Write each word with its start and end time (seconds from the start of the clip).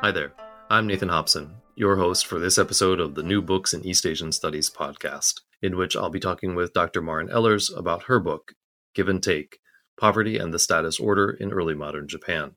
Hi 0.00 0.12
there. 0.12 0.32
I'm 0.70 0.86
Nathan 0.86 1.08
Hobson, 1.08 1.56
your 1.74 1.96
host 1.96 2.24
for 2.24 2.38
this 2.38 2.56
episode 2.56 3.00
of 3.00 3.16
the 3.16 3.22
New 3.24 3.42
Books 3.42 3.74
in 3.74 3.84
East 3.84 4.06
Asian 4.06 4.30
Studies 4.30 4.70
podcast, 4.70 5.40
in 5.60 5.76
which 5.76 5.96
I'll 5.96 6.08
be 6.08 6.20
talking 6.20 6.54
with 6.54 6.72
Dr. 6.72 7.02
Maren 7.02 7.26
Ehlers 7.26 7.76
about 7.76 8.04
her 8.04 8.20
book, 8.20 8.52
Give 8.94 9.08
and 9.08 9.20
Take 9.20 9.58
Poverty 9.98 10.38
and 10.38 10.54
the 10.54 10.60
Status 10.60 11.00
Order 11.00 11.30
in 11.30 11.52
Early 11.52 11.74
Modern 11.74 12.06
Japan. 12.06 12.52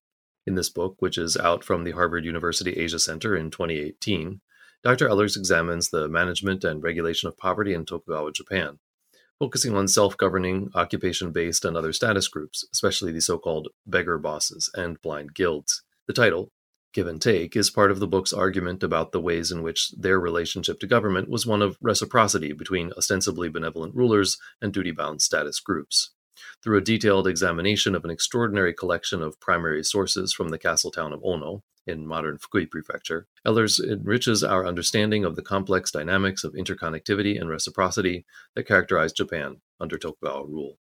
In 0.45 0.53
this 0.53 0.69
book, 0.69 0.97
which 0.99 1.17
is 1.17 1.35
out 1.35 1.63
from 1.63 1.83
the 1.83 1.93
Harvard 1.93 2.25
University 2.25 2.73
Asia 2.73 2.99
Center 2.99 3.35
in 3.35 3.49
2018, 3.49 4.41
Dr. 4.83 5.09
Ehlers 5.09 5.35
examines 5.35 5.89
the 5.89 6.07
management 6.07 6.63
and 6.63 6.83
regulation 6.83 7.27
of 7.27 7.37
poverty 7.37 7.73
in 7.73 7.87
Tokugawa 7.87 8.33
Japan, 8.33 8.77
focusing 9.39 9.75
on 9.75 9.87
self 9.87 10.15
governing, 10.15 10.69
occupation 10.75 11.31
based, 11.31 11.65
and 11.65 11.75
other 11.75 11.91
status 11.91 12.27
groups, 12.27 12.63
especially 12.71 13.11
the 13.11 13.19
so 13.19 13.39
called 13.39 13.69
beggar 13.87 14.19
bosses 14.19 14.69
and 14.75 15.01
blind 15.01 15.33
guilds. 15.33 15.81
The 16.05 16.13
title, 16.13 16.51
give 16.93 17.07
and 17.07 17.21
take 17.21 17.55
is 17.55 17.69
part 17.69 17.91
of 17.91 17.99
the 17.99 18.07
book's 18.07 18.33
argument 18.33 18.83
about 18.83 19.11
the 19.11 19.21
ways 19.21 19.51
in 19.51 19.63
which 19.63 19.91
their 19.91 20.19
relationship 20.19 20.79
to 20.79 20.87
government 20.87 21.29
was 21.29 21.45
one 21.45 21.61
of 21.61 21.77
reciprocity 21.81 22.53
between 22.53 22.91
ostensibly 22.97 23.49
benevolent 23.49 23.95
rulers 23.95 24.37
and 24.61 24.73
duty 24.73 24.91
bound 24.91 25.21
status 25.21 25.59
groups. 25.59 26.11
Through 26.63 26.77
a 26.77 26.81
detailed 26.81 27.27
examination 27.27 27.95
of 27.95 28.03
an 28.05 28.11
extraordinary 28.11 28.73
collection 28.73 29.21
of 29.21 29.39
primary 29.39 29.83
sources 29.83 30.33
from 30.33 30.49
the 30.49 30.57
castle 30.57 30.91
town 30.91 31.13
of 31.13 31.21
Ono, 31.23 31.63
in 31.87 32.05
modern 32.05 32.37
Fukui 32.37 32.69
Prefecture, 32.69 33.27
Ehlers 33.45 33.79
enriches 33.79 34.43
our 34.43 34.67
understanding 34.67 35.25
of 35.25 35.35
the 35.35 35.41
complex 35.41 35.91
dynamics 35.91 36.43
of 36.43 36.53
interconnectivity 36.53 37.39
and 37.39 37.49
reciprocity 37.49 38.25
that 38.55 38.67
characterized 38.67 39.15
Japan 39.15 39.61
under 39.79 39.97
Tokugawa 39.97 40.45
rule. 40.45 40.77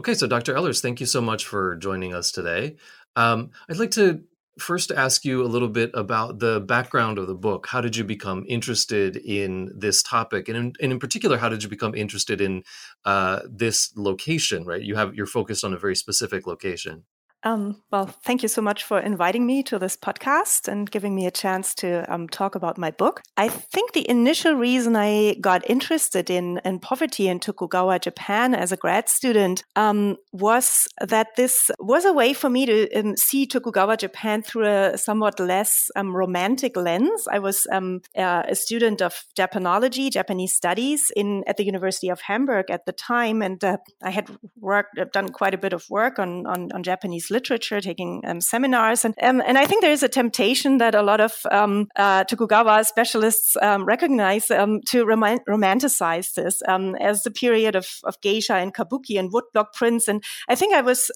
Okay, 0.00 0.14
so 0.14 0.26
Dr. 0.26 0.54
Ehlers, 0.54 0.80
thank 0.80 1.00
you 1.00 1.06
so 1.06 1.20
much 1.20 1.44
for 1.44 1.76
joining 1.76 2.14
us 2.14 2.30
today. 2.30 2.76
Um, 3.16 3.50
I'd 3.68 3.78
like 3.78 3.90
to 3.92 4.22
first 4.58 4.90
ask 4.90 5.24
you 5.24 5.42
a 5.42 5.46
little 5.46 5.68
bit 5.68 5.90
about 5.94 6.38
the 6.38 6.60
background 6.60 7.18
of 7.18 7.26
the 7.26 7.34
book. 7.34 7.66
How 7.68 7.80
did 7.80 7.96
you 7.96 8.04
become 8.04 8.44
interested 8.48 9.16
in 9.16 9.72
this 9.74 10.02
topic, 10.02 10.48
and 10.48 10.56
in, 10.56 10.72
and 10.80 10.92
in 10.92 10.98
particular, 10.98 11.38
how 11.38 11.48
did 11.48 11.62
you 11.62 11.68
become 11.68 11.94
interested 11.94 12.40
in 12.40 12.64
uh, 13.04 13.40
this 13.48 13.92
location? 13.96 14.64
Right, 14.64 14.82
you 14.82 14.96
have 14.96 15.14
you're 15.14 15.26
focused 15.26 15.64
on 15.64 15.72
a 15.72 15.78
very 15.78 15.96
specific 15.96 16.46
location. 16.46 17.04
Um, 17.48 17.80
well, 17.90 18.06
thank 18.06 18.42
you 18.42 18.48
so 18.48 18.60
much 18.60 18.84
for 18.84 19.00
inviting 19.00 19.46
me 19.46 19.62
to 19.64 19.78
this 19.78 19.96
podcast 19.96 20.68
and 20.68 20.90
giving 20.90 21.14
me 21.14 21.26
a 21.26 21.30
chance 21.30 21.74
to 21.76 22.04
um, 22.12 22.28
talk 22.28 22.54
about 22.54 22.76
my 22.76 22.90
book. 22.90 23.22
I 23.38 23.48
think 23.48 23.92
the 23.92 24.08
initial 24.10 24.52
reason 24.52 24.96
I 24.96 25.36
got 25.40 25.68
interested 25.70 26.28
in, 26.28 26.60
in 26.62 26.78
poverty 26.78 27.26
in 27.26 27.40
Tokugawa, 27.40 28.00
Japan 28.00 28.54
as 28.54 28.70
a 28.70 28.76
grad 28.76 29.08
student 29.08 29.64
um, 29.76 30.16
was 30.30 30.86
that 31.00 31.36
this 31.36 31.70
was 31.78 32.04
a 32.04 32.12
way 32.12 32.34
for 32.34 32.50
me 32.50 32.66
to 32.66 32.92
um, 32.92 33.16
see 33.16 33.46
Tokugawa, 33.46 33.96
Japan 33.96 34.42
through 34.42 34.66
a 34.66 34.98
somewhat 34.98 35.40
less 35.40 35.90
um, 35.96 36.14
romantic 36.14 36.76
lens. 36.76 37.26
I 37.32 37.38
was 37.38 37.66
uh, 37.72 37.98
a 38.14 38.54
student 38.54 39.00
of 39.00 39.24
Japanology, 39.38 40.10
Japanese 40.10 40.54
studies 40.54 41.10
in 41.16 41.44
at 41.46 41.56
the 41.56 41.64
University 41.64 42.10
of 42.10 42.20
Hamburg 42.20 42.70
at 42.70 42.84
the 42.84 42.92
time, 42.92 43.40
and 43.40 43.64
uh, 43.64 43.78
I 44.02 44.10
had 44.10 44.28
worked, 44.60 44.98
done 45.14 45.30
quite 45.30 45.54
a 45.54 45.58
bit 45.58 45.72
of 45.72 45.88
work 45.88 46.18
on, 46.18 46.46
on, 46.46 46.70
on 46.72 46.82
Japanese 46.82 47.30
literature, 47.30 47.37
taking 47.40 48.22
um, 48.26 48.40
seminars, 48.40 49.04
and 49.04 49.14
um, 49.22 49.42
and 49.46 49.58
I 49.58 49.66
think 49.66 49.82
there 49.82 49.92
is 49.92 50.02
a 50.02 50.08
temptation 50.08 50.78
that 50.78 50.94
a 50.94 51.02
lot 51.02 51.20
of 51.20 51.32
um, 51.50 51.88
uh, 51.96 52.24
Tokugawa 52.24 52.84
specialists 52.84 53.56
um, 53.60 53.84
recognize 53.84 54.46
to 54.46 55.04
rom- 55.04 55.38
romanticize 55.48 56.34
this 56.34 56.62
as 56.66 57.22
the 57.22 57.30
period 57.30 57.76
of, 57.76 57.88
of 58.04 58.20
geisha 58.20 58.54
and 58.54 58.74
kabuki 58.74 59.18
and 59.18 59.32
woodblock 59.32 59.72
prints, 59.74 60.08
and 60.08 60.22
I 60.48 60.54
think 60.54 60.74
I 60.74 60.80
was 60.80 61.10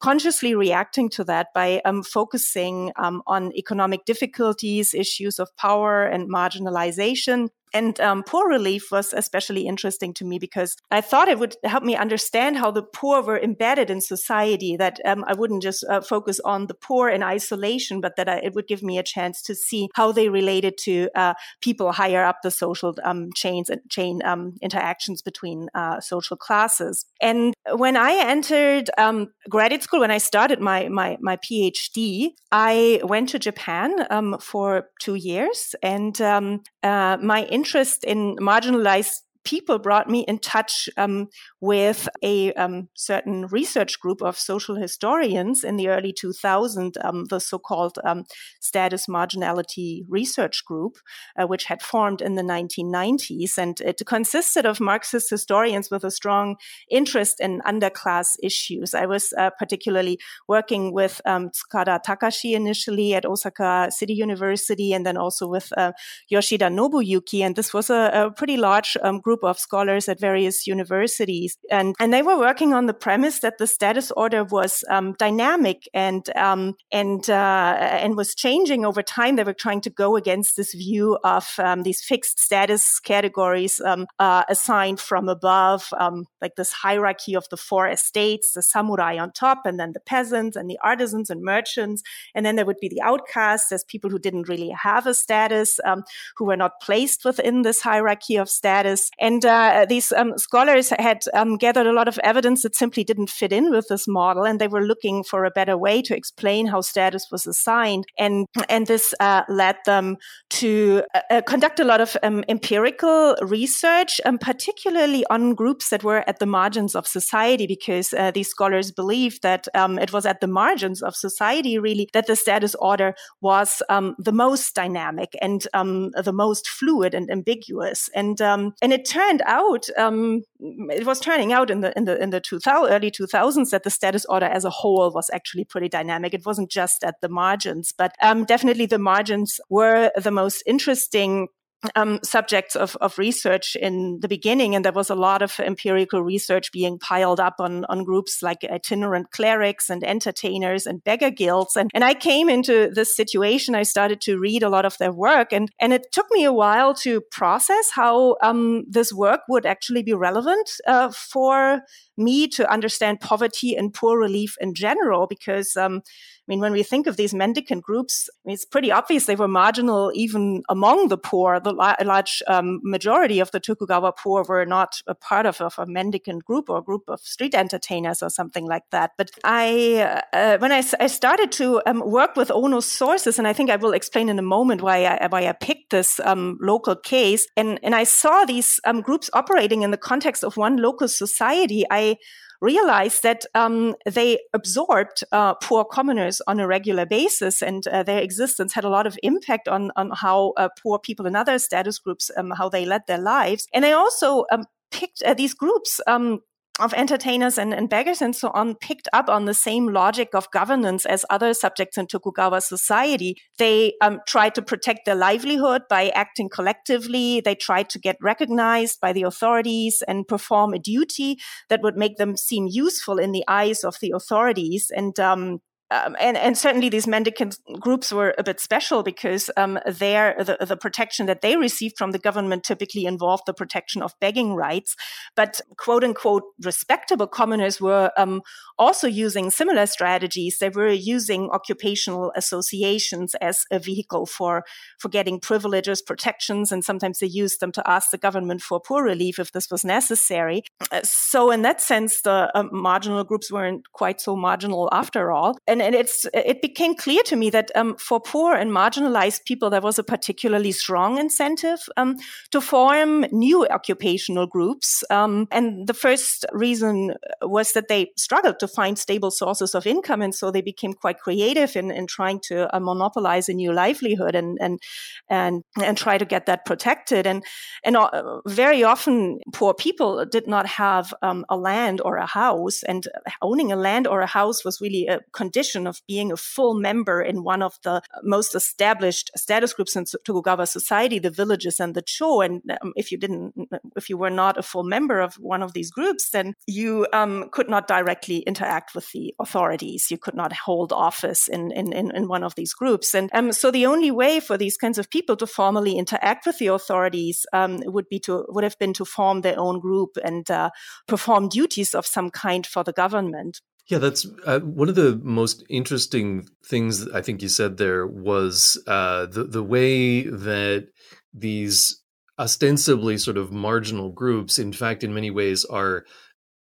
consciously 0.00 0.54
reacting 0.54 1.08
to 1.10 1.24
that 1.24 1.48
by 1.54 1.82
focusing 2.04 2.92
on 2.96 3.52
economic 3.56 4.04
difficulties, 4.04 4.94
issues 4.94 5.38
of 5.38 5.54
power 5.56 6.04
and 6.04 6.30
marginalization. 6.32 7.48
And 7.76 8.00
um, 8.00 8.22
poor 8.22 8.48
relief 8.48 8.90
was 8.90 9.12
especially 9.12 9.66
interesting 9.66 10.14
to 10.14 10.24
me 10.24 10.38
because 10.38 10.76
I 10.90 11.02
thought 11.02 11.28
it 11.28 11.38
would 11.38 11.56
help 11.62 11.84
me 11.84 11.94
understand 11.94 12.56
how 12.56 12.70
the 12.70 12.82
poor 12.82 13.20
were 13.20 13.38
embedded 13.38 13.90
in 13.90 14.00
society, 14.00 14.78
that 14.78 14.98
um, 15.04 15.24
I 15.26 15.34
wouldn't 15.34 15.62
just 15.62 15.84
uh, 15.84 16.00
focus 16.00 16.40
on 16.40 16.68
the 16.68 16.74
poor 16.88 17.10
in 17.10 17.22
isolation, 17.22 18.00
but 18.00 18.16
that 18.16 18.30
I, 18.30 18.36
it 18.38 18.54
would 18.54 18.66
give 18.66 18.82
me 18.82 18.96
a 18.96 19.02
chance 19.02 19.42
to 19.42 19.54
see 19.54 19.90
how 19.94 20.10
they 20.10 20.30
related 20.30 20.78
to 20.84 21.10
uh, 21.14 21.34
people 21.60 21.92
higher 21.92 22.24
up 22.24 22.38
the 22.42 22.50
social 22.50 22.94
um, 23.04 23.28
chains 23.34 23.68
and 23.68 23.82
chain 23.90 24.22
um, 24.24 24.54
interactions 24.62 25.20
between 25.20 25.68
uh, 25.74 26.00
social 26.00 26.38
classes. 26.38 27.04
And 27.20 27.52
when 27.72 27.98
I 27.98 28.12
entered 28.12 28.88
um, 28.96 29.34
graduate 29.50 29.82
school, 29.82 30.00
when 30.00 30.10
I 30.10 30.18
started 30.18 30.60
my, 30.60 30.88
my, 30.88 31.18
my 31.20 31.36
PhD, 31.36 32.30
I 32.50 33.00
went 33.04 33.28
to 33.30 33.38
Japan 33.38 34.06
um, 34.08 34.38
for 34.40 34.88
two 34.98 35.16
years 35.16 35.74
and 35.82 36.18
uh, 36.22 37.18
my 37.20 37.44
interest 37.50 37.65
in 38.04 38.36
marginalized 38.36 39.22
people 39.46 39.78
brought 39.78 40.10
me 40.10 40.24
in 40.26 40.38
touch 40.40 40.88
um, 40.96 41.28
with 41.60 42.08
a 42.22 42.52
um, 42.54 42.88
certain 42.94 43.46
research 43.46 43.98
group 44.00 44.20
of 44.20 44.36
social 44.36 44.74
historians 44.74 45.62
in 45.62 45.76
the 45.76 45.88
early 45.88 46.12
2000s, 46.12 46.92
um, 47.04 47.24
the 47.26 47.38
so-called 47.38 47.96
um, 48.04 48.24
Status 48.60 49.06
Marginality 49.06 50.02
Research 50.08 50.64
Group, 50.64 50.98
uh, 51.40 51.46
which 51.46 51.64
had 51.64 51.80
formed 51.80 52.20
in 52.20 52.34
the 52.34 52.42
1990s, 52.42 53.56
and 53.56 53.80
it 53.80 54.02
consisted 54.04 54.66
of 54.66 54.80
Marxist 54.80 55.30
historians 55.30 55.90
with 55.92 56.02
a 56.02 56.10
strong 56.10 56.56
interest 56.90 57.40
in 57.40 57.60
underclass 57.60 58.34
issues. 58.42 58.94
I 58.94 59.06
was 59.06 59.32
uh, 59.38 59.50
particularly 59.50 60.18
working 60.48 60.92
with 60.92 61.20
um, 61.24 61.50
Tsukada 61.50 62.00
Takashi 62.04 62.54
initially 62.54 63.14
at 63.14 63.24
Osaka 63.24 63.88
City 63.90 64.14
University, 64.14 64.92
and 64.92 65.06
then 65.06 65.16
also 65.16 65.46
with 65.46 65.72
uh, 65.76 65.92
Yoshida 66.28 66.66
Nobuyuki, 66.66 67.42
and 67.42 67.54
this 67.54 67.72
was 67.72 67.90
a, 67.90 68.10
a 68.12 68.30
pretty 68.32 68.56
large 68.56 68.96
um, 69.02 69.20
group 69.20 69.35
group 69.36 69.50
of 69.50 69.58
scholars 69.58 70.08
at 70.08 70.20
various 70.20 70.66
universities. 70.66 71.56
And, 71.70 71.94
and 72.00 72.12
they 72.12 72.22
were 72.22 72.38
working 72.38 72.72
on 72.72 72.86
the 72.86 72.94
premise 72.94 73.40
that 73.40 73.58
the 73.58 73.66
status 73.66 74.10
order 74.12 74.44
was 74.44 74.84
um, 74.90 75.14
dynamic 75.18 75.88
and, 75.92 76.28
um, 76.36 76.74
and, 76.90 77.28
uh, 77.28 77.76
and 77.80 78.16
was 78.16 78.34
changing 78.34 78.84
over 78.84 79.02
time. 79.02 79.36
They 79.36 79.44
were 79.44 79.52
trying 79.52 79.82
to 79.82 79.90
go 79.90 80.16
against 80.16 80.56
this 80.56 80.74
view 80.74 81.18
of 81.24 81.46
um, 81.58 81.82
these 81.82 82.02
fixed 82.02 82.40
status 82.40 82.98
categories 83.00 83.80
um, 83.80 84.06
uh, 84.18 84.44
assigned 84.48 85.00
from 85.00 85.28
above, 85.28 85.88
um, 85.98 86.26
like 86.40 86.56
this 86.56 86.72
hierarchy 86.72 87.34
of 87.34 87.46
the 87.50 87.56
four 87.56 87.88
estates, 87.88 88.52
the 88.52 88.62
samurai 88.62 89.18
on 89.18 89.32
top, 89.32 89.66
and 89.66 89.78
then 89.78 89.92
the 89.92 90.00
peasants 90.00 90.56
and 90.56 90.70
the 90.70 90.78
artisans 90.82 91.30
and 91.30 91.42
merchants. 91.42 92.02
And 92.34 92.46
then 92.46 92.56
there 92.56 92.66
would 92.66 92.80
be 92.80 92.88
the 92.88 93.02
outcasts 93.02 93.72
as 93.72 93.84
people 93.84 94.10
who 94.10 94.18
didn't 94.18 94.48
really 94.48 94.70
have 94.70 95.06
a 95.06 95.14
status, 95.14 95.78
um, 95.84 96.04
who 96.36 96.46
were 96.46 96.56
not 96.56 96.80
placed 96.80 97.24
within 97.24 97.62
this 97.62 97.80
hierarchy 97.80 98.36
of 98.36 98.48
status. 98.48 99.10
Uh, 99.44 99.86
these 99.88 100.12
um, 100.12 100.36
scholars 100.36 100.90
had 100.98 101.24
um, 101.32 101.56
gathered 101.56 101.86
a 101.86 101.92
lot 101.92 102.08
of 102.08 102.18
evidence 102.22 102.62
that 102.62 102.76
simply 102.76 103.02
didn't 103.02 103.30
fit 103.30 103.52
in 103.52 103.70
with 103.70 103.88
this 103.88 104.06
model, 104.06 104.44
and 104.44 104.60
they 104.60 104.68
were 104.68 104.84
looking 104.84 105.24
for 105.24 105.44
a 105.44 105.50
better 105.50 105.76
way 105.76 106.02
to 106.02 106.16
explain 106.16 106.66
how 106.66 106.80
status 106.80 107.26
was 107.32 107.46
assigned. 107.46 108.04
And 108.18 108.46
and 108.68 108.86
this 108.86 109.14
uh, 109.20 109.42
led 109.48 109.76
them 109.86 110.16
to 110.50 111.02
uh, 111.14 111.20
uh 111.30 111.42
conduct 111.42 111.80
a 111.80 111.84
lot 111.84 112.00
of 112.00 112.16
um, 112.22 112.44
empirical 112.48 113.36
research, 113.40 114.20
um, 114.24 114.38
particularly 114.38 115.24
on 115.30 115.54
groups 115.54 115.88
that 115.88 116.04
were 116.04 116.22
at 116.28 116.38
the 116.38 116.46
margins 116.46 116.94
of 116.94 117.06
society, 117.06 117.66
because 117.66 118.12
uh, 118.12 118.30
these 118.30 118.48
scholars 118.48 118.92
believed 118.92 119.42
that 119.42 119.66
um, 119.74 119.98
it 119.98 120.12
was 120.12 120.26
at 120.26 120.40
the 120.40 120.46
margins 120.46 121.02
of 121.02 121.16
society 121.16 121.78
really 121.78 122.08
that 122.12 122.26
the 122.26 122.36
status 122.36 122.74
order 122.76 123.14
was 123.40 123.82
um, 123.88 124.14
the 124.18 124.32
most 124.32 124.74
dynamic 124.74 125.34
and 125.40 125.62
the 125.72 126.32
most 126.34 126.68
fluid 126.68 127.14
and 127.14 127.30
ambiguous. 127.30 128.10
And 128.14 128.40
and 128.40 128.92
it 128.92 129.05
turned 129.06 129.42
out, 129.46 129.86
um, 129.96 130.42
it 130.60 131.06
was 131.06 131.20
turning 131.20 131.52
out 131.52 131.70
in 131.70 131.80
the 131.80 131.96
in 131.96 132.04
the 132.04 132.20
in 132.22 132.30
the 132.30 132.40
2000, 132.40 132.92
early 132.92 133.10
2000s 133.10 133.70
that 133.70 133.84
the 133.84 133.90
status 133.90 134.24
order 134.26 134.46
as 134.46 134.64
a 134.64 134.70
whole 134.70 135.10
was 135.12 135.30
actually 135.32 135.64
pretty 135.64 135.88
dynamic. 135.88 136.34
It 136.34 136.44
wasn't 136.44 136.70
just 136.70 137.02
at 137.04 137.20
the 137.20 137.28
margins, 137.28 137.92
but 137.96 138.14
um, 138.22 138.44
definitely 138.44 138.86
the 138.86 138.98
margins 138.98 139.60
were 139.70 140.10
the 140.16 140.30
most 140.30 140.62
interesting 140.66 141.48
um, 141.94 142.18
subjects 142.22 142.74
of, 142.74 142.96
of 142.96 143.18
research 143.18 143.76
in 143.76 144.18
the 144.20 144.28
beginning, 144.28 144.74
and 144.74 144.84
there 144.84 144.92
was 144.92 145.10
a 145.10 145.14
lot 145.14 145.42
of 145.42 145.60
empirical 145.60 146.22
research 146.22 146.72
being 146.72 146.98
piled 146.98 147.38
up 147.38 147.54
on, 147.58 147.84
on 147.86 148.04
groups 148.04 148.42
like 148.42 148.64
itinerant 148.64 149.30
clerics 149.30 149.90
and 149.90 150.02
entertainers 150.02 150.86
and 150.86 151.04
beggar 151.04 151.30
guilds. 151.30 151.76
And, 151.76 151.90
and 151.94 152.02
I 152.02 152.14
came 152.14 152.48
into 152.48 152.90
this 152.92 153.14
situation. 153.14 153.74
I 153.74 153.84
started 153.84 154.20
to 154.22 154.38
read 154.38 154.62
a 154.62 154.70
lot 154.70 154.84
of 154.84 154.96
their 154.98 155.12
work, 155.12 155.52
and, 155.52 155.70
and 155.80 155.92
it 155.92 156.06
took 156.12 156.26
me 156.30 156.44
a 156.44 156.52
while 156.52 156.94
to 156.94 157.20
process 157.30 157.90
how 157.94 158.36
um, 158.42 158.84
this 158.88 159.12
work 159.12 159.40
would 159.48 159.66
actually 159.66 160.02
be 160.02 160.14
relevant 160.14 160.70
uh, 160.86 161.10
for 161.10 161.82
me 162.16 162.48
to 162.48 162.70
understand 162.72 163.20
poverty 163.20 163.76
and 163.76 163.92
poor 163.92 164.18
relief 164.18 164.56
in 164.60 164.74
general, 164.74 165.26
because 165.26 165.76
um, 165.76 166.00
I 166.46 166.52
mean, 166.52 166.60
when 166.60 166.72
we 166.72 166.84
think 166.84 167.08
of 167.08 167.16
these 167.16 167.34
mendicant 167.34 167.82
groups, 167.82 168.30
I 168.32 168.38
mean, 168.44 168.54
it's 168.54 168.64
pretty 168.64 168.92
obvious 168.92 169.26
they 169.26 169.34
were 169.34 169.48
marginal 169.48 170.12
even 170.14 170.62
among 170.68 171.08
the 171.08 171.18
poor. 171.18 171.58
The 171.58 171.72
large 171.72 172.40
um, 172.46 172.80
majority 172.84 173.40
of 173.40 173.50
the 173.50 173.58
Tokugawa 173.58 174.12
poor 174.12 174.44
were 174.48 174.64
not 174.64 175.02
a 175.08 175.14
part 175.16 175.46
of, 175.46 175.60
of, 175.60 175.74
a 175.76 175.86
mendicant 175.86 176.44
group 176.44 176.70
or 176.70 176.78
a 176.78 176.82
group 176.82 177.02
of 177.08 177.20
street 177.20 177.54
entertainers 177.54 178.22
or 178.22 178.30
something 178.30 178.64
like 178.64 178.84
that. 178.92 179.10
But 179.18 179.32
I, 179.42 180.20
uh, 180.32 180.58
when 180.58 180.70
I, 180.70 180.84
I, 181.00 181.08
started 181.08 181.50
to 181.52 181.82
um, 181.86 182.00
work 182.08 182.36
with 182.36 182.52
Ono's 182.52 182.86
sources, 182.86 183.38
and 183.38 183.48
I 183.48 183.52
think 183.52 183.68
I 183.68 183.76
will 183.76 183.92
explain 183.92 184.28
in 184.28 184.38
a 184.38 184.42
moment 184.42 184.82
why 184.82 185.04
I, 185.04 185.26
why 185.26 185.48
I 185.48 185.52
picked 185.52 185.90
this 185.90 186.20
um, 186.20 186.58
local 186.60 186.94
case, 186.94 187.48
and, 187.56 187.80
and 187.82 187.94
I 187.94 188.04
saw 188.04 188.44
these 188.44 188.78
um, 188.84 189.00
groups 189.00 189.28
operating 189.32 189.82
in 189.82 189.90
the 189.90 189.96
context 189.96 190.44
of 190.44 190.56
one 190.56 190.76
local 190.76 191.08
society, 191.08 191.84
I 191.90 192.18
realized 192.60 193.22
that 193.22 193.44
um, 193.54 193.94
they 194.04 194.38
absorbed 194.52 195.24
uh, 195.32 195.54
poor 195.54 195.84
commoners 195.84 196.40
on 196.46 196.60
a 196.60 196.66
regular 196.66 197.06
basis, 197.06 197.62
and 197.62 197.86
uh, 197.88 198.02
their 198.02 198.20
existence 198.20 198.72
had 198.74 198.84
a 198.84 198.88
lot 198.88 199.06
of 199.06 199.18
impact 199.22 199.68
on 199.68 199.90
on 199.96 200.10
how 200.14 200.52
uh, 200.56 200.68
poor 200.82 200.98
people 200.98 201.26
in 201.26 201.36
other 201.36 201.58
status 201.58 201.98
groups 201.98 202.30
um, 202.36 202.50
how 202.50 202.68
they 202.68 202.84
led 202.84 203.02
their 203.06 203.18
lives. 203.18 203.66
And 203.72 203.84
I 203.84 203.92
also 203.92 204.44
um, 204.50 204.64
picked 204.90 205.22
uh, 205.22 205.34
these 205.34 205.54
groups 205.54 206.00
um, 206.06 206.40
of 206.78 206.92
entertainers 206.94 207.56
and, 207.58 207.72
and, 207.72 207.88
beggars 207.88 208.20
and 208.20 208.36
so 208.36 208.50
on 208.50 208.74
picked 208.74 209.08
up 209.12 209.28
on 209.28 209.46
the 209.46 209.54
same 209.54 209.88
logic 209.88 210.34
of 210.34 210.50
governance 210.50 211.06
as 211.06 211.24
other 211.30 211.54
subjects 211.54 211.96
in 211.96 212.06
Tokugawa 212.06 212.60
society. 212.60 213.36
They 213.58 213.94
um, 214.02 214.20
tried 214.26 214.54
to 214.56 214.62
protect 214.62 215.06
their 215.06 215.14
livelihood 215.14 215.82
by 215.88 216.10
acting 216.10 216.48
collectively. 216.48 217.40
They 217.40 217.54
tried 217.54 217.88
to 217.90 217.98
get 217.98 218.16
recognized 218.20 219.00
by 219.00 219.12
the 219.12 219.22
authorities 219.22 220.02
and 220.06 220.28
perform 220.28 220.74
a 220.74 220.78
duty 220.78 221.38
that 221.68 221.80
would 221.82 221.96
make 221.96 222.16
them 222.16 222.36
seem 222.36 222.66
useful 222.70 223.18
in 223.18 223.32
the 223.32 223.44
eyes 223.48 223.82
of 223.82 223.96
the 224.00 224.12
authorities. 224.14 224.90
And 224.94 225.18
um, 225.18 225.60
um, 225.90 226.16
and, 226.20 226.36
and 226.36 226.58
certainly 226.58 226.88
these 226.88 227.06
mendicant 227.06 227.58
groups 227.78 228.12
were 228.12 228.34
a 228.38 228.42
bit 228.42 228.58
special 228.58 229.02
because 229.02 229.50
um, 229.56 229.78
their, 229.86 230.34
the, 230.38 230.56
the 230.60 230.76
protection 230.76 231.26
that 231.26 231.42
they 231.42 231.56
received 231.56 231.96
from 231.96 232.10
the 232.10 232.18
government 232.18 232.64
typically 232.64 233.04
involved 233.04 233.44
the 233.46 233.54
protection 233.54 234.02
of 234.02 234.18
begging 234.20 234.54
rights. 234.54 234.96
But 235.36 235.60
quote 235.76 236.02
unquote 236.02 236.42
respectable 236.62 237.28
commoners 237.28 237.80
were 237.80 238.10
um, 238.16 238.42
also 238.78 239.06
using 239.06 239.50
similar 239.50 239.86
strategies. 239.86 240.58
They 240.58 240.70
were 240.70 240.88
using 240.88 241.50
occupational 241.50 242.32
associations 242.34 243.34
as 243.36 243.64
a 243.70 243.78
vehicle 243.78 244.26
for, 244.26 244.64
for 244.98 245.08
getting 245.08 245.38
privileges, 245.38 246.02
protections, 246.02 246.72
and 246.72 246.84
sometimes 246.84 247.20
they 247.20 247.26
used 247.26 247.60
them 247.60 247.72
to 247.72 247.88
ask 247.88 248.10
the 248.10 248.18
government 248.18 248.60
for 248.60 248.80
poor 248.80 249.04
relief 249.04 249.38
if 249.38 249.52
this 249.52 249.70
was 249.70 249.84
necessary. 249.84 250.64
Uh, 250.90 251.00
so 251.04 251.50
in 251.50 251.62
that 251.62 251.80
sense, 251.80 252.22
the 252.22 252.50
uh, 252.54 252.64
marginal 252.72 253.22
groups 253.22 253.52
weren't 253.52 253.92
quite 253.92 254.20
so 254.20 254.34
marginal 254.34 254.88
after 254.92 255.30
all. 255.30 255.56
And 255.66 255.75
and, 255.80 255.94
and 255.94 255.94
it's 255.94 256.26
it 256.32 256.62
became 256.62 256.94
clear 256.94 257.22
to 257.24 257.36
me 257.36 257.50
that 257.50 257.70
um, 257.74 257.96
for 257.96 258.20
poor 258.20 258.54
and 258.54 258.70
marginalized 258.70 259.44
people, 259.44 259.70
there 259.70 259.80
was 259.80 259.98
a 259.98 260.02
particularly 260.02 260.72
strong 260.72 261.18
incentive 261.18 261.80
um, 261.96 262.16
to 262.50 262.60
form 262.60 263.26
new 263.30 263.66
occupational 263.68 264.46
groups. 264.46 265.04
Um, 265.10 265.46
and 265.50 265.86
the 265.86 265.94
first 265.94 266.46
reason 266.52 267.14
was 267.42 267.72
that 267.72 267.88
they 267.88 268.12
struggled 268.16 268.58
to 268.60 268.68
find 268.68 268.98
stable 268.98 269.30
sources 269.30 269.74
of 269.74 269.86
income, 269.86 270.22
and 270.22 270.34
so 270.34 270.50
they 270.50 270.62
became 270.62 270.94
quite 270.94 271.18
creative 271.18 271.76
in, 271.76 271.90
in 271.90 272.06
trying 272.06 272.40
to 272.44 272.74
uh, 272.74 272.80
monopolize 272.80 273.48
a 273.48 273.54
new 273.54 273.72
livelihood 273.72 274.34
and 274.34 274.58
and 274.60 274.80
and 275.28 275.62
and 275.82 275.98
try 275.98 276.18
to 276.18 276.24
get 276.24 276.46
that 276.46 276.64
protected. 276.64 277.26
And 277.26 277.44
and 277.84 277.96
uh, 277.96 278.40
very 278.46 278.82
often, 278.82 279.40
poor 279.52 279.74
people 279.74 280.24
did 280.24 280.46
not 280.46 280.66
have 280.66 281.12
um, 281.22 281.44
a 281.50 281.56
land 281.56 282.00
or 282.02 282.16
a 282.16 282.26
house, 282.26 282.82
and 282.82 283.06
owning 283.42 283.72
a 283.72 283.76
land 283.76 284.06
or 284.06 284.20
a 284.20 284.26
house 284.26 284.64
was 284.64 284.80
really 284.80 285.06
a 285.06 285.20
condition 285.32 285.65
of 285.74 286.00
being 286.06 286.30
a 286.30 286.36
full 286.36 286.74
member 286.74 287.20
in 287.20 287.42
one 287.42 287.62
of 287.62 287.74
the 287.82 288.02
most 288.22 288.54
established 288.54 289.30
status 289.36 289.72
groups 289.72 289.96
in 289.96 290.04
Tokugawa 290.04 290.66
society, 290.66 291.18
the 291.18 291.30
villages 291.30 291.80
and 291.80 291.94
the 291.94 292.02
cho. 292.02 292.40
And 292.40 292.62
um, 292.82 292.92
if 292.96 293.10
you 293.10 293.18
didn't, 293.18 293.54
if 293.96 294.08
you 294.08 294.16
were 294.16 294.30
not 294.30 294.58
a 294.58 294.62
full 294.62 294.84
member 294.84 295.20
of 295.20 295.34
one 295.34 295.62
of 295.62 295.72
these 295.72 295.90
groups, 295.90 296.30
then 296.30 296.54
you 296.66 297.06
um, 297.12 297.48
could 297.50 297.68
not 297.68 297.88
directly 297.88 298.38
interact 298.38 298.94
with 298.94 299.10
the 299.12 299.34
authorities. 299.40 300.10
You 300.10 300.18
could 300.18 300.34
not 300.34 300.52
hold 300.52 300.92
office 300.92 301.48
in, 301.48 301.72
in, 301.72 301.92
in, 301.92 302.28
one 302.28 302.42
of 302.42 302.54
these 302.54 302.74
groups. 302.74 303.14
And 303.14 303.30
um, 303.32 303.52
so 303.52 303.70
the 303.70 303.86
only 303.86 304.10
way 304.10 304.40
for 304.40 304.58
these 304.58 304.76
kinds 304.76 304.98
of 304.98 305.10
people 305.10 305.36
to 305.36 305.46
formally 305.46 305.96
interact 305.96 306.46
with 306.46 306.58
the 306.58 306.68
authorities 306.68 307.46
um, 307.52 307.80
would 307.86 308.08
be 308.08 308.18
to, 308.20 308.44
would 308.48 308.64
have 308.64 308.78
been 308.78 308.92
to 308.94 309.04
form 309.04 309.40
their 309.40 309.58
own 309.58 309.80
group 309.80 310.16
and 310.24 310.50
uh, 310.50 310.70
perform 311.06 311.48
duties 311.48 311.94
of 311.94 312.06
some 312.06 312.30
kind 312.30 312.66
for 312.66 312.84
the 312.84 312.92
government. 312.92 313.60
Yeah, 313.88 313.98
that's 313.98 314.26
uh, 314.44 314.60
one 314.60 314.88
of 314.88 314.96
the 314.96 315.20
most 315.22 315.62
interesting 315.68 316.48
things 316.64 317.08
I 317.08 317.22
think 317.22 317.40
you 317.40 317.48
said 317.48 317.76
there 317.76 318.06
was 318.06 318.82
uh, 318.88 319.26
the 319.26 319.44
the 319.44 319.62
way 319.62 320.22
that 320.22 320.88
these 321.32 322.02
ostensibly 322.38 323.16
sort 323.16 323.36
of 323.36 323.52
marginal 323.52 324.10
groups, 324.10 324.58
in 324.58 324.72
fact, 324.72 325.04
in 325.04 325.14
many 325.14 325.30
ways, 325.30 325.64
are 325.64 326.04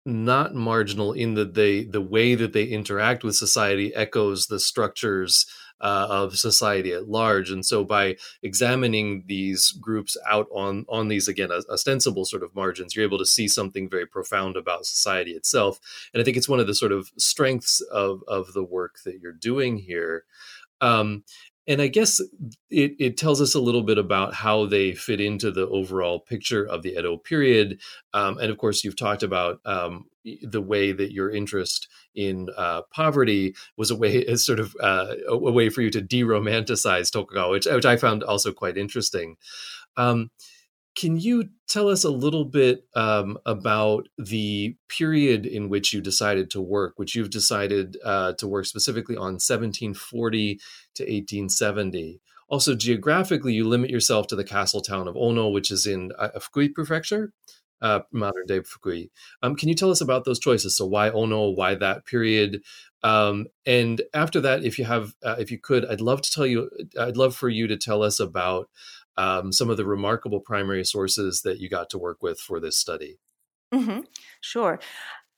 not 0.07 0.55
marginal 0.55 1.13
in 1.13 1.35
that 1.35 1.55
they 1.55 1.85
the 1.85 2.01
way 2.03 2.35
that 2.35 2.53
they 2.55 2.65
interact 2.65 3.25
with 3.25 3.37
society 3.37 3.95
echoes 3.95 4.47
the 4.47 4.61
structures 4.61 5.47
uh, 5.83 6.07
of 6.09 6.39
society 6.39 6.93
at 6.93 7.09
large. 7.09 7.51
And 7.51 7.67
so 7.67 7.85
by 7.85 8.17
examining 8.43 9.25
these 9.27 9.73
groups 9.73 10.17
out 10.29 10.47
on 10.53 10.87
on 10.89 11.09
these 11.09 11.29
again 11.29 11.51
ostensible 11.51 12.25
sort 12.25 12.43
of 12.43 12.55
margins, 12.55 12.95
you're 12.95 13.05
able 13.05 13.19
to 13.19 13.27
see 13.27 13.49
something 13.49 13.91
very 13.91 14.07
profound 14.07 14.57
about 14.57 14.87
society 14.87 15.33
itself. 15.33 15.81
And 16.15 16.21
I 16.21 16.25
think 16.25 16.37
it's 16.37 16.49
one 16.49 16.61
of 16.61 16.67
the 16.67 16.75
sort 16.75 16.93
of 16.93 17.11
strengths 17.19 17.81
of 17.81 18.23
of 18.29 18.53
the 18.53 18.65
work 18.65 19.01
that 19.05 19.21
you're 19.21 19.33
doing 19.33 19.79
here. 19.79 20.25
Um, 20.81 21.25
and 21.67 21.81
I 21.81 21.87
guess 21.87 22.21
it, 22.71 22.97
it 22.99 23.17
tells 23.17 23.41
us 23.41 23.55
a 23.55 23.61
little 23.61 23.83
bit 23.83 23.99
about 23.99 24.35
how 24.35 24.67
they 24.67 24.95
fit 24.95 25.21
into 25.21 25.51
the 25.51 25.69
overall 25.69 26.19
picture 26.19 26.65
of 26.65 26.83
the 26.83 26.99
Edo 26.99 27.17
period. 27.17 27.81
Um, 28.13 28.39
and 28.39 28.51
of 28.51 28.59
course, 28.59 28.83
you've 28.83 28.97
talked 28.97 29.23
about 29.23 29.61
um, 29.65 30.07
the 30.43 30.61
way 30.61 30.93
that 30.93 31.13
your 31.13 31.31
interest 31.31 31.89
in 32.15 32.49
uh, 32.57 32.83
poverty 32.91 33.55
was 33.77 33.91
a 33.91 33.97
way, 33.97 34.25
as 34.29 34.45
sort 34.45 34.61
of 34.61 34.75
uh, 34.81 35.15
a 35.29 35.37
way 35.37 35.69
for 35.69 35.83
you 35.83 35.91
to 35.91 36.01
de-romanticize 36.01 37.13
Tokugawa, 37.13 37.51
which, 37.51 37.67
which 37.67 37.87
I 37.87 37.97
found 37.97 38.25
also 38.25 38.53
quite 38.53 38.77
interesting. 38.77 39.37
Um, 39.97 40.31
can 40.95 41.19
you 41.19 41.49
tell 41.69 41.89
us 41.89 42.05
a 42.05 42.11
little 42.11 42.45
bit 42.45 42.85
um, 42.95 43.39
about 43.47 44.09
the 44.19 44.77
period 44.89 45.47
in 45.47 45.69
which 45.69 45.93
you 45.93 46.01
decided 46.01 46.51
to 46.51 46.61
work, 46.61 46.95
which 46.97 47.15
you've 47.15 47.31
decided 47.31 47.97
uh, 48.05 48.35
to 48.35 48.47
work 48.47 48.67
specifically 48.67 49.17
on 49.17 49.35
1740 49.35 50.55
to 50.95 51.03
1870? 51.03 52.21
Also, 52.49 52.75
geographically, 52.75 53.55
you 53.55 53.67
limit 53.67 53.89
yourself 53.89 54.27
to 54.27 54.37
the 54.37 54.45
castle 54.45 54.83
town 54.83 55.09
of 55.09 55.17
Ono, 55.17 55.49
which 55.49 55.71
is 55.71 55.87
in 55.87 56.13
uh, 56.19 56.29
Fukui 56.39 56.73
Prefecture, 56.75 57.33
uh, 57.81 58.01
modern 58.13 58.45
day 58.47 58.61
Fukui. 58.61 59.09
Um, 59.43 59.57
can 59.57 59.71
you 59.71 59.75
tell 59.75 59.91
us 59.91 60.03
about 60.03 60.27
those 60.27 60.39
choices? 60.39 60.77
So, 60.77 60.85
why 60.85 61.09
Ono? 61.09 61.49
Why 61.49 61.75
that 61.75 62.05
period? 62.05 62.63
Um, 63.03 63.47
and 63.65 64.03
after 64.13 64.41
that, 64.43 64.65
if 64.65 64.79
you 64.79 64.85
have, 64.85 65.15
uh, 65.25 65.37
if 65.39 65.51
you 65.51 65.59
could, 65.59 65.87
I'd 65.87 66.03
love 66.03 66.21
to 66.23 66.31
tell 66.31 66.47
you. 66.47 66.71
I'd 67.01 67.17
love 67.17 67.35
for 67.35 67.49
you 67.49 67.67
to 67.69 67.77
tell 67.79 68.03
us 68.03 68.21
about 68.21 68.69
um, 69.17 69.53
some 69.53 69.71
of 69.71 69.77
the 69.77 69.85
remarkable 69.85 70.41
primary 70.41 70.85
sources 70.85 71.43
that 71.43 71.59
you 71.59 71.69
got 71.69 71.91
to 71.91 71.99
work 71.99 72.23
with 72.23 72.41
for 72.41 72.61
this 72.61 72.79
study. 72.79 73.19
Mm-hmm. 73.73 74.01
Sure. 74.41 74.81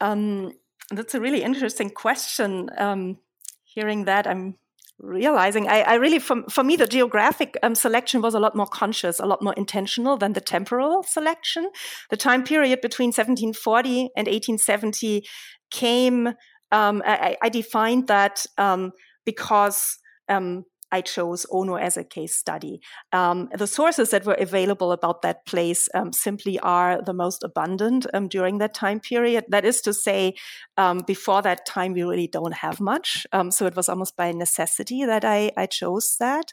Um, 0.01 0.53
that's 0.91 1.15
a 1.15 1.21
really 1.21 1.43
interesting 1.43 1.91
question. 1.91 2.71
Um, 2.79 3.19
hearing 3.65 4.05
that, 4.05 4.27
I'm 4.27 4.57
realizing 4.99 5.69
I, 5.69 5.83
I, 5.83 5.95
really, 5.95 6.19
for, 6.19 6.43
for 6.49 6.63
me, 6.63 6.77
the 6.77 6.87
geographic 6.87 7.57
um, 7.63 7.75
selection 7.75 8.23
was 8.23 8.35
a 8.35 8.39
lot 8.39 8.55
more 8.55 8.67
conscious, 8.67 9.19
a 9.19 9.27
lot 9.27 9.43
more 9.43 9.55
intentional 9.55 10.17
than 10.17 10.33
the 10.33 10.41
temporal 10.41 11.03
selection. 11.03 11.71
The 12.11 12.17
time 12.17 12.45
period 12.45 12.81
between 12.81 13.09
1740 13.09 14.11
and 14.17 14.27
1870 14.27 15.25
came, 15.71 16.29
um, 16.71 17.03
I, 17.05 17.37
I, 17.43 17.49
defined 17.49 18.09
that 18.09 18.47
um, 18.59 18.93
because 19.25 19.99
um, 20.29 20.65
I 20.95 21.01
chose 21.01 21.45
Ono 21.51 21.75
as 21.75 21.97
a 21.97 22.05
case 22.05 22.37
study. 22.37 22.81
Um, 23.13 23.49
the 23.53 23.67
sources 23.67 24.11
that 24.11 24.25
were 24.25 24.39
available 24.39 24.93
about 24.93 25.23
that 25.23 25.45
place 25.45 25.89
um, 25.93 26.13
simply 26.13 26.61
are 26.61 27.03
the 27.03 27.13
most 27.13 27.43
abundant 27.43 28.07
um, 28.15 28.29
during 28.29 28.59
that 28.59 28.75
time 28.75 29.01
period. 29.01 29.45
That 29.49 29.65
is 29.65 29.81
to 29.83 29.93
say, 29.93 30.35
um, 30.77 31.01
before 31.05 31.43
that 31.43 31.67
time, 31.67 31.95
we 31.95 32.05
really 32.05 32.29
don't 32.29 32.55
have 32.55 32.79
much. 32.81 33.27
Um, 33.33 33.51
so 33.51 33.67
it 33.67 33.75
was 33.75 33.89
almost 33.89 34.17
by 34.17 34.31
necessity 34.31 35.05
that 35.05 35.25
I, 35.25 35.51
I 35.57 35.67
chose 35.67 36.17
that. 36.21 36.53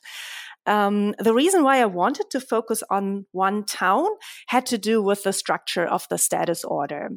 Um, 0.65 1.13
the 1.19 1.36
reason 1.36 1.63
why 1.63 1.79
I 1.79 1.86
wanted 1.86 2.31
to 2.31 2.39
focus 2.39 2.81
on 2.89 3.25
one 3.31 3.63
town 3.65 4.07
had 4.48 4.65
to 4.67 4.77
do 4.77 5.03
with 5.03 5.21
the 5.24 5.33
structure 5.33 5.86
of 5.86 6.07
the 6.10 6.17
status 6.17 6.63
order 6.63 7.12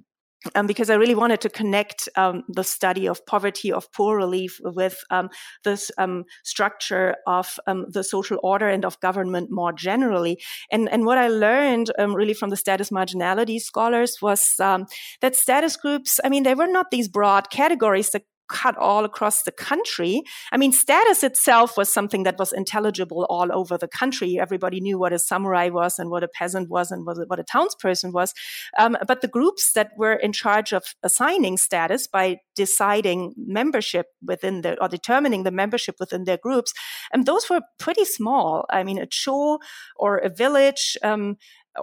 um, 0.54 0.66
because 0.66 0.90
I 0.90 0.94
really 0.94 1.14
wanted 1.14 1.40
to 1.42 1.48
connect 1.48 2.08
um, 2.16 2.44
the 2.48 2.64
study 2.64 3.06
of 3.06 3.24
poverty, 3.26 3.72
of 3.72 3.90
poor 3.92 4.16
relief, 4.16 4.60
with 4.62 5.02
um, 5.10 5.30
this 5.62 5.90
um, 5.98 6.24
structure 6.42 7.16
of 7.26 7.58
um, 7.66 7.86
the 7.88 8.04
social 8.04 8.38
order 8.42 8.68
and 8.68 8.84
of 8.84 9.00
government 9.00 9.50
more 9.50 9.72
generally. 9.72 10.40
And, 10.70 10.88
and 10.90 11.04
what 11.04 11.18
I 11.18 11.28
learned 11.28 11.90
um, 11.98 12.14
really 12.14 12.34
from 12.34 12.50
the 12.50 12.56
status 12.56 12.90
marginality 12.90 13.60
scholars 13.60 14.18
was 14.20 14.54
that 14.58 15.36
status 15.36 15.76
groups, 15.76 16.20
I 16.24 16.28
mean, 16.28 16.42
they 16.42 16.54
were 16.54 16.66
not 16.66 16.90
these 16.90 17.08
broad 17.08 17.50
categories 17.50 18.10
that 18.10 18.22
cut 18.48 18.76
all 18.76 19.04
across 19.04 19.42
the 19.42 19.52
country. 19.52 20.22
I 20.52 20.56
mean, 20.56 20.72
status 20.72 21.22
itself 21.22 21.76
was 21.76 21.92
something 21.92 22.24
that 22.24 22.38
was 22.38 22.52
intelligible 22.52 23.26
all 23.30 23.52
over 23.52 23.78
the 23.78 23.88
country. 23.88 24.38
Everybody 24.38 24.80
knew 24.80 24.98
what 24.98 25.12
a 25.12 25.18
samurai 25.18 25.68
was 25.68 25.98
and 25.98 26.10
what 26.10 26.24
a 26.24 26.28
peasant 26.28 26.68
was 26.70 26.90
and 26.90 27.06
what 27.06 27.18
a, 27.18 27.24
what 27.26 27.38
a 27.38 27.44
townsperson 27.44 28.12
was. 28.12 28.34
Um, 28.78 28.96
but 29.06 29.20
the 29.20 29.28
groups 29.28 29.72
that 29.72 29.90
were 29.96 30.14
in 30.14 30.32
charge 30.32 30.72
of 30.72 30.84
assigning 31.02 31.56
status 31.56 32.06
by 32.06 32.38
deciding 32.54 33.34
membership 33.36 34.06
within 34.22 34.62
the 34.62 34.80
or 34.82 34.88
determining 34.88 35.44
the 35.44 35.50
membership 35.50 35.96
within 35.98 36.24
their 36.24 36.38
groups, 36.38 36.72
and 37.12 37.20
um, 37.20 37.24
those 37.24 37.48
were 37.48 37.62
pretty 37.78 38.04
small. 38.04 38.64
I 38.70 38.84
mean, 38.84 38.98
a 38.98 39.06
cho 39.06 39.58
or 39.96 40.18
a 40.18 40.28
village 40.28 40.96
um, 41.02 41.36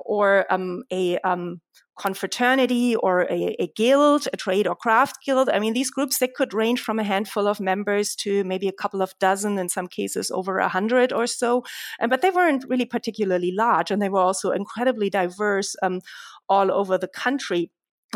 or 0.06 0.46
um, 0.50 0.84
a 0.92 1.18
um, 1.20 1.62
confraternity 2.00 2.96
or 2.96 3.24
a, 3.30 3.56
a, 3.60 3.68
guild, 3.76 4.28
a 4.34 4.38
trade 4.38 4.68
or 4.68 4.76
craft 4.76 5.18
guild. 5.26 5.50
I 5.50 5.60
mean, 5.60 5.74
these 5.74 5.92
groups, 5.92 6.18
they 6.18 6.28
could 6.28 6.54
range 6.54 6.82
from 6.82 7.00
a 7.00 7.04
handful 7.04 7.48
of 7.48 7.60
members 7.60 8.16
to 8.18 8.44
maybe 8.44 8.68
a 8.68 8.74
couple 8.74 9.02
of 9.02 9.14
dozen, 9.20 9.58
in 9.58 9.70
some 9.70 9.88
cases 9.88 10.32
over 10.32 10.60
a 10.60 10.70
hundred 10.70 11.14
or 11.14 11.28
so. 11.28 11.64
And, 12.00 12.10
but 12.10 12.22
they 12.22 12.32
weren't 12.32 12.66
really 12.68 12.86
particularly 12.86 13.52
large 13.52 13.92
and 13.92 14.02
they 14.02 14.10
were 14.10 14.20
also 14.20 14.52
incredibly 14.52 15.10
diverse 15.10 15.76
um, 15.84 16.02
all 16.50 16.72
over 16.72 16.98
the 16.98 17.08
country 17.08 17.72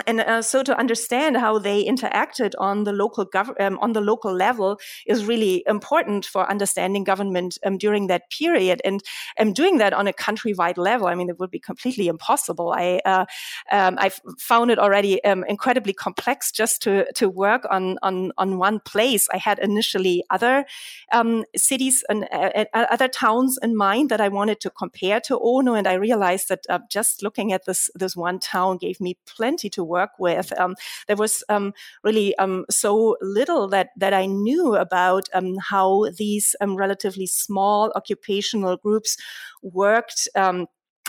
and 0.08 0.20
uh, 0.20 0.42
so 0.42 0.62
to 0.62 0.78
understand 0.78 1.38
how 1.38 1.58
they 1.58 1.86
interacted 1.86 2.54
on 2.60 2.84
the 2.84 2.92
local 2.92 3.26
gov- 3.26 3.60
um, 3.62 3.80
on 3.80 3.94
the 3.94 4.02
local 4.02 4.34
level 4.34 4.78
is 5.06 5.26
really 5.26 5.64
important 5.68 6.26
for 6.26 6.50
understanding 6.50 7.06
government 7.06 7.58
um, 7.66 7.78
during 7.78 8.08
that 8.08 8.30
period. 8.30 8.82
And 8.84 9.02
um, 9.40 9.54
doing 9.54 9.78
that 9.78 9.94
on 9.94 10.08
a 10.08 10.14
countrywide 10.14 10.78
level 10.78 11.08
i 11.08 11.16
mean 11.16 11.30
it 11.30 11.40
would 11.40 11.52
be 11.52 11.60
completely 11.60 12.08
impossible. 12.08 12.74
I 12.74 13.00
uh, 13.06 13.26
um, 13.72 13.98
i 14.00 14.12
found 14.38 14.70
it 14.70 14.80
already 14.80 15.24
um, 15.24 15.46
incredibly 15.48 15.94
complex 15.94 16.52
just 16.52 16.82
to 16.84 17.06
to 17.14 17.30
work 17.30 17.66
on 17.70 17.98
on 18.02 18.34
on 18.38 18.58
one 18.58 18.82
place. 18.82 19.30
I 19.34 19.38
had 19.38 19.60
initially 19.60 20.24
other 20.30 20.66
um, 21.14 21.46
cities 21.56 22.04
and 22.10 22.28
uh, 22.34 22.66
uh, 22.74 22.86
other 22.92 23.08
towns 23.08 23.58
in 23.64 23.78
mind 23.78 24.10
that 24.10 24.20
i 24.20 24.28
wanted 24.28 24.60
to 24.60 24.70
compare 24.70 25.22
to 25.22 25.40
ono. 25.42 25.74
And 25.74 25.88
i 25.88 25.94
realized 25.94 26.50
that 26.50 26.66
uh, 26.70 26.80
just 26.90 27.24
looking 27.24 27.54
at 27.54 27.66
this 27.66 27.90
this 27.96 28.16
one 28.16 28.40
town 28.40 28.78
gave 28.78 29.00
me 29.00 29.18
plenty 29.26 29.70
to 29.70 29.85
work 29.86 30.12
with. 30.20 30.58
Um, 30.60 30.76
there 31.08 31.16
was 31.16 31.44
um, 31.50 31.74
really 32.04 32.36
um, 32.38 32.66
so 32.70 33.18
little 33.22 33.68
that 33.70 33.90
that 33.98 34.14
I 34.14 34.26
knew 34.26 34.76
about 34.76 35.28
how 35.70 36.08
these 36.18 36.56
relatively 36.62 37.28
small 37.28 37.92
occupational 37.96 38.78
groups 38.78 39.18
worked. 39.62 40.28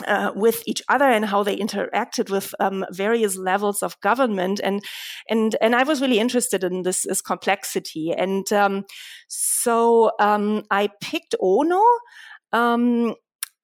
Uh, 0.05 0.31
with 0.35 0.61
each 0.67 0.83
other 0.89 1.05
and 1.05 1.25
how 1.25 1.41
they 1.41 1.57
interacted 1.57 2.29
with 2.29 2.53
um, 2.59 2.85
various 2.91 3.35
levels 3.35 3.81
of 3.81 3.99
government 4.01 4.61
and 4.63 4.83
and 5.27 5.55
and 5.59 5.75
I 5.75 5.81
was 5.81 6.01
really 6.01 6.19
interested 6.19 6.63
in 6.63 6.83
this, 6.83 7.01
this 7.01 7.19
complexity 7.19 8.13
and 8.13 8.45
um, 8.53 8.85
so 9.27 10.11
um, 10.19 10.65
I 10.69 10.89
picked 11.01 11.33
Ono 11.41 11.81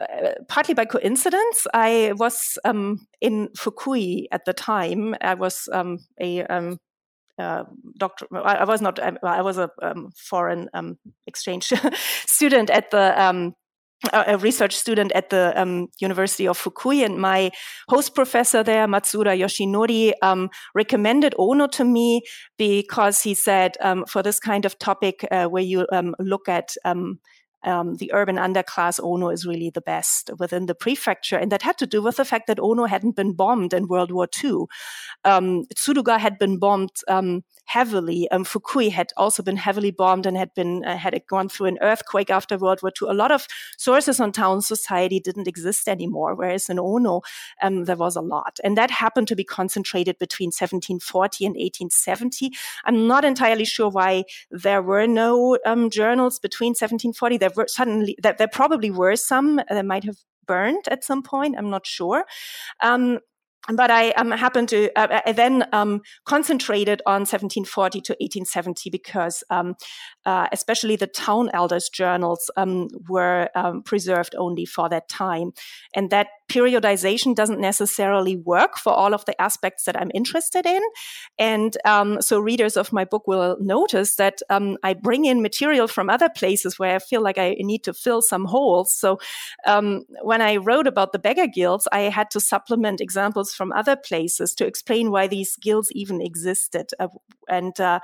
uh, 0.03 0.33
partly 0.47 0.73
by 0.73 0.85
coincidence, 0.85 1.67
I 1.73 2.13
was 2.15 2.57
um, 2.65 3.07
in 3.21 3.49
Fukui 3.57 4.25
at 4.31 4.45
the 4.45 4.53
time. 4.53 5.15
I 5.21 5.33
was 5.33 5.69
um, 5.71 5.99
a 6.19 6.43
um, 6.43 6.79
uh, 7.39 7.63
doctor. 7.97 8.27
I, 8.33 8.65
was 8.65 8.81
not. 8.81 8.99
I, 8.99 9.41
was 9.41 9.57
a 9.57 9.69
um, 9.81 10.11
foreign 10.15 10.69
um, 10.73 10.97
exchange 11.27 11.73
student 12.25 12.69
at 12.69 12.91
the 12.91 13.21
um, 13.21 13.53
a 14.11 14.37
research 14.37 14.75
student 14.75 15.13
at 15.13 15.29
the 15.29 15.53
um, 15.55 15.87
University 15.99 16.45
of 16.45 16.61
Fukui, 16.61 17.05
and 17.05 17.19
my 17.19 17.51
host 17.87 18.13
professor 18.15 18.61
there, 18.61 18.85
Matsuda 18.85 19.37
Yoshinori, 19.37 20.11
um, 20.21 20.49
recommended 20.75 21.33
Ono 21.37 21.67
to 21.67 21.85
me 21.85 22.21
because 22.57 23.21
he 23.21 23.33
said 23.33 23.77
um, 23.79 24.05
for 24.05 24.21
this 24.21 24.39
kind 24.39 24.65
of 24.65 24.77
topic 24.77 25.25
uh, 25.31 25.45
where 25.45 25.63
you 25.63 25.87
look 26.19 26.49
at 26.49 26.75
um, 27.63 27.95
the 27.95 28.11
urban 28.13 28.37
underclass 28.37 28.99
Ono 29.03 29.29
is 29.29 29.45
really 29.45 29.69
the 29.69 29.81
best 29.81 30.31
within 30.39 30.65
the 30.65 30.75
prefecture. 30.75 31.37
And 31.37 31.51
that 31.51 31.61
had 31.61 31.77
to 31.79 31.87
do 31.87 32.01
with 32.01 32.17
the 32.17 32.25
fact 32.25 32.47
that 32.47 32.59
Ono 32.59 32.85
hadn't 32.85 33.15
been 33.15 33.33
bombed 33.33 33.73
in 33.73 33.87
World 33.87 34.11
War 34.11 34.27
II. 34.43 34.65
Um, 35.23 35.65
Tsuruga 35.75 36.19
had 36.19 36.37
been 36.37 36.59
bombed 36.59 36.91
um, 37.07 37.43
heavily. 37.65 38.29
Um, 38.29 38.43
Fukui 38.43 38.91
had 38.91 39.11
also 39.17 39.41
been 39.41 39.57
heavily 39.57 39.91
bombed 39.91 40.25
and 40.25 40.37
had 40.37 40.53
been 40.53 40.83
uh, 40.85 40.97
had 40.97 41.19
gone 41.27 41.49
through 41.49 41.67
an 41.67 41.77
earthquake 41.81 42.29
after 42.29 42.57
World 42.57 42.81
War 42.81 42.91
II. 43.01 43.09
A 43.09 43.13
lot 43.13 43.31
of 43.31 43.47
sources 43.77 44.19
on 44.19 44.31
town 44.31 44.61
society 44.61 45.19
didn't 45.19 45.47
exist 45.47 45.87
anymore, 45.87 46.35
whereas 46.35 46.69
in 46.69 46.79
Ono 46.79 47.21
um, 47.61 47.85
there 47.85 47.95
was 47.95 48.15
a 48.15 48.21
lot, 48.21 48.59
and 48.63 48.77
that 48.77 48.91
happened 48.91 49.27
to 49.29 49.35
be 49.35 49.43
concentrated 49.43 50.17
between 50.19 50.47
1740 50.47 51.45
and 51.45 51.53
1870. 51.53 52.51
I'm 52.85 53.07
not 53.07 53.25
entirely 53.25 53.65
sure 53.65 53.89
why 53.89 54.25
there 54.51 54.81
were 54.81 55.07
no 55.07 55.57
um, 55.65 55.89
journals 55.89 56.39
between 56.39 56.69
1740. 56.69 57.37
There 57.37 57.51
were 57.55 57.67
suddenly 57.67 58.17
there, 58.21 58.35
there 58.37 58.47
probably 58.47 58.91
were 58.91 59.15
some 59.15 59.61
that 59.69 59.85
might 59.85 60.03
have 60.03 60.17
burned 60.45 60.87
at 60.89 61.03
some 61.03 61.23
point. 61.23 61.55
I'm 61.57 61.69
not 61.69 61.87
sure. 61.87 62.25
Um, 62.81 63.19
but 63.71 63.89
I 63.89 64.11
um, 64.11 64.31
happened 64.31 64.69
to 64.69 64.91
uh, 64.97 65.21
I 65.25 65.31
then 65.31 65.65
um, 65.71 66.01
concentrated 66.25 67.01
on 67.05 67.21
1740 67.21 68.01
to 68.01 68.13
1870 68.13 68.89
because, 68.89 69.43
um, 69.49 69.75
uh, 70.25 70.47
especially 70.51 70.97
the 70.97 71.07
town 71.07 71.49
elders' 71.53 71.87
journals 71.87 72.51
um, 72.57 72.89
were 73.07 73.49
um, 73.55 73.81
preserved 73.81 74.35
only 74.37 74.65
for 74.65 74.89
that 74.89 75.07
time, 75.07 75.53
and 75.95 76.09
that 76.09 76.27
periodization 76.49 77.35
doesn't 77.35 77.59
necessarily 77.59 78.35
work 78.35 78.77
for 78.77 78.91
all 78.91 79.13
of 79.13 79.23
the 79.25 79.41
aspects 79.41 79.85
that 79.85 79.99
I'm 79.99 80.11
interested 80.13 80.65
in. 80.65 80.81
And 81.39 81.77
um, 81.85 82.21
so, 82.21 82.39
readers 82.39 82.75
of 82.75 82.91
my 82.91 83.05
book 83.05 83.27
will 83.27 83.57
notice 83.61 84.17
that 84.17 84.41
I 84.49 84.93
bring 84.93 85.23
in 85.23 85.41
material 85.41 85.87
from 85.87 86.09
other 86.09 86.29
places 86.29 86.77
where 86.77 86.97
I 86.97 86.99
feel 86.99 87.21
like 87.21 87.37
I 87.37 87.55
need 87.59 87.85
to 87.85 87.93
fill 87.93 88.21
some 88.21 88.43
holes. 88.43 88.93
So, 88.93 89.19
when 90.21 90.41
I 90.41 90.57
wrote 90.57 90.87
about 90.87 91.13
the 91.13 91.19
beggar 91.19 91.47
guilds, 91.47 91.87
I 91.93 92.01
had 92.01 92.29
to 92.31 92.41
supplement 92.41 92.99
examples 92.99 93.52
from 93.53 93.71
other 93.71 93.95
places 93.95 94.53
to 94.55 94.65
explain 94.65 95.11
why 95.11 95.27
these 95.27 95.55
guilds 95.55 95.91
even 95.93 96.21
existed. 96.21 96.87
Uh, 96.99 97.07
and 97.49 97.79
uh, 97.79 97.99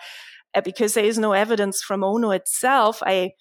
uh, 0.55 0.61
because 0.61 0.93
there 0.93 1.05
is 1.05 1.17
no 1.17 1.33
evidence 1.33 1.81
from 1.81 2.03
Ono 2.03 2.31
itself, 2.31 3.01
I 3.05 3.31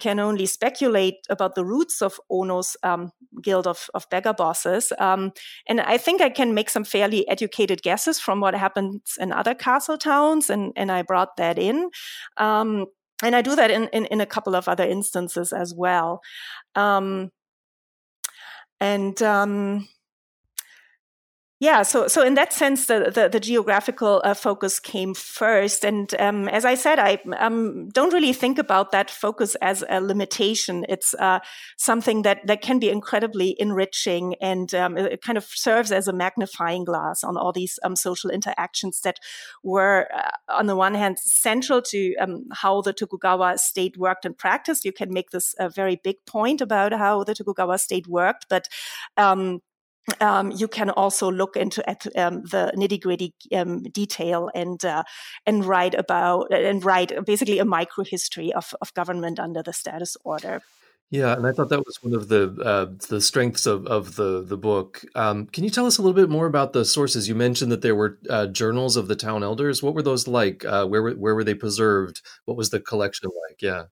can 0.00 0.18
only 0.20 0.46
speculate 0.46 1.26
about 1.30 1.54
the 1.54 1.64
roots 1.64 2.02
of 2.02 2.20
Ono's 2.30 2.76
um, 2.82 3.12
guild 3.42 3.66
of, 3.66 3.88
of 3.94 4.06
beggar 4.10 4.34
bosses. 4.34 4.92
Um, 4.98 5.32
and 5.66 5.80
I 5.80 5.96
think 5.96 6.20
I 6.20 6.30
can 6.30 6.54
make 6.54 6.70
some 6.70 6.84
fairly 6.84 7.26
educated 7.28 7.82
guesses 7.82 8.20
from 8.20 8.40
what 8.40 8.54
happens 8.54 9.14
in 9.18 9.32
other 9.32 9.54
castle 9.54 9.96
towns, 9.96 10.50
and, 10.50 10.72
and 10.76 10.92
I 10.92 11.02
brought 11.02 11.36
that 11.38 11.58
in. 11.58 11.90
Um, 12.36 12.86
and 13.22 13.34
I 13.34 13.40
do 13.40 13.56
that 13.56 13.70
in, 13.70 13.88
in, 13.94 14.04
in, 14.06 14.20
a 14.20 14.26
couple 14.26 14.54
of 14.54 14.68
other 14.68 14.84
instances 14.84 15.52
as 15.52 15.74
well. 15.74 16.20
Um, 16.74 17.30
and 18.78 19.20
um, 19.22 19.88
yeah, 21.58 21.84
so 21.84 22.06
so 22.06 22.22
in 22.22 22.34
that 22.34 22.52
sense, 22.52 22.84
the 22.84 23.10
the, 23.14 23.30
the 23.30 23.40
geographical 23.40 24.20
uh, 24.24 24.34
focus 24.34 24.78
came 24.78 25.14
first, 25.14 25.86
and 25.86 26.14
um, 26.18 26.48
as 26.48 26.66
I 26.66 26.74
said, 26.74 26.98
I 26.98 27.18
um, 27.38 27.88
don't 27.88 28.12
really 28.12 28.34
think 28.34 28.58
about 28.58 28.92
that 28.92 29.10
focus 29.10 29.54
as 29.62 29.82
a 29.88 30.02
limitation. 30.02 30.84
It's 30.86 31.14
uh, 31.14 31.38
something 31.78 32.22
that 32.22 32.46
that 32.46 32.60
can 32.60 32.78
be 32.78 32.90
incredibly 32.90 33.56
enriching, 33.58 34.34
and 34.42 34.74
um, 34.74 34.98
it 34.98 35.22
kind 35.22 35.38
of 35.38 35.44
serves 35.46 35.92
as 35.92 36.08
a 36.08 36.12
magnifying 36.12 36.84
glass 36.84 37.24
on 37.24 37.38
all 37.38 37.52
these 37.52 37.78
um, 37.82 37.96
social 37.96 38.28
interactions 38.28 39.00
that 39.00 39.18
were, 39.62 40.08
uh, 40.14 40.32
on 40.50 40.66
the 40.66 40.76
one 40.76 40.94
hand, 40.94 41.18
central 41.18 41.80
to 41.80 42.14
um, 42.16 42.44
how 42.52 42.82
the 42.82 42.92
Tokugawa 42.92 43.56
state 43.56 43.96
worked 43.96 44.26
and 44.26 44.36
practiced. 44.36 44.84
You 44.84 44.92
can 44.92 45.10
make 45.10 45.30
this 45.30 45.54
a 45.58 45.70
very 45.70 45.96
big 46.04 46.16
point 46.26 46.60
about 46.60 46.92
how 46.92 47.24
the 47.24 47.34
Tokugawa 47.34 47.78
state 47.78 48.06
worked, 48.06 48.44
but 48.50 48.68
um, 50.20 50.52
you 50.52 50.68
can 50.68 50.90
also 50.90 51.30
look 51.30 51.56
into 51.56 51.88
at 51.88 52.06
um, 52.16 52.42
the 52.42 52.72
nitty 52.76 53.00
gritty 53.00 53.34
um, 53.54 53.82
detail 53.82 54.50
and 54.54 54.84
uh, 54.84 55.02
and 55.46 55.64
write 55.64 55.94
about 55.94 56.52
and 56.52 56.84
write 56.84 57.12
basically 57.24 57.58
a 57.58 57.64
micro 57.64 58.04
history 58.04 58.52
of, 58.52 58.74
of 58.80 58.94
government 58.94 59.38
under 59.38 59.62
the 59.62 59.72
status 59.72 60.16
order. 60.24 60.62
Yeah, 61.08 61.34
and 61.34 61.46
I 61.46 61.52
thought 61.52 61.68
that 61.68 61.86
was 61.86 62.02
one 62.02 62.14
of 62.14 62.26
the 62.28 62.50
uh, 62.64 62.86
the 63.08 63.20
strengths 63.20 63.64
of, 63.66 63.86
of 63.86 64.16
the 64.16 64.42
the 64.42 64.56
book. 64.56 65.04
Um, 65.14 65.46
can 65.46 65.62
you 65.62 65.70
tell 65.70 65.86
us 65.86 65.98
a 65.98 66.02
little 66.02 66.20
bit 66.20 66.30
more 66.30 66.46
about 66.46 66.72
the 66.72 66.84
sources? 66.84 67.28
You 67.28 67.36
mentioned 67.36 67.70
that 67.70 67.82
there 67.82 67.94
were 67.94 68.18
uh, 68.28 68.48
journals 68.48 68.96
of 68.96 69.06
the 69.06 69.14
town 69.14 69.44
elders. 69.44 69.82
What 69.84 69.94
were 69.94 70.02
those 70.02 70.26
like? 70.26 70.64
Uh, 70.64 70.84
where 70.86 71.02
were, 71.02 71.12
where 71.12 71.36
were 71.36 71.44
they 71.44 71.54
preserved? 71.54 72.22
What 72.44 72.56
was 72.56 72.70
the 72.70 72.80
collection 72.80 73.30
like? 73.48 73.62
Yeah. 73.62 73.84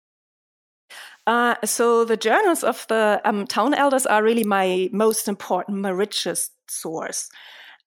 Uh, 1.27 1.55
so 1.65 2.05
the 2.05 2.17
journals 2.17 2.63
of 2.63 2.87
the 2.89 3.21
um, 3.25 3.47
town 3.47 3.75
elders 3.75 4.07
are 4.07 4.23
really 4.23 4.45
my 4.45 4.89
most 4.93 5.29
important, 5.29 5.79
my 5.79 5.91
richest 5.91 6.53
source. 6.69 7.31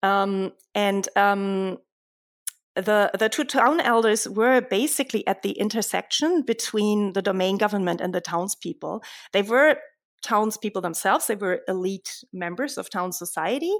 Um, 0.02 0.54
and 0.74 1.08
um, 1.16 1.78
the 2.76 3.12
the 3.18 3.30
two 3.30 3.44
town 3.44 3.80
elders 3.80 4.28
were 4.28 4.62
basically 4.62 5.26
at 5.28 5.42
the 5.42 5.52
intersection 5.52 6.44
between 6.44 7.14
the 7.14 7.22
domain 7.22 7.58
government 7.58 8.02
and 8.02 8.14
the 8.14 8.22
townspeople. 8.22 9.04
They 9.34 9.42
were 9.42 9.78
townspeople 10.24 10.82
themselves. 10.82 11.28
They 11.28 11.36
were 11.36 11.62
elite 11.68 12.24
members 12.34 12.78
of 12.78 12.90
town 12.90 13.12
society, 13.12 13.74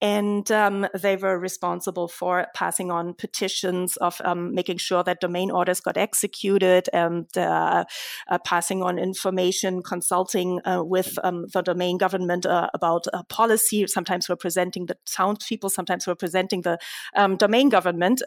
and 0.00 0.50
um, 0.50 0.86
they 0.94 1.16
were 1.16 1.38
responsible 1.38 2.08
for 2.08 2.46
passing 2.54 2.90
on 2.90 3.14
petitions 3.14 3.96
of 3.96 4.20
um, 4.24 4.54
making 4.54 4.78
sure 4.78 5.02
that 5.04 5.20
domain 5.20 5.50
orders 5.50 5.80
got 5.80 5.96
executed 5.96 6.88
and 6.92 7.26
uh, 7.36 7.84
uh, 8.28 8.38
passing 8.44 8.82
on 8.82 8.98
information, 8.98 9.82
consulting 9.82 10.60
uh, 10.66 10.82
with 10.82 11.18
um, 11.24 11.46
the 11.52 11.62
domain 11.62 11.98
government 11.98 12.46
uh, 12.46 12.68
about 12.74 13.06
policy. 13.28 13.86
Sometimes 13.86 14.28
representing 14.28 14.86
the 14.86 14.96
townspeople, 15.06 15.70
sometimes 15.70 16.06
representing 16.06 16.62
the 16.62 16.78
um, 17.14 17.36
domain 17.36 17.68
government. 17.68 18.22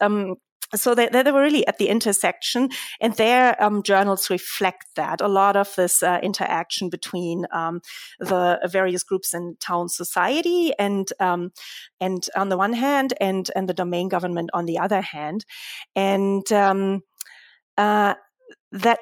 So 0.75 0.93
they, 0.93 1.07
they 1.07 1.31
were 1.31 1.41
really 1.41 1.65
at 1.67 1.77
the 1.77 1.89
intersection 1.89 2.69
and 3.01 3.15
their 3.15 3.61
um, 3.61 3.81
journals 3.83 4.29
reflect 4.29 4.85
that. 4.95 5.21
A 5.21 5.27
lot 5.27 5.55
of 5.55 5.73
this 5.75 6.03
uh, 6.03 6.19
interaction 6.21 6.89
between 6.89 7.47
um, 7.51 7.81
the 8.19 8.59
various 8.71 9.03
groups 9.03 9.33
in 9.33 9.55
town 9.59 9.89
society 9.89 10.71
and 10.77 11.11
um, 11.19 11.51
and 11.99 12.27
on 12.35 12.49
the 12.49 12.57
one 12.57 12.73
hand 12.73 13.13
and 13.19 13.49
and 13.55 13.67
the 13.67 13.73
domain 13.73 14.09
government 14.09 14.49
on 14.53 14.65
the 14.65 14.77
other 14.77 15.01
hand. 15.01 15.45
And 15.95 16.51
um, 16.51 17.01
uh, 17.77 18.15
that 18.71 18.99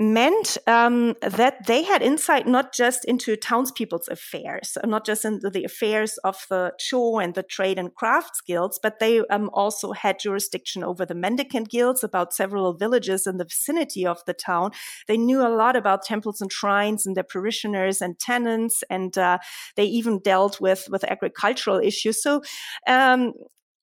meant 0.00 0.56
um, 0.66 1.14
that 1.20 1.66
they 1.66 1.82
had 1.82 2.00
insight 2.00 2.46
not 2.46 2.72
just 2.72 3.04
into 3.04 3.36
townspeople's 3.36 4.08
affairs, 4.08 4.78
not 4.82 5.04
just 5.04 5.26
into 5.26 5.50
the 5.50 5.62
affairs 5.62 6.16
of 6.24 6.46
the 6.48 6.72
cho 6.78 7.18
and 7.18 7.34
the 7.34 7.42
trade 7.42 7.78
and 7.78 7.94
crafts 7.94 8.40
guilds, 8.40 8.80
but 8.82 8.98
they 8.98 9.20
um, 9.26 9.50
also 9.52 9.92
had 9.92 10.18
jurisdiction 10.18 10.82
over 10.82 11.04
the 11.04 11.14
mendicant 11.14 11.68
guilds, 11.68 12.02
about 12.02 12.32
several 12.32 12.72
villages 12.72 13.26
in 13.26 13.36
the 13.36 13.44
vicinity 13.44 14.06
of 14.06 14.24
the 14.24 14.32
town. 14.32 14.70
They 15.06 15.18
knew 15.18 15.42
a 15.42 15.54
lot 15.54 15.76
about 15.76 16.02
temples 16.02 16.40
and 16.40 16.50
shrines 16.50 17.04
and 17.04 17.14
their 17.14 17.22
parishioners 17.22 18.00
and 18.00 18.18
tenants, 18.18 18.82
and 18.88 19.18
uh, 19.18 19.36
they 19.76 19.84
even 19.84 20.20
dealt 20.20 20.62
with 20.62 20.88
with 20.90 21.04
agricultural 21.04 21.78
issues. 21.78 22.22
So. 22.22 22.42
Um, 22.86 23.34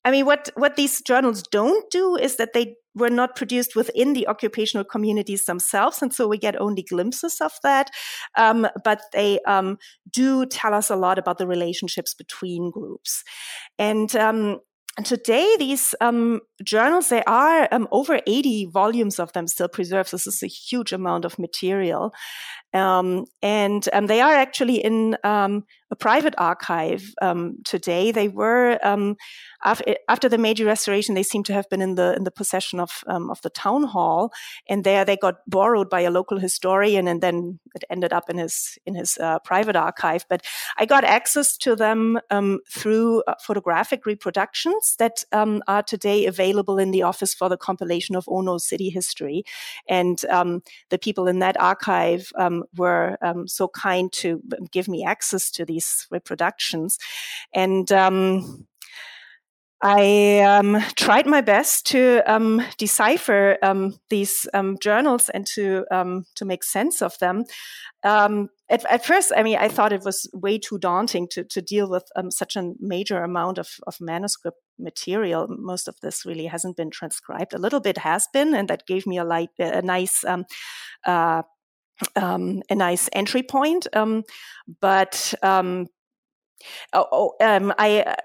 I 0.07 0.11
mean, 0.11 0.25
what, 0.25 0.49
what 0.55 0.77
these 0.77 1.01
journals 1.01 1.43
don't 1.43 1.83
do 1.91 2.15
is 2.15 2.37
that 2.37 2.53
they 2.53 2.77
were 2.95 3.09
not 3.09 3.35
produced 3.35 3.75
within 3.75 4.13
the 4.13 4.25
occupational 4.29 4.85
communities 4.85 5.43
themselves. 5.43 6.01
And 6.01 6.13
so 6.13 6.29
we 6.29 6.37
get 6.37 6.59
only 6.61 6.81
glimpses 6.81 7.41
of 7.41 7.51
that. 7.61 7.91
Um, 8.37 8.69
but 8.85 9.01
they 9.11 9.41
um, 9.41 9.77
do 10.09 10.45
tell 10.45 10.73
us 10.73 10.89
a 10.89 10.95
lot 10.95 11.19
about 11.19 11.39
the 11.39 11.45
relationships 11.45 12.13
between 12.13 12.71
groups. 12.71 13.25
And 13.77 14.15
um, 14.15 14.61
today 15.03 15.57
these 15.59 15.93
um, 15.99 16.39
journals 16.63 17.09
there 17.09 17.27
are 17.27 17.67
um, 17.73 17.89
over 17.91 18.21
80 18.25 18.69
volumes 18.71 19.19
of 19.19 19.31
them 19.33 19.45
still 19.47 19.67
preserved 19.67 20.11
this 20.11 20.25
is 20.25 20.41
a 20.41 20.47
huge 20.47 20.91
amount 20.91 21.23
of 21.23 21.37
material 21.37 22.13
um, 22.73 23.25
and 23.43 23.87
um, 23.93 24.07
they 24.07 24.21
are 24.21 24.33
actually 24.33 24.83
in 24.83 25.15
um, 25.23 25.65
a 25.89 25.96
private 25.96 26.36
archive 26.38 27.13
um, 27.22 27.58
today. 27.63 28.12
They 28.12 28.27
were 28.27 28.79
after, 29.63 29.96
after 30.08 30.29
the 30.29 30.38
Meiji 30.38 30.63
Restoration, 30.63 31.15
they 31.15 31.24
seem 31.24 31.44
to 31.44 31.53
have 31.53 31.70
been 31.70 31.82
in 31.82 31.96
the 31.96 32.15
in 32.15 32.24
the 32.24 32.32
possession 32.32 32.79
of 32.79 33.03
um, 33.08 33.29
of 33.29 33.41
the 33.41 33.50
town 33.50 33.84
hall, 33.84 34.32
and 34.70 34.84
there 34.84 35.03
they 35.03 35.17
got 35.17 35.36
borrowed 35.48 35.89
by 35.89 36.01
a 36.01 36.12
local 36.12 36.39
historian, 36.39 37.08
and 37.08 37.22
then 37.22 37.60
it 37.75 37.84
ended 37.89 38.13
up 38.13 38.29
in 38.29 38.38
his 38.38 38.77
in 38.86 38.96
his 38.96 39.17
uh, 39.17 39.39
private 39.39 39.75
archive. 39.75 40.25
But 40.29 40.44
I 40.77 40.86
got 40.86 41.03
access 41.03 41.58
to 41.58 41.75
them 41.75 42.20
um, 42.29 42.60
through 42.70 43.24
uh, 43.27 43.34
photographic 43.41 44.06
reproductions 44.06 44.96
that 45.00 45.24
um, 45.32 45.63
are 45.67 45.84
today 45.84 46.25
available 46.25 46.77
in 46.77 46.91
the 46.91 47.03
Office 47.03 47.34
for 47.34 47.50
the 47.50 47.58
Compilation 47.58 48.15
of 48.15 48.25
Ono 48.27 48.58
City 48.58 48.89
History, 48.89 49.44
and 49.89 50.24
um, 50.25 50.62
the 50.89 51.00
people 51.00 51.27
in 51.27 51.39
that 51.39 51.60
archive 51.60 52.32
um, 52.36 52.63
were 52.75 53.17
um, 53.22 53.48
so 53.48 53.67
kind 53.67 54.12
to 54.13 54.41
give 54.72 54.88
me 54.88 55.03
access 55.03 55.51
to 55.51 55.65
these 55.65 55.76
reproductions, 56.12 56.97
and 57.54 57.91
I 59.82 60.39
um, 60.39 60.82
tried 60.95 61.28
my 61.28 61.41
best 61.41 61.86
to 61.88 62.23
um, 62.25 62.63
decipher 62.80 63.58
um, 63.62 63.99
these 64.10 64.47
um, 64.54 64.78
journals 64.82 65.30
and 65.30 65.45
to 65.47 65.86
um, 65.91 66.25
to 66.36 66.45
make 66.45 66.63
sense 66.63 67.01
of 67.04 67.17
them. 67.19 67.45
Um, 68.04 68.49
at, 68.69 68.84
at, 68.91 69.06
first, 69.06 69.32
I 69.36 69.43
mean, 69.43 69.58
I 69.58 69.67
thought 69.67 69.93
it 69.93 70.04
was 70.04 70.28
way 70.34 70.58
too 70.58 70.80
daunting 70.80 71.28
to, 71.32 71.43
to 71.43 71.62
deal 71.62 71.89
with 71.89 72.04
such 72.30 72.56
a 72.56 72.73
major 72.80 73.23
amount 73.23 73.58
of, 73.60 73.69
of 73.86 73.97
manuscript 74.01 74.58
material. 74.80 75.47
Most 75.49 75.88
of 75.88 75.95
this 76.01 76.25
really 76.25 76.47
hasn't 76.47 76.75
been 76.75 76.89
transcribed. 76.89 77.54
A 77.54 77.60
little 77.60 77.80
bit 77.80 77.99
has 77.99 78.28
been, 78.34 78.56
and 78.56 78.67
that 78.69 78.88
gave 78.88 79.06
me 79.06 79.17
a 79.17 79.25
light, 79.25 79.49
a 79.60 79.82
nice. 79.82 80.23
Uh, 81.06 81.43
Um, 82.15 82.62
a 82.69 82.75
nice 82.75 83.10
entry 83.13 83.43
point, 83.43 83.88
um, 83.93 84.23
but 84.81 85.33
um, 85.41 85.88
oh, 86.93 87.07
oh 87.12 87.33
I 87.77 88.01
uh, 88.01 88.15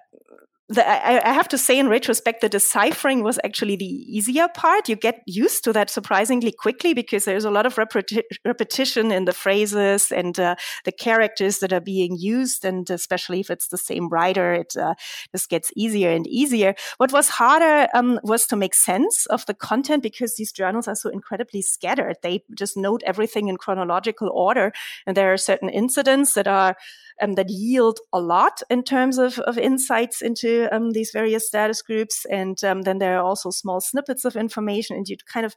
the, 0.72 0.88
I, 0.88 1.30
I, 1.30 1.32
have 1.32 1.48
to 1.48 1.58
say, 1.58 1.78
in 1.78 1.88
retrospect, 1.88 2.40
the 2.40 2.48
deciphering 2.48 3.22
was 3.22 3.38
actually 3.44 3.76
the 3.76 3.84
easier 3.84 4.48
part. 4.48 4.88
You 4.88 4.96
get 4.96 5.22
used 5.26 5.64
to 5.64 5.72
that 5.74 5.90
surprisingly 5.90 6.52
quickly 6.52 6.94
because 6.94 7.24
there's 7.24 7.44
a 7.44 7.50
lot 7.50 7.66
of 7.66 7.74
repeti- 7.74 8.22
repetition 8.44 9.12
in 9.12 9.26
the 9.26 9.32
phrases 9.32 10.10
and 10.10 10.38
uh, 10.40 10.56
the 10.84 10.92
characters 10.92 11.58
that 11.58 11.72
are 11.72 11.80
being 11.80 12.16
used. 12.18 12.64
And 12.64 12.88
especially 12.88 13.40
if 13.40 13.50
it's 13.50 13.68
the 13.68 13.78
same 13.78 14.08
writer, 14.08 14.54
it 14.54 14.76
uh, 14.76 14.94
just 15.30 15.50
gets 15.50 15.70
easier 15.76 16.10
and 16.10 16.26
easier. 16.26 16.74
What 16.96 17.12
was 17.12 17.28
harder 17.28 17.88
um, 17.94 18.18
was 18.22 18.46
to 18.46 18.56
make 18.56 18.74
sense 18.74 19.26
of 19.26 19.44
the 19.46 19.54
content 19.54 20.02
because 20.02 20.36
these 20.36 20.52
journals 20.52 20.88
are 20.88 20.96
so 20.96 21.10
incredibly 21.10 21.62
scattered. 21.62 22.16
They 22.22 22.44
just 22.56 22.76
note 22.76 23.02
everything 23.04 23.48
in 23.48 23.58
chronological 23.58 24.30
order. 24.30 24.72
And 25.06 25.16
there 25.16 25.32
are 25.32 25.38
certain 25.38 25.68
incidents 25.68 26.34
that 26.34 26.48
are 26.48 26.76
um, 27.20 27.34
that 27.34 27.50
yield 27.50 28.00
a 28.12 28.20
lot 28.20 28.62
in 28.70 28.82
terms 28.82 29.18
of, 29.18 29.38
of 29.40 29.58
insights 29.58 30.22
into 30.22 30.61
um, 30.70 30.90
these 30.90 31.10
various 31.10 31.46
status 31.46 31.82
groups. 31.82 32.24
And 32.26 32.62
um, 32.64 32.82
then 32.82 32.98
there 32.98 33.18
are 33.18 33.22
also 33.22 33.50
small 33.50 33.80
snippets 33.80 34.24
of 34.24 34.36
information, 34.36 34.96
and 34.96 35.08
you 35.08 35.16
kind 35.26 35.46
of 35.46 35.54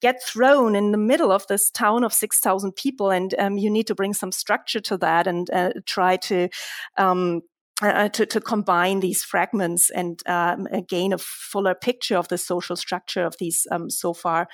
get 0.00 0.22
thrown 0.22 0.74
in 0.74 0.92
the 0.92 0.98
middle 0.98 1.32
of 1.32 1.46
this 1.48 1.70
town 1.70 2.04
of 2.04 2.12
6,000 2.12 2.72
people, 2.76 3.10
and 3.10 3.34
um, 3.38 3.58
you 3.58 3.70
need 3.70 3.86
to 3.86 3.94
bring 3.94 4.14
some 4.14 4.32
structure 4.32 4.80
to 4.80 4.96
that 4.98 5.26
and 5.26 5.50
uh, 5.50 5.70
try 5.86 6.16
to. 6.16 6.48
Um, 6.96 7.42
uh, 7.82 8.08
to, 8.08 8.24
to, 8.24 8.40
combine 8.40 9.00
these 9.00 9.22
fragments 9.22 9.90
and 9.90 10.22
um, 10.26 10.66
gain 10.88 11.12
a 11.12 11.18
fuller 11.18 11.74
picture 11.74 12.16
of 12.16 12.26
the 12.28 12.38
social 12.38 12.74
structure 12.74 13.22
of 13.22 13.36
these 13.38 13.66
um, 13.70 13.90
so 13.90 14.14
far 14.14 14.48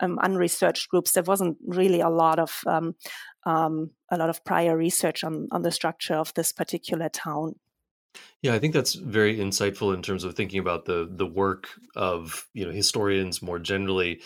um, 0.00 0.18
unresearched 0.22 0.90
groups. 0.90 1.12
There 1.12 1.22
wasn't 1.22 1.56
really 1.66 2.00
a 2.00 2.10
lot 2.10 2.38
of 2.38 2.60
um, 2.66 2.94
um, 3.44 3.90
a 4.10 4.18
lot 4.18 4.30
of 4.30 4.44
prior 4.44 4.76
research 4.76 5.24
on 5.24 5.48
on 5.52 5.62
the 5.62 5.70
structure 5.70 6.14
of 6.14 6.34
this 6.34 6.52
particular 6.52 7.08
town. 7.08 7.54
Yeah, 8.42 8.54
I 8.54 8.58
think 8.58 8.74
that's 8.74 8.94
very 8.94 9.36
insightful 9.38 9.94
in 9.94 10.02
terms 10.02 10.24
of 10.24 10.34
thinking 10.34 10.60
about 10.60 10.84
the 10.84 11.08
the 11.10 11.26
work 11.26 11.68
of 11.94 12.46
you 12.54 12.64
know 12.64 12.72
historians 12.72 13.42
more 13.42 13.58
generally. 13.58 14.20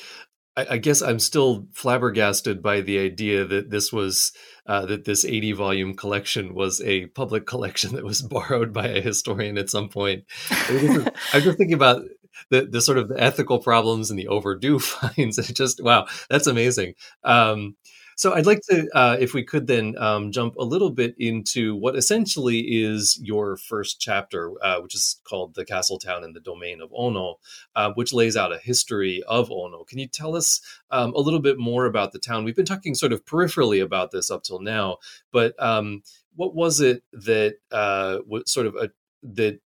I, 0.57 0.66
I 0.70 0.79
guess 0.79 1.03
I'm 1.03 1.18
still 1.18 1.66
flabbergasted 1.72 2.62
by 2.62 2.81
the 2.81 2.98
idea 2.98 3.44
that 3.44 3.70
this 3.70 3.92
was 3.92 4.33
uh, 4.66 4.87
that 4.87 5.05
this 5.05 5.24
80 5.24 5.53
volume 5.53 5.94
collection 5.94 6.55
was 6.55 6.81
a 6.83 7.07
public 7.07 7.46
collection 7.53 7.94
that 7.94 8.05
was 8.05 8.22
borrowed 8.22 8.72
by 8.72 8.88
a 8.88 9.00
historian 9.00 9.59
at 9.59 9.70
some 9.70 9.88
point. 9.88 10.24
I'm 10.50 11.42
just 11.42 11.59
thinking 11.59 11.72
about 11.72 12.03
the 12.50 12.66
the 12.66 12.81
sort 12.81 12.98
of 12.98 13.12
ethical 13.16 13.59
problems 13.59 14.11
and 14.11 14.18
the 14.18 14.29
overdue 14.29 14.79
fines. 14.81 15.38
It 15.38 15.55
just 15.55 15.83
wow, 15.83 16.07
that's 16.29 16.46
amazing. 16.46 16.94
Um, 17.24 17.76
so 18.20 18.35
I'd 18.35 18.44
like 18.44 18.61
to, 18.68 18.87
uh, 18.94 19.16
if 19.18 19.33
we 19.33 19.42
could, 19.42 19.66
then 19.66 19.96
um, 19.96 20.30
jump 20.30 20.54
a 20.56 20.62
little 20.62 20.90
bit 20.90 21.14
into 21.18 21.74
what 21.74 21.96
essentially 21.96 22.59
is 22.59 23.18
your 23.22 23.56
first 23.56 23.98
chapter, 23.98 24.52
uh, 24.62 24.78
which 24.83 24.94
is 24.94 25.22
called 25.24 25.54
"The 25.54 25.64
Castle 25.64 25.98
Town 25.98 26.22
in 26.22 26.35
the 26.35 26.40
Domain 26.40 26.83
of 26.83 26.90
Ono," 26.94 27.37
uh, 27.74 27.92
which 27.94 28.12
lays 28.12 28.37
out 28.37 28.52
a 28.52 28.59
history 28.59 29.22
of 29.26 29.50
Ono. 29.50 29.85
Can 29.85 29.98
you 29.98 30.06
tell 30.06 30.37
us 30.37 30.61
um, 30.90 31.14
a 31.14 31.18
little 31.18 31.40
bit 31.40 31.56
more 31.59 31.87
about 31.87 32.12
the 32.12 32.18
town? 32.18 32.44
We've 32.44 32.54
been 32.54 32.66
talking 32.66 32.94
sort 32.94 33.14
of 33.14 33.24
peripherally 33.24 33.83
about 33.83 34.11
this 34.11 34.30
up 34.30 34.42
till 34.42 34.61
now, 34.61 34.98
but 35.33 35.54
um, 35.59 36.02
what 36.37 36.54
was 36.54 36.83
it 36.83 37.02
that 37.14 37.54
uh, 37.72 38.18
sort 38.44 38.66
of 38.66 38.76
a, 38.76 38.90
that 39.22 39.61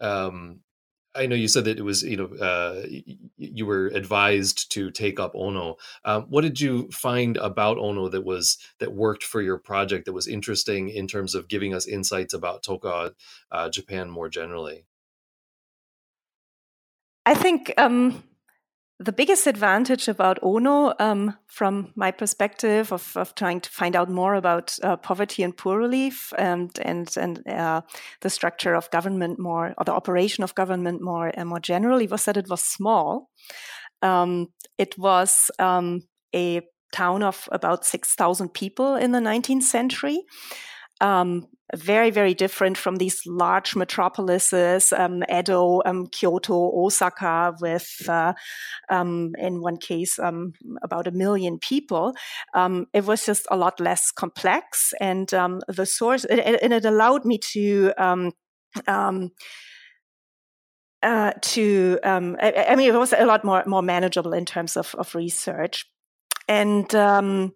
um, 0.00 0.60
I 1.18 1.26
know 1.26 1.34
you 1.34 1.48
said 1.48 1.64
that 1.64 1.78
it 1.78 1.82
was, 1.82 2.02
you 2.02 2.16
know, 2.16 2.34
uh, 2.36 2.86
you 3.36 3.66
were 3.66 3.88
advised 3.88 4.70
to 4.72 4.90
take 4.90 5.18
up 5.18 5.32
Ono. 5.34 5.76
Um, 6.04 6.22
what 6.28 6.42
did 6.42 6.60
you 6.60 6.88
find 6.90 7.36
about 7.38 7.78
Ono 7.78 8.08
that 8.08 8.24
was 8.24 8.56
that 8.78 8.94
worked 8.94 9.24
for 9.24 9.42
your 9.42 9.58
project 9.58 10.04
that 10.06 10.12
was 10.12 10.28
interesting 10.28 10.88
in 10.88 11.08
terms 11.08 11.34
of 11.34 11.48
giving 11.48 11.74
us 11.74 11.86
insights 11.86 12.32
about 12.32 12.62
Toka 12.62 13.14
uh, 13.50 13.68
Japan 13.68 14.08
more 14.08 14.28
generally? 14.28 14.84
I 17.26 17.34
think 17.34 17.74
um, 17.76 18.22
the 19.00 19.12
biggest 19.12 19.46
advantage 19.46 20.08
about 20.08 20.38
Ono, 20.42 20.92
um, 20.98 21.36
from 21.46 21.92
my 21.94 22.10
perspective 22.10 22.92
of, 22.92 23.16
of 23.16 23.34
trying 23.34 23.60
to 23.60 23.70
find 23.70 23.94
out 23.94 24.10
more 24.10 24.34
about 24.34 24.76
uh, 24.82 24.96
poverty 24.96 25.42
and 25.44 25.56
poor 25.56 25.78
relief 25.78 26.32
and 26.36 26.76
and 26.82 27.16
and 27.16 27.46
uh, 27.48 27.82
the 28.22 28.30
structure 28.30 28.74
of 28.74 28.90
government 28.90 29.38
more 29.38 29.74
or 29.78 29.84
the 29.84 29.94
operation 29.94 30.42
of 30.42 30.54
government 30.54 31.00
more 31.00 31.30
and 31.34 31.48
more 31.48 31.60
generally, 31.60 32.08
was 32.08 32.24
that 32.24 32.36
it 32.36 32.48
was 32.48 32.62
small. 32.62 33.30
Um, 34.02 34.48
it 34.78 34.98
was 34.98 35.50
um, 35.58 36.02
a 36.34 36.62
town 36.92 37.22
of 37.22 37.48
about 37.52 37.84
six 37.84 38.14
thousand 38.14 38.52
people 38.52 38.96
in 38.96 39.12
the 39.12 39.20
19th 39.20 39.62
century 39.62 40.24
um, 41.00 41.46
very, 41.76 42.10
very 42.10 42.34
different 42.34 42.78
from 42.78 42.96
these 42.96 43.20
large 43.26 43.76
metropolises, 43.76 44.92
um, 44.92 45.22
Edo, 45.30 45.82
um, 45.84 46.06
Kyoto, 46.06 46.72
Osaka, 46.74 47.54
with, 47.60 48.08
uh, 48.08 48.32
um, 48.88 49.34
in 49.38 49.60
one 49.60 49.76
case, 49.76 50.18
um, 50.18 50.52
about 50.82 51.06
a 51.06 51.12
million 51.12 51.58
people. 51.58 52.14
Um, 52.54 52.86
it 52.92 53.04
was 53.04 53.26
just 53.26 53.46
a 53.50 53.56
lot 53.56 53.80
less 53.80 54.10
complex. 54.10 54.92
And 55.00 55.28
the 55.28 55.86
source, 55.86 56.24
and 56.24 56.72
it 56.72 56.84
allowed 56.84 57.24
me 57.24 57.38
to, 57.52 57.92
uh, 61.02 61.32
to 61.40 61.98
um, 62.02 62.36
I, 62.40 62.66
I, 62.70 62.76
mean, 62.76 62.92
it 62.92 62.98
was 62.98 63.12
a 63.12 63.24
lot 63.24 63.44
more 63.44 63.62
more 63.66 63.82
manageable 63.82 64.32
in 64.32 64.44
terms 64.44 64.76
of, 64.76 64.94
of 64.96 65.14
research, 65.14 65.86
and 66.48 66.92
um, 66.94 67.52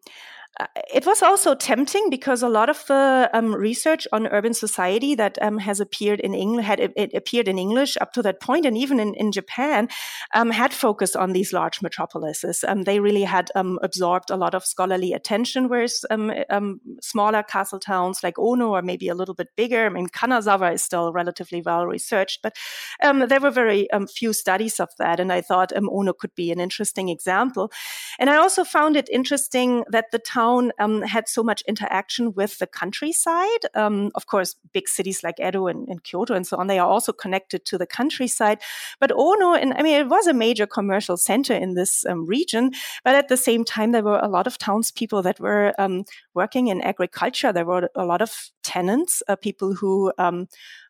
it 0.93 1.07
was 1.07 1.23
also 1.23 1.55
tempting 1.55 2.11
because 2.11 2.43
a 2.43 2.49
lot 2.49 2.69
of 2.69 2.85
the 2.87 3.31
um, 3.33 3.55
research 3.55 4.07
on 4.13 4.27
urban 4.27 4.53
society 4.53 5.15
that 5.15 5.39
um, 5.41 5.59
has 5.59 5.81
appeared 5.81 6.21
in 6.21 6.35
English 6.35 6.67
had 6.67 6.81
it, 6.81 7.15
appeared 7.15 7.49
in 7.49 7.59
English 7.59 7.97
up 8.01 8.13
to 8.13 8.23
that 8.23 8.41
point, 8.41 8.67
and 8.67 8.77
even 8.77 9.01
in, 9.01 9.15
in 9.15 9.33
Japan, 9.33 9.89
um, 10.35 10.51
had 10.51 10.75
focused 10.75 11.17
on 11.17 11.33
these 11.33 11.55
large 11.55 11.81
metropolises. 11.81 12.65
Um, 12.69 12.83
they 12.83 13.01
really 13.01 13.23
had 13.23 13.51
um, 13.55 13.79
absorbed 13.83 14.31
a 14.31 14.37
lot 14.37 14.55
of 14.55 14.67
scholarly 14.67 15.15
attention, 15.15 15.69
whereas 15.69 16.05
um, 16.11 16.81
smaller 17.01 17.43
castle 17.43 17.79
towns 17.79 18.23
like 18.23 18.39
Ono 18.39 18.69
or 18.69 18.83
maybe 18.83 19.09
a 19.09 19.15
little 19.15 19.35
bit 19.35 19.49
bigger. 19.57 19.87
I 19.87 19.89
mean, 19.89 20.09
Kanazawa 20.09 20.75
is 20.75 20.83
still 20.83 21.13
relatively 21.15 21.63
well 21.63 21.87
researched, 21.87 22.41
but 22.43 22.57
there 23.01 23.41
were 23.41 23.51
very 23.51 23.89
few 24.15 24.35
studies 24.35 24.81
of 24.81 24.91
that, 24.99 25.19
and 25.19 25.33
I 25.33 25.41
thought 25.41 25.73
Ono 25.75 26.13
could 26.13 26.35
be 26.35 26.53
an 26.53 26.61
interesting 26.61 27.09
example. 27.09 27.73
And 28.19 28.29
I 28.29 28.37
also 28.37 28.65
found 28.65 28.97
it 28.97 29.09
interesting 29.09 29.85
that 29.89 30.11
the 30.13 30.19
town 30.19 30.42
town 30.43 30.73
um, 30.79 31.03
had 31.03 31.29
so 31.29 31.43
much 31.43 31.63
interaction 31.69 32.33
with 32.35 32.59
the 32.59 32.67
countryside. 32.67 33.63
Um, 33.75 34.11
of 34.15 34.27
course, 34.27 34.57
big 34.73 34.89
cities 34.89 35.23
like 35.23 35.39
Edo 35.41 35.67
and, 35.67 35.89
and, 35.89 36.03
Kyoto 36.03 36.35
and 36.35 36.47
so 36.47 36.57
on, 36.57 36.67
they 36.67 36.79
are 36.79 36.89
also 36.89 37.13
connected 37.13 37.65
to 37.67 37.79
the 37.79 37.87
countryside. 37.87 38.59
But 39.01 39.13
Ono, 39.13 39.55
and 39.55 39.75
I 39.75 39.83
mean, 39.83 40.01
it 40.01 40.09
was 40.09 40.27
a 40.27 40.35
major 40.35 40.67
commercial 40.67 41.17
center 41.17 41.55
in 41.55 41.75
this 41.75 42.05
um, 42.07 42.27
region. 42.27 42.73
But 43.05 43.15
at 43.15 43.29
the 43.29 43.37
same 43.37 43.65
time, 43.65 43.93
there 43.93 44.03
were 44.03 44.21
a 44.23 44.29
lot 44.29 44.47
of 44.47 44.59
townspeople 44.59 45.23
that 45.23 45.41
were 45.41 45.75
um, 45.79 46.05
working 46.35 46.69
in 46.69 46.81
agriculture. 46.83 47.53
There 47.53 47.67
were 47.67 47.89
a 47.95 48.05
lot 48.05 48.23
of 48.23 48.51
tenants, 48.63 49.23
uh, 49.29 49.37
people 49.37 49.75
who 49.75 50.13
um, 50.19 50.49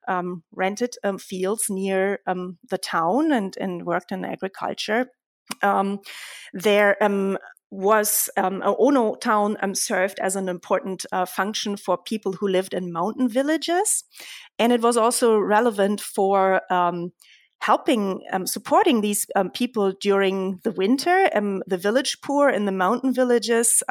um, 0.09 0.43
rented 0.53 0.97
fields 1.19 1.69
near 1.69 2.21
the 2.71 2.79
town 2.79 3.33
and, 3.33 3.57
and 3.61 3.87
worked 3.87 4.13
in 4.13 4.25
agriculture. 4.25 5.07
Um, 5.63 6.01
there 6.55 7.03
um, 7.03 7.39
was 7.73 8.29
um, 8.37 8.63
Ono 8.65 9.15
town 9.15 9.57
um, 9.63 9.75
served 9.75 10.21
as 10.21 10.37
an 10.37 10.47
important 10.47 11.07
uh, 11.11 11.25
function 11.25 11.77
for 11.77 11.97
people 11.97 12.33
who 12.33 12.47
lived 12.47 12.75
in 12.75 12.93
mountain 12.93 13.29
villages, 13.29 14.05
and 14.59 14.73
it 14.73 14.83
was 14.83 14.99
also 14.99 15.39
relevant 15.39 16.01
for 16.01 16.61
um, 16.71 17.13
helping 17.61 18.21
um, 18.31 18.47
supporting 18.47 19.01
these 19.01 19.27
um, 19.37 19.51
people 19.51 19.93
during 20.01 20.61
the 20.65 20.73
winter. 20.73 21.31
Um, 21.35 21.63
the 21.67 21.79
village 21.79 22.19
poor 22.23 22.51
in 22.51 22.67
the 22.67 22.73
mountain 22.73 23.15
villages 23.15 23.83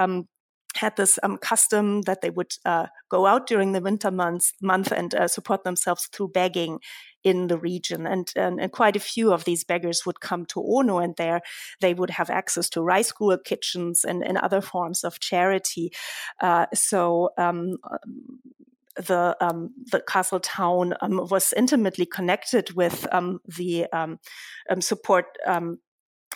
had 0.82 0.98
this 0.98 1.20
um, 1.24 1.38
custom 1.38 2.02
that 2.02 2.22
they 2.22 2.30
would 2.30 2.54
uh, 2.66 2.88
go 3.10 3.26
out 3.26 3.48
during 3.48 3.72
the 3.72 3.82
winter 3.82 4.12
months 4.12 4.54
month 4.62 4.92
and 4.92 5.14
uh, 5.16 5.28
support 5.28 5.64
themselves 5.64 6.10
through 6.12 6.30
begging 6.30 6.80
in 7.24 7.48
the 7.48 7.58
region. 7.58 8.08
And, 8.08 8.32
and, 8.36 8.60
and 8.60 8.72
quite 8.72 8.96
a 8.96 9.00
few 9.14 9.32
of 9.32 9.44
these 9.44 9.64
beggars 9.64 10.06
would 10.06 10.20
come 10.20 10.46
to 10.48 10.60
ono 10.60 10.98
and 10.98 11.16
there 11.18 11.42
they 11.80 11.94
would 11.94 12.10
have 12.10 12.30
access 12.30 12.70
to 12.70 12.82
rice 12.82 13.08
school 13.08 13.38
kitchens 13.38 14.04
and, 14.04 14.24
and 14.24 14.38
other 14.38 14.62
forms 14.62 15.04
of 15.04 15.20
charity. 15.20 15.92
Uh, 16.40 16.66
so 16.74 17.30
um, 17.38 17.78
the 18.96 19.38
um, 19.40 19.70
the 19.92 20.02
castle 20.02 20.40
town 20.40 20.94
um, 21.02 21.28
was 21.30 21.54
intimately 21.54 22.06
connected 22.06 22.76
with 22.76 23.08
um, 23.12 23.40
the 23.58 23.86
um, 23.94 24.20
um, 24.70 24.82
support 24.82 25.26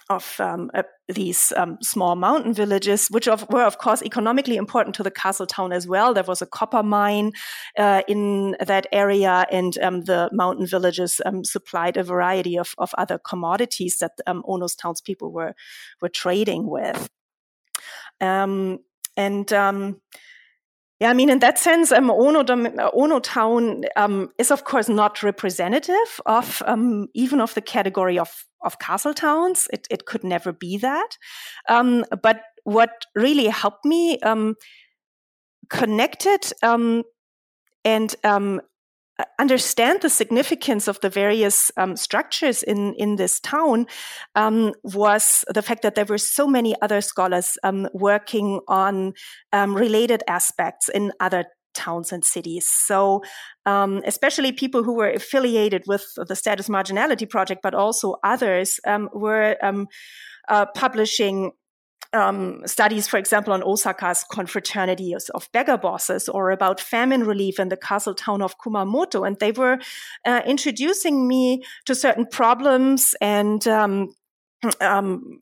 of 0.10 0.40
um, 0.40 0.70
uh, 0.74 0.84
these 1.08 1.52
um, 1.56 1.78
small 1.82 2.16
mountain 2.16 2.54
villages, 2.54 3.08
which 3.08 3.28
of, 3.28 3.46
were, 3.50 3.64
of 3.64 3.78
course, 3.78 4.04
economically 4.04 4.56
important 4.56 4.96
to 4.96 5.04
the 5.04 5.12
castle 5.12 5.48
town 5.48 5.72
as 5.72 5.88
well. 5.88 6.14
There 6.14 6.24
was 6.24 6.42
a 6.42 6.46
copper 6.48 6.84
mine 6.84 7.32
uh, 7.78 8.04
in 8.08 8.56
that 8.60 8.88
area, 8.92 9.46
and 9.52 9.78
um, 9.80 10.02
the 10.02 10.30
mountain 10.32 10.68
villages 10.68 11.22
um, 11.26 11.44
supplied 11.44 11.98
a 11.98 12.04
variety 12.04 12.58
of, 12.58 12.76
of 12.78 12.94
other 12.98 13.18
commodities 13.18 13.98
that 14.00 14.14
um, 14.28 14.44
Ono's 14.48 14.76
townspeople 14.76 15.32
were 15.32 15.56
were 16.02 16.10
trading 16.10 16.70
with. 16.70 17.10
Um, 18.22 18.80
and 19.18 19.52
yeah, 21.00 21.10
I 21.10 21.14
mean, 21.14 21.30
in 21.30 21.40
that 21.40 21.60
sense, 21.60 21.92
um, 21.92 22.10
Ono, 22.10 22.46
Ono 22.94 23.20
Town 23.20 23.84
um, 23.98 24.30
is, 24.38 24.50
of 24.50 24.64
course, 24.64 24.88
not 24.88 25.24
representative 25.24 26.22
of 26.26 26.64
um, 26.66 27.08
even 27.14 27.42
of 27.42 27.54
the 27.54 27.62
category 27.62 28.18
of, 28.18 28.46
of 28.62 28.80
castle 28.80 29.14
towns. 29.14 29.68
It, 29.74 29.88
it 29.92 30.06
could 30.06 30.24
never 30.24 30.54
be 30.54 30.78
that. 30.78 31.18
Um, 31.68 32.06
but 32.24 32.42
what 32.64 33.06
really 33.14 33.48
helped 33.48 33.84
me 33.84 34.20
um, 34.20 34.56
connect 35.70 36.26
it 36.26 36.54
um, 36.64 37.04
and 37.84 38.16
understand 39.40 40.02
the 40.02 40.10
significance 40.10 40.88
of 40.88 41.00
the 41.02 41.10
various 41.10 41.72
um, 41.78 41.96
structures 41.96 42.64
in 42.64 42.94
in 42.96 43.16
this 43.16 43.40
town 43.40 43.88
um, 44.36 44.74
was 44.84 45.46
the 45.54 45.62
fact 45.62 45.82
that 45.84 45.96
there 45.96 46.06
were 46.06 46.18
so 46.18 46.48
many 46.48 46.76
other 46.82 47.02
scholars 47.02 47.58
um, 47.64 47.88
working 47.94 48.60
on 48.68 49.14
um, 49.54 49.76
related 49.76 50.24
aspects 50.28 50.90
in 50.90 51.12
other 51.20 51.46
towns 51.74 52.12
and 52.12 52.24
cities. 52.24 52.68
So, 52.70 53.22
um, 53.66 54.02
especially 54.06 54.52
people 54.52 54.84
who 54.84 54.96
were 54.96 55.12
affiliated 55.12 55.84
with 55.88 56.06
the 56.16 56.36
Status 56.36 56.70
Marginality 56.70 57.30
Project, 57.30 57.62
but 57.62 57.76
also 57.76 58.16
others 58.24 58.80
um, 58.88 59.10
were 59.14 59.58
uh, 60.48 60.66
publishing 60.74 61.52
um, 62.16 62.62
studies, 62.66 63.08
for 63.08 63.18
example, 63.18 63.54
on 63.54 63.62
Osaka's 63.62 64.26
confraternities 64.32 65.30
of 65.32 65.52
beggar 65.52 65.78
bosses 65.78 66.30
or 66.30 66.52
about 66.52 66.80
famine 66.80 67.24
relief 67.24 67.60
in 67.60 67.70
the 67.70 67.78
castle 67.78 68.16
town 68.16 68.42
of 68.42 68.58
Kumamoto. 68.58 69.28
And 69.28 69.38
they 69.40 69.52
were 69.52 69.78
uh, 70.26 70.42
introducing 70.46 71.28
me 71.28 71.64
to 71.86 71.94
certain 71.94 72.26
problems 72.26 73.16
and 73.22 73.68
um, 73.68 74.16
um, 74.82 75.42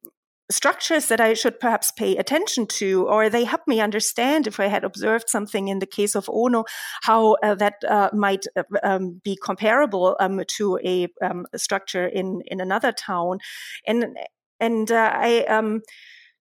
structures 0.52 1.08
that 1.08 1.22
I 1.22 1.34
should 1.34 1.60
perhaps 1.60 1.92
pay 1.92 2.18
attention 2.18 2.68
to, 2.68 3.08
or 3.08 3.30
they 3.30 3.44
helped 3.44 3.68
me 3.68 3.80
understand 3.80 4.48
if 4.48 4.60
I 4.60 4.68
had 4.68 4.84
observed 4.84 5.30
something 5.30 5.68
in 5.68 5.80
the 5.80 5.86
case 5.86 6.16
of 6.16 6.30
Ono, 6.30 6.66
how 7.04 7.38
uh, 7.44 7.56
that 7.56 7.76
uh, 7.88 8.10
might 8.14 8.46
uh, 8.56 8.64
um, 8.84 9.22
be 9.24 9.36
comparable 9.36 10.16
um, 10.20 10.42
to 10.58 10.80
a, 10.84 11.08
um, 11.22 11.46
structure 11.56 12.06
in 12.06 12.42
in 12.46 12.60
another 12.60 12.92
town, 12.92 13.40
and 13.88 14.18
and 14.60 14.92
uh, 14.92 15.12
I 15.14 15.44
um, 15.46 15.82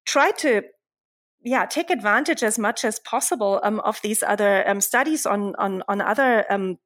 try 0.05 0.31
to 0.31 0.63
yeah 1.45 1.67
take 1.67 1.91
advantage 1.91 2.43
as 2.43 2.59
much 2.59 2.85
as 2.85 3.01
possible 3.01 3.61
um, 3.63 3.81
of 3.81 4.01
these 4.03 4.23
other 4.23 4.69
um, 4.69 4.81
studies 4.81 5.27
on 5.27 5.55
on 5.57 5.83
on 5.89 6.01
other 6.01 6.45
um, 6.51 6.79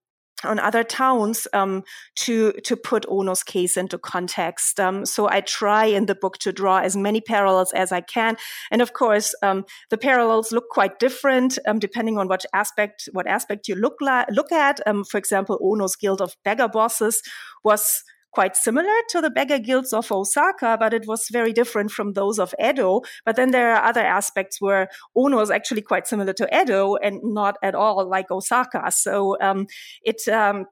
on 0.45 0.59
other 0.59 0.85
towns 0.85 1.49
um, 1.53 1.83
to 2.15 2.53
to 2.65 2.77
put 2.77 3.07
Ono's 3.09 3.43
case 3.43 3.77
into 3.77 3.99
context. 3.99 4.79
Um, 4.79 5.07
so 5.07 5.29
I 5.29 5.41
try 5.41 5.87
in 5.87 6.07
the 6.07 6.15
book 6.15 6.39
to 6.39 6.53
draw 6.53 6.79
as 6.79 6.97
many 6.97 7.21
parallels 7.21 7.73
as 7.73 7.91
I 7.93 8.01
can, 8.01 8.37
and 8.71 8.83
of 8.83 8.93
course 8.93 9.35
um, 9.43 9.65
the 9.91 9.99
parallels 9.99 10.53
look 10.53 10.69
quite 10.71 10.99
different 10.99 11.59
depending 11.79 12.19
on 12.19 12.29
what 12.29 12.45
aspect 12.53 13.09
what 13.13 13.27
aspect 13.27 13.69
you 13.69 13.75
look 13.75 13.97
la- 14.01 14.27
look 14.31 14.53
at. 14.53 14.81
For 15.09 15.19
example, 15.19 15.59
Ono's 15.63 15.97
guild 15.97 16.21
of 16.21 16.37
beggar 16.45 16.69
bosses 16.69 17.23
was 17.65 18.03
quite 18.37 18.55
similar 18.55 18.99
to 19.09 19.23
the 19.23 19.31
beggar 19.31 19.59
guilds 19.59 19.95
of 19.95 20.13
Osaka, 20.13 20.77
but 20.79 20.93
it 20.93 21.07
was 21.07 21.29
very 21.33 21.55
different 21.55 21.91
from 21.91 22.13
those 22.13 22.39
of 22.39 22.55
Edo. 22.63 23.01
But 23.25 23.37
then 23.37 23.51
there 23.51 23.75
are 23.75 23.83
other 23.83 24.05
aspects 24.19 24.61
where 24.61 24.89
Ono 25.15 25.41
is 25.41 25.51
actually 25.51 25.81
quite 25.81 26.07
similar 26.07 26.35
to 26.35 26.47
Edo 26.61 26.97
and 26.97 27.19
not 27.23 27.57
at 27.63 27.75
all 27.75 28.07
like 28.07 28.31
Osaka. 28.31 28.93
So 28.93 29.39
um, 29.41 29.67
it 30.03 30.21
um, 30.29 30.67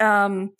um, 0.00 0.52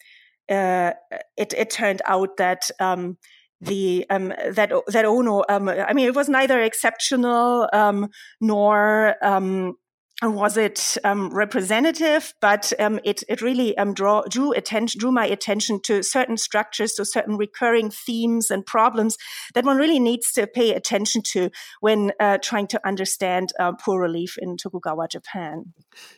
uh, 0.50 0.92
it 1.38 1.54
it 1.56 1.70
turned 1.70 2.02
out 2.04 2.36
that 2.36 2.62
um, 2.78 3.16
the 3.62 4.04
um, 4.10 4.28
that 4.58 4.70
that 4.88 5.04
Ono, 5.06 5.44
um, 5.48 5.70
I 5.70 5.94
mean, 5.94 6.06
it 6.06 6.14
was 6.14 6.28
neither 6.28 6.60
exceptional 6.60 7.66
um, 7.72 8.08
nor 8.42 9.14
um, 9.22 9.76
was 10.22 10.56
it 10.56 10.98
um, 11.04 11.30
representative, 11.34 12.34
but 12.40 12.72
um, 12.78 13.00
it 13.04 13.24
it 13.28 13.42
really 13.42 13.76
um, 13.76 13.92
draw, 13.92 14.22
drew 14.22 14.52
attention 14.52 14.98
drew 15.00 15.10
my 15.10 15.26
attention 15.26 15.80
to 15.82 16.02
certain 16.02 16.36
structures, 16.36 16.92
to 16.94 17.04
certain 17.04 17.36
recurring 17.36 17.90
themes 17.90 18.50
and 18.50 18.64
problems 18.64 19.16
that 19.54 19.64
one 19.64 19.78
really 19.78 19.98
needs 19.98 20.32
to 20.32 20.46
pay 20.46 20.74
attention 20.74 21.22
to 21.22 21.50
when 21.80 22.12
uh, 22.20 22.38
trying 22.38 22.66
to 22.68 22.86
understand 22.86 23.52
uh, 23.58 23.72
poor 23.72 24.00
relief 24.00 24.36
in 24.38 24.56
Tokugawa 24.56 25.08
Japan. 25.08 25.72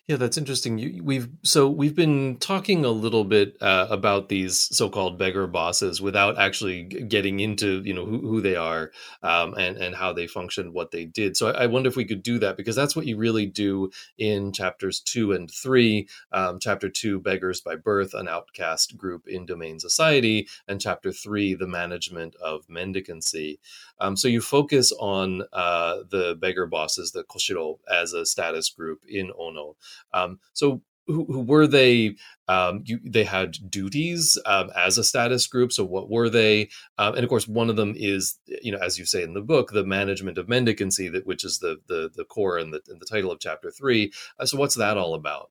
Yeah, 0.07 0.17
that's 0.17 0.37
interesting. 0.37 0.79
You, 0.79 1.03
we've 1.03 1.29
so 1.43 1.69
we've 1.69 1.97
been 1.97 2.37
talking 2.39 2.85
a 2.85 2.91
little 2.91 3.25
bit 3.25 3.57
uh, 3.63 3.87
about 3.91 4.29
these 4.29 4.69
so-called 4.77 5.19
beggar 5.19 5.47
bosses 5.47 6.03
without 6.03 6.39
actually 6.39 6.83
getting 6.83 7.41
into 7.41 7.83
you 7.85 7.95
know 7.95 8.05
who, 8.05 8.21
who 8.21 8.41
they 8.43 8.57
are 8.57 8.93
um, 9.23 9.55
and 9.55 9.79
and 9.79 9.95
how 9.95 10.13
they 10.13 10.27
function, 10.27 10.75
what 10.75 10.91
they 10.91 11.07
did. 11.07 11.39
So 11.39 11.49
I, 11.49 11.65
I 11.65 11.67
wonder 11.67 11.89
if 11.89 11.97
we 11.97 12.05
could 12.05 12.23
do 12.23 12.39
that 12.41 12.59
because 12.59 12.77
that's 12.77 12.95
what 12.95 13.07
you 13.07 13.17
really 13.17 13.47
do 13.47 13.84
in 14.19 14.53
chapters 14.53 15.01
two 15.01 15.33
and 15.33 15.51
three. 15.51 16.09
Um, 16.33 16.59
chapter 16.59 16.89
two, 16.89 17.21
Beggars 17.21 17.61
by 17.61 17.77
Birth, 17.77 18.15
an 18.15 18.29
outcast 18.29 18.97
group 18.97 19.27
in 19.27 19.47
domain 19.47 19.81
society, 19.81 20.49
and 20.69 20.81
chapter 20.81 21.13
three, 21.13 21.55
the 21.55 21.67
management 21.67 22.35
of 22.37 22.67
mendicancy. 22.69 23.59
Um, 23.99 24.17
so 24.17 24.29
you 24.29 24.41
focus 24.41 24.93
on 24.99 25.43
uh, 25.53 25.99
the 26.09 26.37
beggar 26.41 26.67
bosses, 26.67 27.13
the 27.13 27.25
Koshiro, 27.25 27.79
as 27.91 28.13
a 28.13 28.27
status 28.27 28.71
group 28.71 29.05
in 29.09 29.31
Ono. 29.39 29.77
Um, 30.13 30.41
so 30.53 30.83
who, 31.07 31.25
who, 31.27 31.41
were 31.41 31.67
they? 31.67 32.17
Um, 32.49 32.83
you, 32.85 33.01
they 33.05 33.25
had 33.25 33.57
duties 33.71 34.39
um, 34.47 34.71
as 34.77 34.99
a 34.99 35.05
status 35.05 35.47
group. 35.47 35.73
So 35.73 35.85
what 35.85 36.11
were 36.11 36.29
they? 36.29 36.69
Um, 36.99 37.15
and 37.15 37.25
of 37.25 37.29
course, 37.29 37.49
one 37.49 37.71
of 37.71 37.77
them 37.77 37.95
is, 37.97 38.39
you 38.47 38.73
know, 38.73 38.79
as 38.79 38.99
you 38.99 39.05
say 39.05 39.23
in 39.23 39.35
the 39.35 39.41
book, 39.41 39.73
the 39.73 39.85
management 39.85 40.39
of 40.39 40.47
mendicancy, 40.47 41.13
that 41.13 41.27
which 41.27 41.45
is 41.45 41.59
the 41.59 41.77
the, 41.89 42.11
the 42.15 42.25
core 42.25 42.59
and 42.59 42.73
the, 42.73 42.81
the 42.87 43.07
title 43.07 43.31
of 43.31 43.41
chapter 43.41 43.71
three. 43.71 44.13
Uh, 44.39 44.47
so 44.47 44.59
what's 44.59 44.77
that 44.77 44.97
all 44.97 45.15
about? 45.15 45.51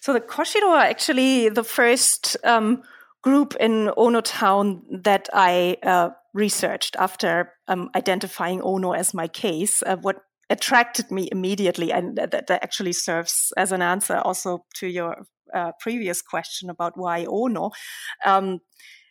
So 0.00 0.12
the 0.12 0.20
Koshiro 0.20 0.68
are 0.68 0.84
actually 0.84 1.48
the 1.48 1.64
first 1.64 2.36
um, 2.44 2.82
group 3.22 3.56
in 3.58 3.90
Ono 3.96 4.20
town 4.20 4.82
that 4.90 5.30
I 5.32 5.78
uh, 5.82 6.10
researched 6.34 6.94
after 6.96 7.52
um, 7.68 7.88
identifying 7.96 8.60
Ono 8.60 8.92
as 8.92 9.14
my 9.14 9.28
case. 9.28 9.82
Uh, 9.82 9.96
what 9.96 10.22
attracted 10.54 11.10
me 11.10 11.28
immediately, 11.32 11.92
and 11.92 12.16
that, 12.16 12.30
that, 12.30 12.50
actually 12.50 12.92
serves 12.92 13.52
as 13.56 13.72
an 13.72 13.82
answer 13.82 14.18
also 14.18 14.64
to 14.76 14.86
your 14.86 15.26
uh, 15.52 15.72
previous 15.80 16.22
question 16.22 16.70
about 16.70 16.92
why 16.96 17.26
Ono. 17.28 17.70
Um, 18.24 18.60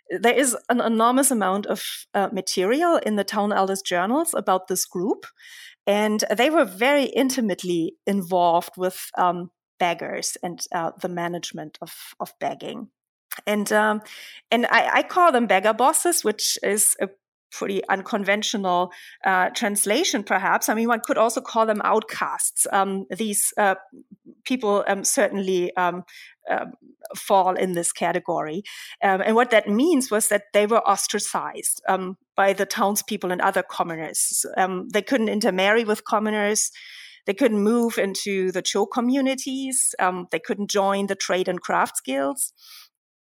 there 0.09 0.33
is 0.33 0.55
an 0.69 0.81
enormous 0.81 1.31
amount 1.31 1.65
of 1.65 1.83
uh, 2.13 2.29
material 2.31 2.97
in 2.97 3.15
the 3.15 3.23
town 3.23 3.51
elders 3.51 3.81
journals 3.81 4.33
about 4.33 4.67
this 4.67 4.85
group, 4.85 5.25
and 5.85 6.23
they 6.37 6.49
were 6.49 6.65
very 6.65 7.05
intimately 7.05 7.95
involved 8.07 8.73
with 8.77 9.09
um, 9.17 9.51
beggars 9.79 10.37
and 10.41 10.61
uh, 10.71 10.91
the 11.01 11.09
management 11.09 11.77
of, 11.81 11.93
of 12.19 12.31
begging 12.39 12.89
and 13.47 13.71
um, 13.71 14.01
and 14.51 14.65
I, 14.67 14.89
I, 14.93 15.03
call 15.03 15.31
them 15.31 15.47
beggar 15.47 15.73
bosses, 15.73 16.23
which 16.23 16.57
is 16.61 16.95
a 17.01 17.09
pretty 17.53 17.87
unconventional 17.87 18.91
uh, 19.25 19.49
translation, 19.51 20.23
perhaps. 20.23 20.67
I 20.67 20.73
mean, 20.73 20.87
one 20.87 21.01
could 21.05 21.17
also 21.17 21.41
call 21.41 21.65
them 21.65 21.81
outcasts. 21.83 22.67
Um, 22.71 23.05
these 23.15 23.53
uh, 23.57 23.75
people 24.43 24.83
um, 24.87 25.03
certainly 25.03 25.75
um, 25.75 26.03
um 26.49 26.73
fall 27.15 27.53
in 27.53 27.73
this 27.73 27.91
category. 27.91 28.63
Um, 29.03 29.21
and 29.21 29.35
what 29.35 29.51
that 29.51 29.67
means 29.67 30.09
was 30.09 30.29
that 30.29 30.45
they 30.53 30.65
were 30.65 30.81
ostracized 30.87 31.81
um, 31.87 32.17
by 32.35 32.53
the 32.53 32.65
townspeople 32.65 33.31
and 33.31 33.41
other 33.41 33.61
commoners. 33.61 34.45
they 34.91 35.01
couldn't 35.01 35.29
intermarry 35.29 35.83
with 35.83 36.05
commoners. 36.05 36.71
They 37.25 37.33
couldn't 37.33 37.61
move 37.61 37.99
into 37.99 38.51
the 38.51 38.63
Cho 38.63 38.85
communities. 38.87 39.93
they 40.31 40.39
couldn't 40.39 40.71
join 40.71 41.07
the 41.07 41.15
trade 41.15 41.47
and 41.47 41.61
crafts 41.61 42.01
guilds 42.01 42.53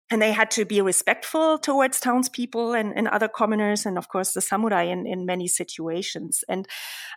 and 0.10 0.22
they 0.22 0.32
had 0.32 0.50
to 0.52 0.66
be 0.66 0.82
respectful 0.82 1.58
towards 1.58 2.00
townspeople 2.00 2.74
and, 2.74 2.94
and 2.96 3.08
other 3.08 3.28
commoners, 3.28 3.86
and 3.86 3.98
of 3.98 4.08
course 4.08 4.34
the 4.34 4.42
samurai 4.42 4.84
in, 4.84 5.06
in 5.06 5.26
many 5.26 5.48
situations. 5.48 6.44
And 6.48 6.68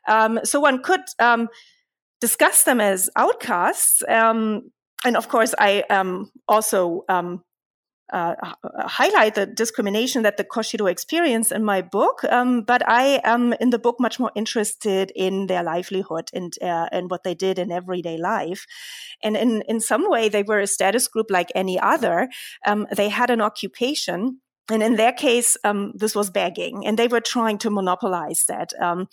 um, 0.09 0.41
so 0.45 0.61
one 0.61 0.83
could 0.83 1.03
um, 1.19 1.49
discuss 2.21 2.65
them 2.65 2.81
as 2.81 3.09
outcasts. 3.17 4.03
Um, 4.09 4.71
and 5.05 5.17
of 5.17 5.29
course, 5.29 5.55
I 5.59 5.85
um, 5.89 6.31
also 6.47 7.05
um, 7.09 7.43
uh, 8.13 8.35
highlight 8.87 9.35
the 9.35 9.47
discrimination 9.47 10.23
that 10.23 10.37
the 10.37 10.45
Koshiro 10.45 10.91
experience 10.91 11.53
in 11.53 11.65
my 11.65 11.83
book, 11.83 12.25
um, 12.25 12.63
but 12.63 12.87
I 12.89 13.21
am 13.25 13.53
in 13.55 13.71
the 13.71 13.79
book 13.79 13.97
much 14.01 14.19
more 14.19 14.33
interested 14.35 15.13
in 15.15 15.47
their 15.47 15.63
livelihood 15.63 16.31
and 16.33 16.55
uh, 16.63 16.89
and 16.93 17.11
what 17.11 17.23
they 17.25 17.35
did 17.35 17.59
in 17.59 17.71
everyday 17.71 18.17
life. 18.17 18.67
And 19.23 19.37
in 19.37 19.63
in 19.63 19.81
some 19.81 20.09
way, 20.09 20.29
they 20.29 20.43
were 20.43 20.61
a 20.61 20.67
status 20.67 21.09
group 21.09 21.31
like 21.31 21.51
any 21.55 21.79
other. 21.79 22.29
Um, 22.67 22.87
they 22.95 23.09
had 23.09 23.31
an 23.31 23.41
occupation 23.41 24.41
and 24.73 24.83
in 24.83 24.97
their 24.97 25.13
case, 25.13 25.57
um, 25.65 25.93
this 25.95 26.15
was 26.15 26.31
begging, 26.31 26.87
and 26.87 26.99
they 26.99 27.09
were 27.09 27.21
trying 27.21 27.59
to 27.59 27.71
monopolize 27.71 28.45
that. 28.49 28.73
Um, 28.81 29.09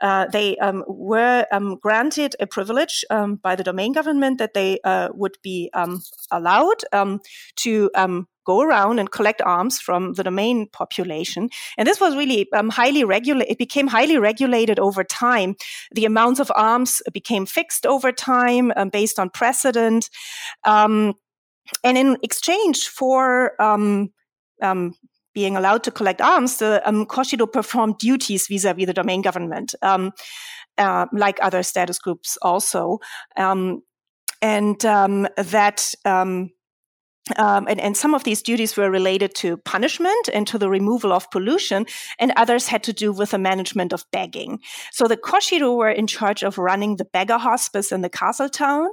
uh, 0.00 0.26
they 0.26 0.56
um, 0.58 0.84
were 0.86 1.46
um, 1.52 1.76
granted 1.76 2.36
a 2.40 2.46
privilege 2.46 3.04
um, 3.10 3.36
by 3.36 3.56
the 3.56 3.64
domain 3.64 3.92
government 3.92 4.38
that 4.38 4.54
they 4.54 4.80
uh, 4.84 5.08
would 5.14 5.36
be 5.42 5.70
um, 5.74 6.02
allowed 6.30 6.82
to 7.56 7.90
go 8.44 8.60
around 8.60 8.98
and 8.98 9.12
collect 9.12 9.40
alms 9.42 9.80
from 9.80 10.14
the 10.14 10.24
domain 10.24 10.66
population. 10.72 11.48
And 11.78 11.86
this 11.86 12.00
was 12.00 12.16
really 12.16 12.48
highly 12.52 13.04
regulated. 13.04 13.52
It 13.52 13.58
became 13.58 13.86
highly 13.86 14.18
regulated 14.18 14.80
over 14.80 15.04
time. 15.04 15.54
The 15.92 16.06
amounts 16.06 16.40
of 16.40 16.50
alms 16.56 17.02
became 17.12 17.46
fixed 17.46 17.86
over 17.86 18.10
time 18.10 18.72
based 18.90 19.20
on 19.20 19.30
precedent. 19.30 20.10
and 20.64 21.14
in 21.84 22.16
exchange 22.22 22.88
for 22.88 23.52
um, 24.62 24.94
being 25.34 25.56
allowed 25.56 25.82
to 25.84 25.90
collect 25.90 26.20
alms, 26.20 26.58
the 26.58 26.82
um, 26.86 27.06
Koshiro 27.06 27.50
performed 27.50 27.98
duties 27.98 28.46
vis-a-vis 28.48 28.86
the 28.86 28.92
domain 28.92 29.22
government, 29.22 29.74
um, 29.82 30.12
uh, 30.78 31.06
like 31.12 31.38
other 31.42 31.62
status 31.62 31.98
groups 31.98 32.36
also, 32.42 32.98
um, 33.36 33.82
and 34.40 34.84
um, 34.84 35.26
that. 35.36 35.94
Um, 36.04 36.50
um, 37.36 37.68
and, 37.68 37.80
and, 37.80 37.96
some 37.96 38.14
of 38.14 38.24
these 38.24 38.42
duties 38.42 38.76
were 38.76 38.90
related 38.90 39.32
to 39.36 39.56
punishment 39.58 40.28
and 40.34 40.44
to 40.48 40.58
the 40.58 40.68
removal 40.68 41.12
of 41.12 41.30
pollution, 41.30 41.86
and 42.18 42.32
others 42.34 42.66
had 42.66 42.82
to 42.82 42.92
do 42.92 43.12
with 43.12 43.30
the 43.30 43.38
management 43.38 43.92
of 43.92 44.04
begging. 44.10 44.58
So 44.90 45.06
the 45.06 45.16
Koshiro 45.16 45.76
were 45.76 45.88
in 45.88 46.08
charge 46.08 46.42
of 46.42 46.58
running 46.58 46.96
the 46.96 47.04
beggar 47.04 47.38
hospice 47.38 47.92
in 47.92 48.00
the 48.00 48.10
castle 48.10 48.48
town. 48.48 48.88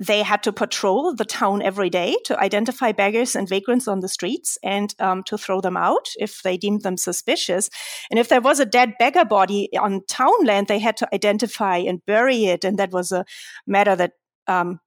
They 0.00 0.22
had 0.22 0.42
to 0.44 0.52
patrol 0.52 1.14
the 1.14 1.24
town 1.24 1.60
every 1.60 1.90
day 1.90 2.16
to 2.26 2.38
identify 2.38 2.92
beggars 2.92 3.34
and 3.34 3.48
vagrants 3.48 3.88
on 3.88 4.00
the 4.00 4.08
streets 4.08 4.56
and 4.62 4.94
um, 5.00 5.24
to 5.24 5.36
throw 5.36 5.60
them 5.60 5.76
out 5.76 6.08
if 6.18 6.42
they 6.42 6.56
deemed 6.56 6.82
them 6.82 6.96
suspicious. 6.96 7.68
And 8.10 8.18
if 8.18 8.28
there 8.28 8.40
was 8.40 8.60
a 8.60 8.66
dead 8.66 8.94
beggar 8.98 9.24
body 9.24 9.68
on 9.76 10.04
town 10.06 10.44
land, 10.44 10.68
they 10.68 10.78
had 10.78 10.96
to 10.98 11.08
identify 11.12 11.78
and 11.78 12.04
bury 12.06 12.44
it. 12.44 12.64
And 12.64 12.78
that 12.78 12.92
was 12.92 13.10
a 13.10 13.24
matter 13.66 13.96
that 13.96 14.12
um, 14.46 14.80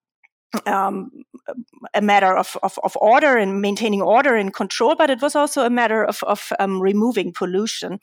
um, 0.65 1.11
a 1.93 2.01
matter 2.01 2.35
of, 2.35 2.57
of, 2.61 2.77
of, 2.83 2.97
order 2.99 3.37
and 3.37 3.61
maintaining 3.61 4.01
order 4.01 4.35
and 4.35 4.53
control, 4.53 4.95
but 4.95 5.09
it 5.09 5.21
was 5.21 5.35
also 5.35 5.65
a 5.65 5.69
matter 5.69 6.03
of, 6.03 6.21
of 6.23 6.51
um, 6.59 6.81
removing 6.81 7.31
pollution. 7.31 7.99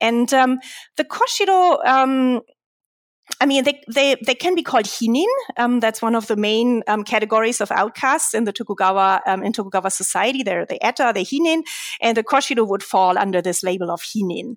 And 0.00 0.32
um, 0.34 0.58
the 0.96 1.04
Koshiro 1.04 1.84
um, 1.86 2.40
I 3.40 3.46
mean, 3.46 3.64
they, 3.64 3.82
they, 3.88 4.16
they 4.24 4.34
can 4.34 4.54
be 4.54 4.62
called 4.62 4.84
hinin. 4.84 5.26
Um, 5.56 5.80
that's 5.80 6.02
one 6.02 6.14
of 6.14 6.26
the 6.26 6.36
main 6.36 6.82
um, 6.86 7.04
categories 7.04 7.60
of 7.60 7.70
outcasts 7.70 8.34
in 8.34 8.44
the 8.44 8.52
Tokugawa 8.52 9.22
um, 9.26 9.42
in 9.42 9.52
Tokugawa 9.52 9.90
society. 9.90 10.42
They're 10.42 10.66
the 10.66 10.82
eta, 10.84 11.12
the 11.14 11.24
hinin, 11.24 11.62
and 12.00 12.16
the 12.16 12.22
koshiro 12.22 12.66
would 12.68 12.82
fall 12.82 13.16
under 13.18 13.40
this 13.40 13.62
label 13.62 13.90
of 13.90 14.02
hinin. 14.02 14.56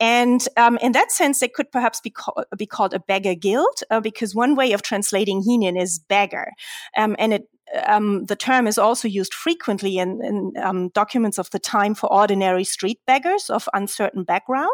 And 0.00 0.46
um, 0.56 0.78
in 0.78 0.92
that 0.92 1.12
sense, 1.12 1.40
they 1.40 1.48
could 1.48 1.70
perhaps 1.70 2.00
be, 2.00 2.12
be 2.56 2.66
called 2.66 2.94
a 2.94 3.00
beggar 3.00 3.34
guild 3.34 3.80
uh, 3.90 4.00
because 4.00 4.34
one 4.34 4.54
way 4.54 4.72
of 4.72 4.82
translating 4.82 5.42
hinin 5.42 5.80
is 5.80 5.98
beggar, 5.98 6.52
um, 6.96 7.16
and 7.18 7.34
it 7.34 7.48
um, 7.86 8.24
the 8.26 8.36
term 8.36 8.66
is 8.66 8.78
also 8.78 9.08
used 9.08 9.34
frequently 9.34 9.98
in, 9.98 10.22
in 10.24 10.52
um, 10.62 10.88
documents 10.90 11.38
of 11.38 11.50
the 11.50 11.58
time 11.58 11.94
for 11.94 12.12
ordinary 12.12 12.64
street 12.64 13.00
beggars 13.06 13.50
of 13.50 13.68
uncertain 13.74 14.24
background. 14.24 14.70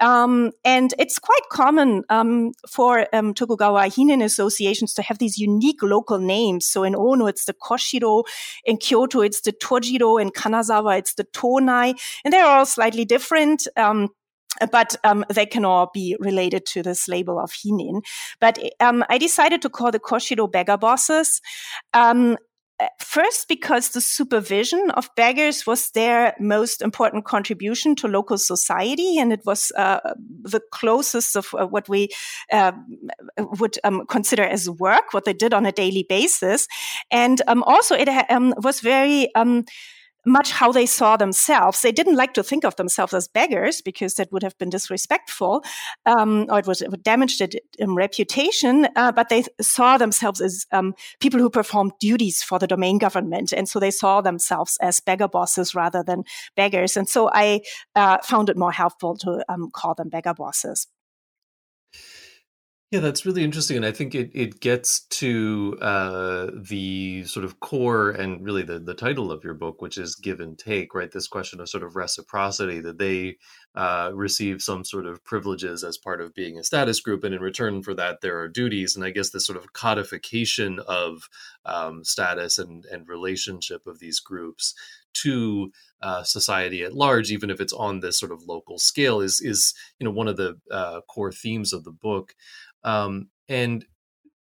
Um, 0.00 0.52
and 0.64 0.94
it's 0.98 1.18
quite 1.18 1.48
common 1.50 2.04
um, 2.08 2.52
for 2.70 3.06
um, 3.14 3.34
Tokugawa 3.34 3.84
Hinin 3.84 4.22
associations 4.22 4.94
to 4.94 5.02
have 5.02 5.18
these 5.18 5.38
unique 5.38 5.82
local 5.82 6.18
names. 6.18 6.66
So 6.66 6.84
in 6.84 6.94
Ono, 6.94 7.26
it's 7.26 7.44
the 7.44 7.54
Koshiro. 7.54 8.24
In 8.64 8.76
Kyoto, 8.76 9.20
it's 9.20 9.40
the 9.40 9.52
Tojiro. 9.52 10.20
In 10.20 10.30
Kanazawa, 10.30 10.98
it's 10.98 11.14
the 11.14 11.24
Tonai. 11.24 11.98
And 12.24 12.32
they're 12.32 12.46
all 12.46 12.66
slightly 12.66 13.04
different. 13.04 13.66
But 14.70 14.96
um, 15.04 15.24
they 15.32 15.46
can 15.46 15.64
all 15.64 15.90
be 15.92 16.16
related 16.20 16.66
to 16.66 16.82
this 16.82 17.08
label 17.08 17.38
of 17.38 17.52
hinin. 17.52 18.02
But 18.40 18.58
um, 18.80 19.04
I 19.08 19.18
decided 19.18 19.62
to 19.62 19.70
call 19.70 19.90
the 19.90 20.00
Koshiro 20.00 20.50
beggar 20.50 20.76
bosses. 20.76 21.40
Um, 21.94 22.36
first, 23.00 23.48
because 23.48 23.90
the 23.90 24.00
supervision 24.00 24.90
of 24.90 25.08
beggars 25.16 25.66
was 25.66 25.90
their 25.90 26.34
most 26.38 26.82
important 26.82 27.24
contribution 27.24 27.94
to 27.96 28.08
local 28.08 28.38
society, 28.38 29.18
and 29.18 29.32
it 29.32 29.40
was 29.46 29.72
uh, 29.76 30.00
the 30.42 30.60
closest 30.72 31.36
of 31.36 31.54
uh, 31.54 31.66
what 31.66 31.88
we 31.88 32.08
uh, 32.52 32.72
would 33.58 33.78
um, 33.84 34.04
consider 34.06 34.44
as 34.44 34.68
work, 34.68 35.12
what 35.12 35.24
they 35.24 35.32
did 35.32 35.54
on 35.54 35.66
a 35.66 35.72
daily 35.72 36.04
basis. 36.08 36.68
And 37.10 37.40
um, 37.46 37.62
also, 37.62 37.94
it 37.94 38.08
um, 38.30 38.54
was 38.58 38.80
very 38.80 39.34
um, 39.34 39.64
much 40.26 40.50
how 40.50 40.72
they 40.72 40.86
saw 40.86 41.16
themselves. 41.16 41.80
They 41.80 41.92
didn't 41.92 42.16
like 42.16 42.34
to 42.34 42.42
think 42.42 42.64
of 42.64 42.76
themselves 42.76 43.14
as 43.14 43.28
beggars 43.28 43.80
because 43.80 44.14
that 44.14 44.32
would 44.32 44.42
have 44.42 44.58
been 44.58 44.70
disrespectful, 44.70 45.64
um, 46.04 46.46
or 46.50 46.58
it, 46.58 46.66
was, 46.66 46.82
it 46.82 46.90
would 46.90 47.04
damage 47.04 47.38
their 47.38 47.48
um, 47.80 47.96
reputation. 47.96 48.88
Uh, 48.96 49.12
but 49.12 49.28
they 49.28 49.44
saw 49.60 49.96
themselves 49.96 50.40
as 50.40 50.66
um, 50.72 50.94
people 51.20 51.40
who 51.40 51.48
performed 51.48 51.92
duties 52.00 52.42
for 52.42 52.58
the 52.58 52.66
domain 52.66 52.98
government, 52.98 53.52
and 53.52 53.68
so 53.68 53.78
they 53.78 53.90
saw 53.90 54.20
themselves 54.20 54.76
as 54.82 55.00
beggar 55.00 55.28
bosses 55.28 55.74
rather 55.74 56.02
than 56.02 56.24
beggars. 56.56 56.96
And 56.96 57.08
so 57.08 57.30
I 57.32 57.60
uh, 57.94 58.18
found 58.22 58.50
it 58.50 58.56
more 58.56 58.72
helpful 58.72 59.16
to 59.18 59.44
um, 59.48 59.70
call 59.72 59.94
them 59.94 60.08
beggar 60.08 60.34
bosses. 60.34 60.88
Yeah, 62.92 63.00
that's 63.00 63.26
really 63.26 63.42
interesting, 63.42 63.76
and 63.76 63.84
I 63.84 63.90
think 63.90 64.14
it 64.14 64.30
it 64.32 64.60
gets 64.60 65.00
to 65.18 65.76
uh, 65.82 66.50
the 66.54 67.24
sort 67.24 67.44
of 67.44 67.58
core 67.58 68.10
and 68.10 68.44
really 68.44 68.62
the 68.62 68.78
the 68.78 68.94
title 68.94 69.32
of 69.32 69.42
your 69.42 69.54
book, 69.54 69.82
which 69.82 69.98
is 69.98 70.14
give 70.14 70.38
and 70.38 70.56
take, 70.56 70.94
right? 70.94 71.10
This 71.10 71.26
question 71.26 71.58
of 71.60 71.68
sort 71.68 71.82
of 71.82 71.96
reciprocity 71.96 72.80
that 72.82 72.98
they 72.98 73.38
uh, 73.74 74.12
receive 74.14 74.62
some 74.62 74.84
sort 74.84 75.06
of 75.06 75.24
privileges 75.24 75.82
as 75.82 75.98
part 75.98 76.20
of 76.20 76.32
being 76.32 76.58
a 76.58 76.62
status 76.64 77.00
group, 77.00 77.24
and 77.24 77.34
in 77.34 77.40
return 77.40 77.82
for 77.82 77.92
that, 77.94 78.20
there 78.20 78.38
are 78.38 78.46
duties. 78.48 78.94
And 78.94 79.04
I 79.04 79.10
guess 79.10 79.30
this 79.30 79.46
sort 79.46 79.58
of 79.58 79.72
codification 79.72 80.78
of 80.86 81.28
um, 81.64 82.04
status 82.04 82.56
and 82.56 82.84
and 82.92 83.08
relationship 83.08 83.84
of 83.88 83.98
these 83.98 84.20
groups 84.20 84.74
to 85.14 85.72
uh, 86.02 86.22
society 86.22 86.82
at 86.84 86.92
large, 86.92 87.32
even 87.32 87.48
if 87.50 87.58
it's 87.60 87.72
on 87.72 88.00
this 88.00 88.18
sort 88.20 88.30
of 88.30 88.42
local 88.46 88.78
scale, 88.78 89.20
is 89.20 89.40
is 89.40 89.74
you 89.98 90.04
know 90.04 90.10
one 90.12 90.28
of 90.28 90.36
the 90.36 90.56
uh, 90.70 91.00
core 91.08 91.32
themes 91.32 91.72
of 91.72 91.82
the 91.82 91.90
book. 91.90 92.34
Um, 92.86 93.28
and 93.48 93.84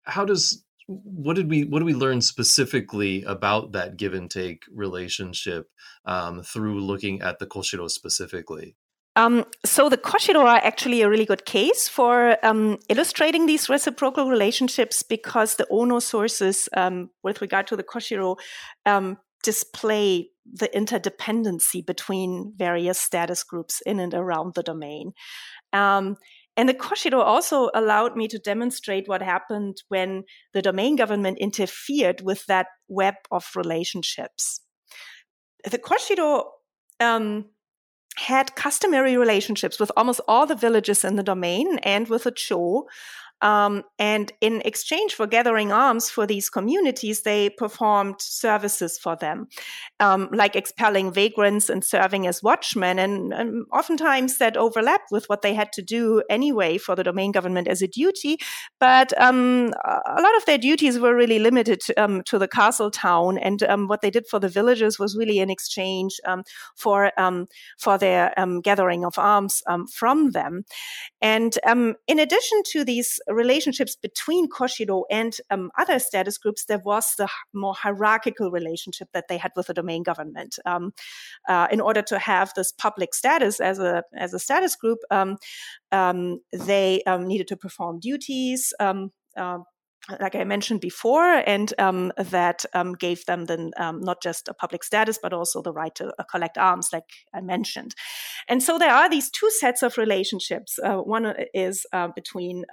how 0.05 0.25
does 0.25 0.62
what 0.87 1.35
did 1.35 1.51
we 1.51 1.64
what 1.64 1.81
do 1.81 1.85
we 1.85 1.94
learn 1.94 2.20
specifically 2.20 3.25
about 3.25 3.72
that 3.72 3.96
give 3.96 4.14
and 4.14 4.31
take 4.31 4.62
relationship 4.72 5.68
um, 6.05 6.42
through 6.42 6.81
looking 6.81 7.22
at 7.22 7.40
the 7.40 7.46
koshiro 7.46 7.90
specifically? 7.90 8.77
Um, 9.16 9.46
so 9.64 9.88
the 9.88 9.96
koshiro 9.96 10.44
are 10.44 10.61
actually 10.62 11.01
a 11.01 11.09
really 11.09 11.25
good 11.25 11.46
case 11.46 11.88
for 11.88 12.37
um, 12.44 12.77
illustrating 12.90 13.46
these 13.46 13.68
reciprocal 13.68 14.29
relationships 14.29 15.03
because 15.03 15.57
the 15.57 15.66
Ono 15.70 15.99
sources 16.01 16.68
um, 16.77 17.11
with 17.22 17.40
regard 17.40 17.66
to 17.68 17.77
the 17.77 17.83
koshiro 17.83 18.37
um, 18.85 19.16
display 19.42 20.29
the 20.44 20.68
interdependency 20.68 21.85
between 21.85 22.53
various 22.57 23.01
status 23.01 23.42
groups 23.42 23.81
in 23.87 23.99
and 24.01 24.12
around 24.12 24.55
the 24.55 24.62
domain. 24.62 25.12
And 26.57 26.69
the 26.69 26.75
Koshiro 26.75 27.21
also 27.21 27.69
allowed 27.75 28.16
me 28.16 28.29
to 28.29 28.38
demonstrate 28.38 29.09
what 29.09 29.21
happened 29.21 29.83
when 29.88 30.25
the 30.55 30.62
domain 30.62 30.97
government 30.97 31.38
interfered 31.38 32.23
with 32.23 32.47
that 32.47 32.66
web 32.88 33.14
of 33.31 33.47
relationships. 33.55 34.62
The 35.71 35.79
Koshiro 35.79 36.45
um, 36.99 37.47
had 38.16 38.57
customary 38.57 39.16
relationships 39.16 39.79
with 39.79 39.92
almost 39.97 40.21
all 40.27 40.47
the 40.47 40.55
villages 40.55 41.05
in 41.05 41.16
the 41.16 41.23
domain 41.23 41.79
and 41.83 42.09
with 42.09 42.25
the 42.25 42.31
Cho, 42.31 42.87
um, 43.42 43.83
and 43.99 44.33
in 44.40 44.62
exchange 44.64 45.14
for 45.14 45.27
gathering 45.27 45.70
alms 45.70 46.09
for 46.09 46.27
these 46.27 46.49
communities, 46.49 47.22
they 47.22 47.51
performed 47.51 48.16
services 48.18 48.99
for 48.99 49.14
them, 49.14 49.49
um, 50.01 50.31
like 50.33 50.57
expelling 50.57 51.12
vagrants 51.12 51.68
and 51.68 51.85
serving 51.85 52.27
as 52.27 52.42
watchmen. 52.42 52.99
And, 52.99 53.35
and, 53.35 53.66
oftentimes 53.72 54.38
that 54.38 54.57
overlapped 54.57 55.11
with 55.11 55.27
what 55.29 55.42
they 55.42 55.53
had 55.53 55.72
to 55.72 55.83
do 55.83 56.22
anyway 56.31 56.79
for 56.79 56.94
the 56.94 57.05
domain 57.05 57.33
government 57.33 57.68
as 57.68 57.83
a 57.83 57.88
duty. 57.88 58.38
But 58.81 59.18
um, 59.20 59.75
a 59.85 60.22
lot 60.22 60.37
of 60.37 60.46
their 60.46 60.59
duties 60.59 60.99
were 60.99 61.14
really 61.14 61.38
limited 61.38 61.83
um, 61.96 62.22
to 62.25 62.38
the 62.38 62.49
castle 62.49 62.90
town. 62.90 63.37
And 63.38 63.62
um, 63.64 63.87
what 63.87 64.01
they 64.01 64.11
did 64.11 64.27
for 64.29 64.38
the 64.38 64.49
villagers 64.49 64.99
was 64.99 65.16
really 65.16 65.40
in 65.40 65.51
exchange 65.51 66.20
um, 66.27 66.42
for, 66.75 67.12
for 67.79 67.99
their 67.99 68.33
gathering 68.62 69.05
of 69.05 69.18
alms 69.18 69.62
from 69.92 70.31
them. 70.31 70.64
And 71.20 71.59
in 72.07 72.18
addition 72.18 72.62
to 72.72 72.85
these 72.85 73.20
relationships 73.29 73.97
between 73.97 74.49
Koshiro 74.49 75.05
and 75.11 75.37
um, 75.51 75.71
other 75.79 75.99
status 75.99 76.39
groups, 76.39 76.65
there 76.67 76.83
was 76.85 77.15
the 77.17 77.29
more 77.53 77.75
hierarchical 77.75 78.51
relationship 78.51 79.09
that 79.12 79.29
they 79.29 79.37
had 79.37 79.53
with 79.57 79.67
the 79.67 79.75
domain 79.75 80.03
government. 80.03 80.59
Um, 80.65 80.93
uh, 81.49 81.69
in 81.71 81.81
order 81.81 82.03
to 82.03 82.19
have 82.19 82.53
this 82.55 82.73
public 82.73 83.15
status 83.15 83.61
as 83.61 83.79
a 83.79 84.03
as 84.15 84.35
a 84.35 84.39
status 84.39 84.77
group, 84.77 84.99
um, 85.11 85.37
um 85.93 86.41
they 86.53 87.03
um, 87.07 87.27
needed 87.27 87.49
to 87.49 87.57
perform 87.57 88.01
duties. 88.01 88.73
Uh, 90.09 90.19
like 90.21 90.35
I 90.35 90.45
mentioned 90.45 90.81
before, 90.81 91.43
and 91.47 91.73
um, 91.79 92.12
that 92.17 92.65
um, 92.75 92.93
gave 92.93 93.25
them 93.27 93.47
then 93.47 93.73
um, 93.77 94.01
not 94.01 94.23
just 94.23 94.49
a 94.49 94.55
public 94.55 94.85
status, 94.85 95.19
but 95.21 95.33
also 95.33 95.62
the 95.62 95.73
right 95.73 95.95
to 95.97 96.12
uh, 96.19 96.23
collect 96.25 96.59
alms, 96.59 96.91
like 96.93 97.11
I 97.35 97.41
mentioned. 97.41 97.95
And 98.49 98.62
so 98.62 98.79
there 98.79 98.93
are 98.93 99.11
these 99.11 99.31
two 99.31 99.51
sets 99.51 99.83
of 99.83 99.99
relationships. 99.99 100.79
Uh, 100.83 100.99
one 100.99 101.35
is 101.53 101.87
uh, 101.93 102.09
between 102.15 102.65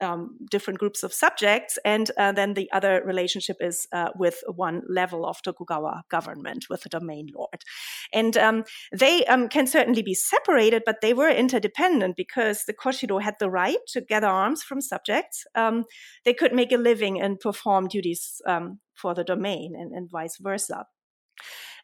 um, 0.00 0.36
different 0.50 0.78
groups 0.78 1.02
of 1.02 1.12
subjects, 1.12 1.78
and 1.84 2.10
uh, 2.16 2.32
then 2.32 2.54
the 2.54 2.70
other 2.72 3.02
relationship 3.04 3.56
is 3.60 3.86
uh, 3.92 4.10
with 4.16 4.42
one 4.46 4.82
level 4.88 5.26
of 5.26 5.42
Tokugawa 5.42 6.02
government, 6.10 6.66
with 6.68 6.82
the 6.82 6.88
domain 6.88 7.28
lord. 7.34 7.64
And 8.12 8.36
um, 8.36 8.64
they 8.92 9.24
um, 9.26 9.48
can 9.48 9.66
certainly 9.66 10.02
be 10.02 10.14
separated, 10.14 10.82
but 10.84 11.00
they 11.00 11.14
were 11.14 11.28
interdependent 11.28 12.16
because 12.16 12.64
the 12.64 12.74
Koshiro 12.74 13.22
had 13.22 13.34
the 13.38 13.50
right 13.50 13.78
to 13.88 14.00
gather 14.00 14.28
alms 14.28 14.62
from 14.62 14.80
subjects. 14.80 15.44
Um, 15.54 15.84
they 16.24 16.34
could 16.34 16.52
make 16.52 16.72
a 16.72 16.76
living 16.76 17.20
and 17.20 17.38
perform 17.38 17.88
duties 17.88 18.40
um, 18.46 18.80
for 18.94 19.14
the 19.14 19.24
domain, 19.24 19.74
and, 19.76 19.92
and 19.92 20.10
vice 20.10 20.36
versa. 20.40 20.84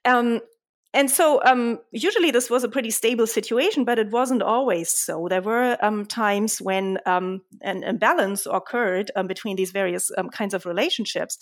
Um, 0.04 0.40
and 0.96 1.10
so 1.10 1.42
um, 1.44 1.78
usually 1.92 2.30
this 2.30 2.48
was 2.48 2.64
a 2.64 2.70
pretty 2.70 2.90
stable 2.90 3.26
situation, 3.26 3.84
but 3.84 3.98
it 3.98 4.10
wasn't 4.10 4.40
always 4.40 4.88
so. 4.88 5.26
There 5.28 5.42
were 5.42 5.76
um, 5.82 6.06
times 6.06 6.58
when 6.58 6.98
um, 7.04 7.42
an 7.60 7.82
imbalance 7.82 8.46
occurred 8.46 9.10
um, 9.14 9.26
between 9.26 9.56
these 9.56 9.72
various 9.72 10.10
um, 10.16 10.30
kinds 10.30 10.54
of 10.54 10.64
relationships. 10.64 11.36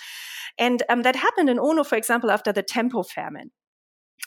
And 0.58 0.82
um, 0.88 1.02
that 1.02 1.14
happened 1.14 1.48
in 1.48 1.60
Ono, 1.60 1.84
for 1.84 1.94
example, 1.94 2.32
after 2.32 2.52
the 2.52 2.64
Tempo 2.64 3.04
famine 3.04 3.52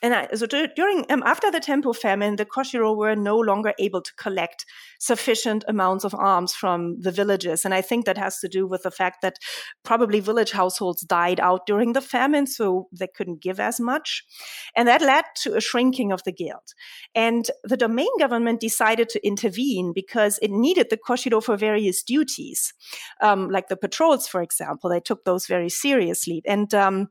and 0.03 0.13
I, 0.13 0.27
so 0.35 0.45
during 0.45 1.05
um, 1.09 1.23
after 1.25 1.49
the 1.49 1.59
Tempo 1.59 1.91
famine, 1.91 2.35
the 2.35 2.45
Koshiro 2.45 2.95
were 2.95 3.15
no 3.15 3.37
longer 3.37 3.73
able 3.79 4.01
to 4.01 4.13
collect 4.13 4.63
sufficient 4.99 5.63
amounts 5.67 6.03
of 6.03 6.13
alms 6.13 6.53
from 6.53 7.01
the 7.01 7.11
villages, 7.11 7.65
and 7.65 7.73
I 7.73 7.81
think 7.81 8.05
that 8.05 8.17
has 8.17 8.39
to 8.39 8.47
do 8.47 8.67
with 8.67 8.83
the 8.83 8.91
fact 8.91 9.23
that 9.23 9.37
probably 9.83 10.19
village 10.19 10.51
households 10.51 11.01
died 11.01 11.39
out 11.39 11.65
during 11.65 11.93
the 11.93 12.01
famine, 12.01 12.45
so 12.45 12.87
they 12.91 13.07
couldn't 13.07 13.41
give 13.41 13.59
as 13.59 13.79
much, 13.79 14.23
and 14.75 14.87
that 14.87 15.01
led 15.01 15.25
to 15.37 15.55
a 15.55 15.61
shrinking 15.61 16.11
of 16.11 16.23
the 16.25 16.31
guild. 16.31 16.73
And 17.15 17.49
the 17.63 17.77
domain 17.77 18.15
government 18.19 18.59
decided 18.59 19.09
to 19.09 19.25
intervene 19.25 19.93
because 19.93 20.37
it 20.43 20.51
needed 20.51 20.87
the 20.91 20.97
Koshiro 20.97 21.43
for 21.43 21.57
various 21.57 22.03
duties, 22.03 22.71
um, 23.21 23.49
like 23.49 23.67
the 23.67 23.77
patrols, 23.77 24.27
for 24.27 24.43
example. 24.43 24.91
They 24.91 24.99
took 24.99 25.23
those 25.23 25.47
very 25.47 25.69
seriously, 25.69 26.43
and 26.45 26.71
um, 26.75 27.09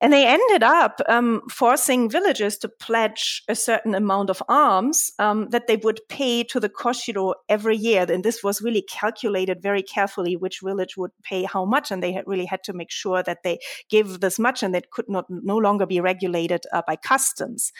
and 0.00 0.12
they 0.12 0.26
ended 0.26 0.62
up 0.62 1.00
um, 1.08 1.42
forcing 1.50 2.08
villagers 2.08 2.56
to 2.58 2.68
pledge 2.68 3.42
a 3.48 3.56
certain 3.56 3.94
amount 3.96 4.30
of 4.30 4.40
alms 4.48 5.10
um, 5.18 5.48
that 5.50 5.66
they 5.66 5.76
would 5.76 6.00
pay 6.08 6.44
to 6.44 6.60
the 6.60 6.68
Koshiro 6.68 7.34
every 7.48 7.76
year. 7.76 8.06
And 8.08 8.24
this 8.24 8.44
was 8.44 8.62
really 8.62 8.82
calculated 8.82 9.60
very 9.60 9.82
carefully 9.82 10.36
which 10.36 10.60
village 10.62 10.96
would 10.96 11.10
pay 11.24 11.42
how 11.42 11.64
much. 11.64 11.90
And 11.90 12.00
they 12.00 12.12
had 12.12 12.28
really 12.28 12.44
had 12.44 12.62
to 12.64 12.72
make 12.72 12.92
sure 12.92 13.24
that 13.24 13.42
they 13.42 13.58
gave 13.88 14.20
this 14.20 14.38
much 14.38 14.62
and 14.62 14.72
that 14.72 14.90
could 14.90 15.08
not 15.08 15.26
no 15.28 15.56
longer 15.56 15.84
be 15.84 16.00
regulated 16.00 16.64
uh, 16.72 16.82
by 16.86 16.94
customs. 16.94 17.72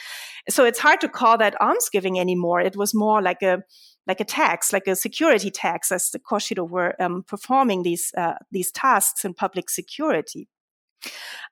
So 0.48 0.64
it's 0.64 0.80
hard 0.80 1.00
to 1.02 1.08
call 1.08 1.38
that 1.38 1.60
alms 1.60 1.88
giving 1.88 2.18
anymore. 2.18 2.60
It 2.60 2.76
was 2.76 2.94
more 2.94 3.22
like 3.22 3.42
a 3.42 3.62
like 4.08 4.20
a 4.20 4.24
tax, 4.24 4.72
like 4.72 4.86
a 4.86 4.96
security 4.96 5.50
tax, 5.50 5.92
as 5.92 6.10
the 6.10 6.18
Koshiro 6.18 6.68
were 6.68 6.94
um, 7.00 7.22
performing 7.22 7.82
these 7.82 8.12
uh, 8.16 8.34
these 8.50 8.72
tasks 8.72 9.24
in 9.24 9.34
public 9.34 9.70
security. 9.70 10.48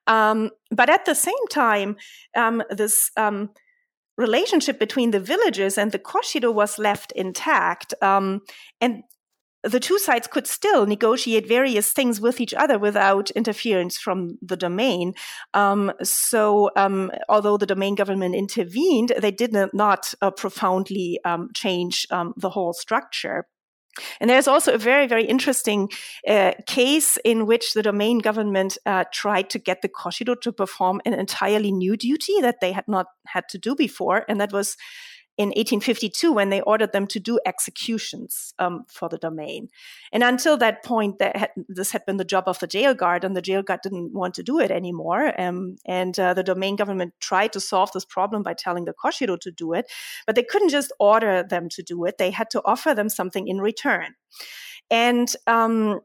Um, 0.07 0.51
but 0.71 0.89
at 0.89 1.05
the 1.05 1.15
same 1.15 1.47
time, 1.49 1.97
um, 2.35 2.63
this 2.69 3.11
um, 3.17 3.49
relationship 4.17 4.79
between 4.79 5.11
the 5.11 5.19
villages 5.19 5.77
and 5.77 5.91
the 5.91 5.99
Koshiro 5.99 6.53
was 6.53 6.79
left 6.79 7.11
intact. 7.13 7.93
Um, 8.01 8.41
and 8.81 9.03
the 9.63 9.79
two 9.79 9.99
sides 9.99 10.27
could 10.27 10.47
still 10.47 10.85
negotiate 10.85 11.47
various 11.47 11.91
things 11.91 12.21
with 12.21 12.39
each 12.39 12.53
other 12.53 12.77
without 12.79 13.31
interference 13.31 13.97
from 13.97 14.37
the 14.41 14.55
domain. 14.55 15.13
Um, 15.53 15.91
so, 16.03 16.69
um, 16.75 17.11
although 17.27 17.57
the 17.57 17.65
domain 17.65 17.95
government 17.95 18.35
intervened, 18.35 19.13
they 19.19 19.31
did 19.31 19.55
not 19.73 20.13
uh, 20.21 20.31
profoundly 20.31 21.19
um, 21.25 21.49
change 21.53 22.07
um, 22.11 22.33
the 22.37 22.51
whole 22.51 22.73
structure. 22.73 23.47
And 24.19 24.29
there's 24.29 24.47
also 24.47 24.73
a 24.73 24.77
very, 24.77 25.07
very 25.07 25.25
interesting 25.25 25.89
uh, 26.27 26.53
case 26.65 27.17
in 27.23 27.45
which 27.45 27.73
the 27.73 27.83
domain 27.83 28.19
government 28.19 28.77
uh, 28.85 29.05
tried 29.11 29.49
to 29.51 29.59
get 29.59 29.81
the 29.81 29.89
Koshiro 29.89 30.39
to 30.41 30.51
perform 30.51 31.01
an 31.05 31.13
entirely 31.13 31.71
new 31.71 31.97
duty 31.97 32.41
that 32.41 32.61
they 32.61 32.71
had 32.71 32.87
not 32.87 33.07
had 33.27 33.49
to 33.49 33.57
do 33.57 33.75
before. 33.75 34.25
And 34.27 34.39
that 34.39 34.51
was 34.51 34.77
in 35.37 35.49
1852 35.49 36.31
when 36.31 36.49
they 36.49 36.61
ordered 36.61 36.93
them 36.93 37.05
to 37.07 37.19
do 37.19 37.39
executions 37.45 38.53
um, 38.57 38.85
for 38.87 39.07
the 39.07 39.19
domain. 39.19 39.69
And 40.11 40.23
until 40.23 40.57
that 40.57 40.83
point, 40.83 41.19
that 41.19 41.35
had, 41.35 41.51
this 41.67 41.91
had 41.91 42.05
been 42.05 42.17
the 42.17 42.25
job 42.25 42.45
of 42.47 42.59
the 42.59 42.67
jail 42.67 42.95
guard, 42.95 43.23
and 43.23 43.35
the 43.35 43.41
jail 43.41 43.61
guard 43.61 43.81
didn't 43.83 44.13
want 44.13 44.33
to 44.35 44.43
do 44.43 44.59
it 44.59 44.71
anymore. 44.71 45.39
Um, 45.39 45.77
and 45.85 46.17
uh, 46.19 46.33
the 46.33 46.43
domain 46.43 46.75
government 46.75 47.13
tried 47.19 47.53
to 47.53 47.59
solve 47.59 47.91
this 47.91 48.05
problem 48.05 48.41
by 48.41 48.53
telling 48.53 48.85
the 48.85 48.93
Koshiro 48.93 49.39
to 49.41 49.51
do 49.51 49.73
it, 49.73 49.91
but 50.25 50.35
they 50.35 50.43
couldn't 50.43 50.69
just 50.69 50.91
order 50.99 51.43
them 51.43 51.69
to 51.69 51.83
do 51.83 52.05
it. 52.05 52.17
They 52.17 52.31
had 52.31 52.49
to 52.51 52.61
offer 52.65 52.95
them 52.95 53.09
something 53.09 53.47
in 53.47 53.59
return. 53.59 54.15
And 54.89 55.31
um, 55.45 56.01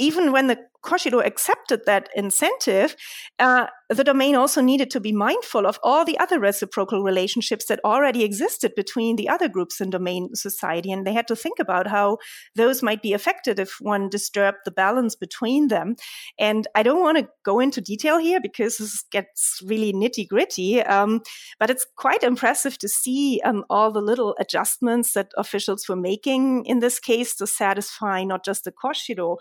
even 0.00 0.32
when 0.32 0.46
the 0.46 0.58
Koshiro 0.82 1.24
accepted 1.24 1.84
that 1.84 2.08
incentive, 2.14 2.96
uh, 3.38 3.66
the 3.90 4.04
domain 4.04 4.34
also 4.34 4.60
needed 4.62 4.90
to 4.92 5.00
be 5.00 5.12
mindful 5.12 5.66
of 5.66 5.78
all 5.82 6.04
the 6.04 6.18
other 6.18 6.40
reciprocal 6.40 7.02
relationships 7.02 7.66
that 7.66 7.80
already 7.84 8.24
existed 8.24 8.72
between 8.74 9.16
the 9.16 9.28
other 9.28 9.48
groups 9.48 9.80
in 9.80 9.90
domain 9.90 10.34
society. 10.34 10.90
And 10.90 11.06
they 11.06 11.12
had 11.12 11.28
to 11.28 11.36
think 11.36 11.58
about 11.58 11.86
how 11.86 12.18
those 12.54 12.82
might 12.82 13.02
be 13.02 13.12
affected 13.12 13.58
if 13.58 13.76
one 13.80 14.08
disturbed 14.08 14.58
the 14.64 14.70
balance 14.70 15.14
between 15.16 15.68
them. 15.68 15.96
And 16.38 16.66
I 16.74 16.82
don't 16.82 17.02
want 17.02 17.18
to 17.18 17.28
go 17.44 17.60
into 17.60 17.80
detail 17.80 18.18
here 18.18 18.40
because 18.40 18.78
this 18.78 19.04
gets 19.10 19.60
really 19.64 19.92
nitty 19.92 20.28
gritty. 20.28 20.82
Um, 20.82 21.20
but 21.58 21.68
it's 21.68 21.86
quite 21.96 22.22
impressive 22.22 22.78
to 22.78 22.88
see 22.88 23.40
um, 23.44 23.64
all 23.68 23.92
the 23.92 24.00
little 24.00 24.34
adjustments 24.38 25.12
that 25.12 25.32
officials 25.36 25.88
were 25.88 25.96
making 25.96 26.64
in 26.64 26.78
this 26.78 26.98
case 26.98 27.34
to 27.36 27.46
satisfy 27.46 28.24
not 28.24 28.44
just 28.44 28.64
the 28.64 28.72
Koshiro, 28.72 29.36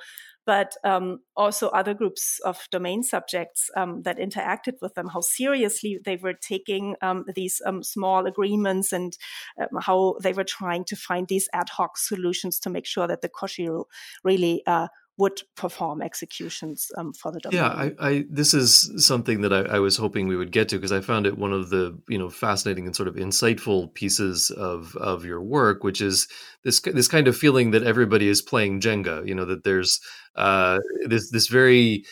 but 0.50 0.76
um, 0.84 1.20
also 1.38 1.68
other 1.68 1.94
groups 1.94 2.40
of 2.44 2.68
domain 2.72 3.04
subjects 3.04 3.70
um, 3.78 4.02
that 4.02 4.18
interacted 4.18 4.74
with 4.82 4.96
them, 4.96 5.08
how 5.08 5.22
seriously 5.22 6.00
they 6.04 6.16
were 6.16 6.34
taking 6.34 6.96
um, 7.04 7.24
these 7.36 7.62
um, 7.68 7.84
small 7.84 8.26
agreements 8.26 8.92
and 8.92 9.16
um, 9.62 9.80
how 9.80 10.16
they 10.24 10.34
were 10.34 10.44
trying 10.44 10.84
to 10.86 10.96
find 10.96 11.28
these 11.28 11.48
ad 11.54 11.70
hoc 11.70 12.00
solutions 12.00 12.58
to 12.60 12.72
make 12.72 12.88
sure 12.88 13.06
that 13.06 13.22
the 13.22 13.30
Koshiro 13.30 13.84
really 14.24 14.64
uh, 14.66 14.88
would 15.20 15.42
perform 15.58 16.02
executions 16.02 16.92
um, 16.98 17.12
for 17.12 17.30
the 17.30 17.42
domain. 17.42 17.58
Yeah, 17.58 17.68
I, 17.68 17.92
I, 18.00 18.26
this 18.30 18.54
is 18.54 19.06
something 19.06 19.42
that 19.42 19.52
I, 19.52 19.76
I, 19.76 19.80
was 19.80 19.98
hoping 19.98 20.28
we 20.30 20.38
would 20.38 20.54
get 20.54 20.70
to 20.70 20.78
because 20.78 20.94
I 20.94 21.02
found 21.02 21.28
it 21.28 21.38
one 21.38 21.52
of 21.52 21.70
the 21.70 22.00
you 22.08 22.18
know 22.18 22.30
fascinating 22.30 22.86
and 22.86 22.96
sort 22.96 23.10
of 23.10 23.16
insightful 23.16 23.94
pieces 23.94 24.50
of 24.50 24.96
of 24.96 25.26
your 25.26 25.44
work, 25.44 25.84
which 25.84 26.00
is 26.00 26.28
this 26.64 26.80
this 26.80 27.10
kind 27.10 27.28
of 27.28 27.38
feeling 27.38 27.72
that 27.72 27.84
everybody 27.84 28.30
is 28.30 28.42
playing 28.42 28.80
Jenga. 28.80 29.28
You 29.28 29.36
know 29.36 29.46
that 29.46 29.66
there's 29.66 30.00
uh, 30.36 30.80
this 31.06 31.30
this 31.30 31.48
very 31.48 32.06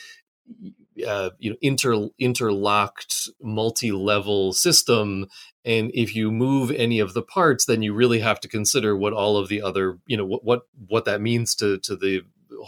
uh, 1.08 1.30
you 1.40 1.52
know 1.52 1.58
inter 1.62 2.10
interlocked 2.20 3.30
multi-level 3.42 4.52
system 4.52 5.28
and 5.64 5.92
if 5.94 6.16
you 6.16 6.32
move 6.32 6.72
any 6.72 7.00
of 7.00 7.14
the 7.14 7.22
parts 7.22 7.66
then 7.66 7.82
you 7.82 7.94
really 7.94 8.20
have 8.20 8.40
to 8.40 8.48
consider 8.48 8.98
what 8.98 9.14
all 9.14 9.38
of 9.38 9.48
the 9.48 9.62
other 9.62 10.00
you 10.08 10.18
know 10.18 10.26
what 10.26 10.44
what 10.44 10.62
what 10.88 11.06
that 11.06 11.22
means 11.22 11.54
to 11.54 11.78
to 11.80 11.96
the 11.96 12.22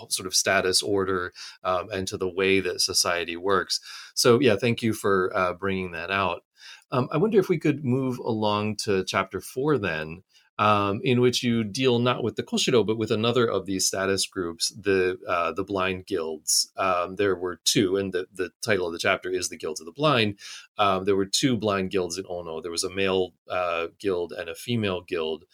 sort 0.09 0.27
of 0.27 0.35
status 0.35 0.81
order 0.81 1.33
um, 1.63 1.89
and 1.91 2.07
to 2.07 2.17
the 2.17 2.29
way 2.29 2.59
that 2.59 2.81
society 2.81 3.35
works. 3.35 3.79
So, 4.13 4.39
yeah, 4.39 4.55
thank 4.55 4.81
you 4.81 4.93
for 4.93 5.31
uh, 5.35 5.53
bringing 5.53 5.91
that 5.91 6.11
out. 6.11 6.43
Um, 6.91 7.07
I 7.11 7.17
wonder 7.17 7.39
if 7.39 7.49
we 7.49 7.59
could 7.59 7.85
move 7.85 8.17
along 8.19 8.77
to 8.77 9.03
chapter 9.05 9.41
four 9.41 9.77
then. 9.77 10.23
Um, 10.57 10.99
in 11.05 11.21
which 11.21 11.41
you 11.41 11.63
deal 11.63 11.99
not 11.99 12.21
with 12.21 12.35
the 12.35 12.43
Koshiro, 12.43 12.85
but 12.85 12.97
with 12.97 13.11
another 13.11 13.49
of 13.49 13.65
these 13.65 13.87
status 13.87 14.25
groups, 14.25 14.73
the 14.77 15.17
uh, 15.25 15.53
the 15.53 15.63
blind 15.63 16.05
guilds. 16.05 16.69
Um, 16.75 17.15
there 17.15 17.37
were 17.37 17.61
two, 17.63 17.95
and 17.95 18.11
the, 18.11 18.27
the 18.33 18.51
title 18.61 18.87
of 18.87 18.91
the 18.91 18.99
chapter 18.99 19.29
is 19.29 19.47
the 19.47 19.55
Guilds 19.55 19.79
of 19.79 19.85
the 19.85 19.93
Blind. 19.93 20.37
Um, 20.77 21.05
there 21.05 21.15
were 21.15 21.25
two 21.25 21.55
blind 21.55 21.91
guilds 21.91 22.17
in 22.17 22.25
Ono. 22.27 22.59
There 22.59 22.73
was 22.73 22.83
a 22.83 22.89
male 22.89 23.31
uh, 23.49 23.87
guild 23.99 24.33
and 24.33 24.49
a 24.49 24.53
female 24.53 24.99
guild 24.99 25.45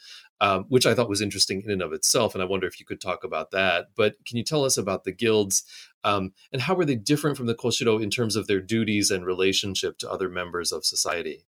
um, 0.41 0.65
which 0.69 0.85
I 0.85 0.93
thought 0.93 1.09
was 1.09 1.21
interesting 1.21 1.61
in 1.63 1.71
and 1.71 1.81
of 1.81 1.93
itself. 1.93 2.33
And 2.33 2.41
I 2.41 2.45
wonder 2.45 2.67
if 2.67 2.79
you 2.79 2.85
could 2.85 3.01
talk 3.01 3.23
about 3.23 3.51
that. 3.51 3.87
But 3.95 4.15
can 4.25 4.37
you 4.37 4.43
tell 4.43 4.65
us 4.65 4.77
about 4.77 5.03
the 5.03 5.11
guilds 5.11 5.63
um, 6.03 6.33
and 6.51 6.61
how 6.61 6.75
were 6.75 6.85
they 6.85 6.95
different 6.95 7.37
from 7.37 7.47
the 7.47 7.55
Koshiro 7.55 8.01
in 8.01 8.09
terms 8.09 8.35
of 8.35 8.47
their 8.47 8.61
duties 8.61 9.11
and 9.11 9.25
relationship 9.25 9.97
to 9.99 10.11
other 10.11 10.29
members 10.29 10.71
of 10.71 10.85
society? 10.85 11.45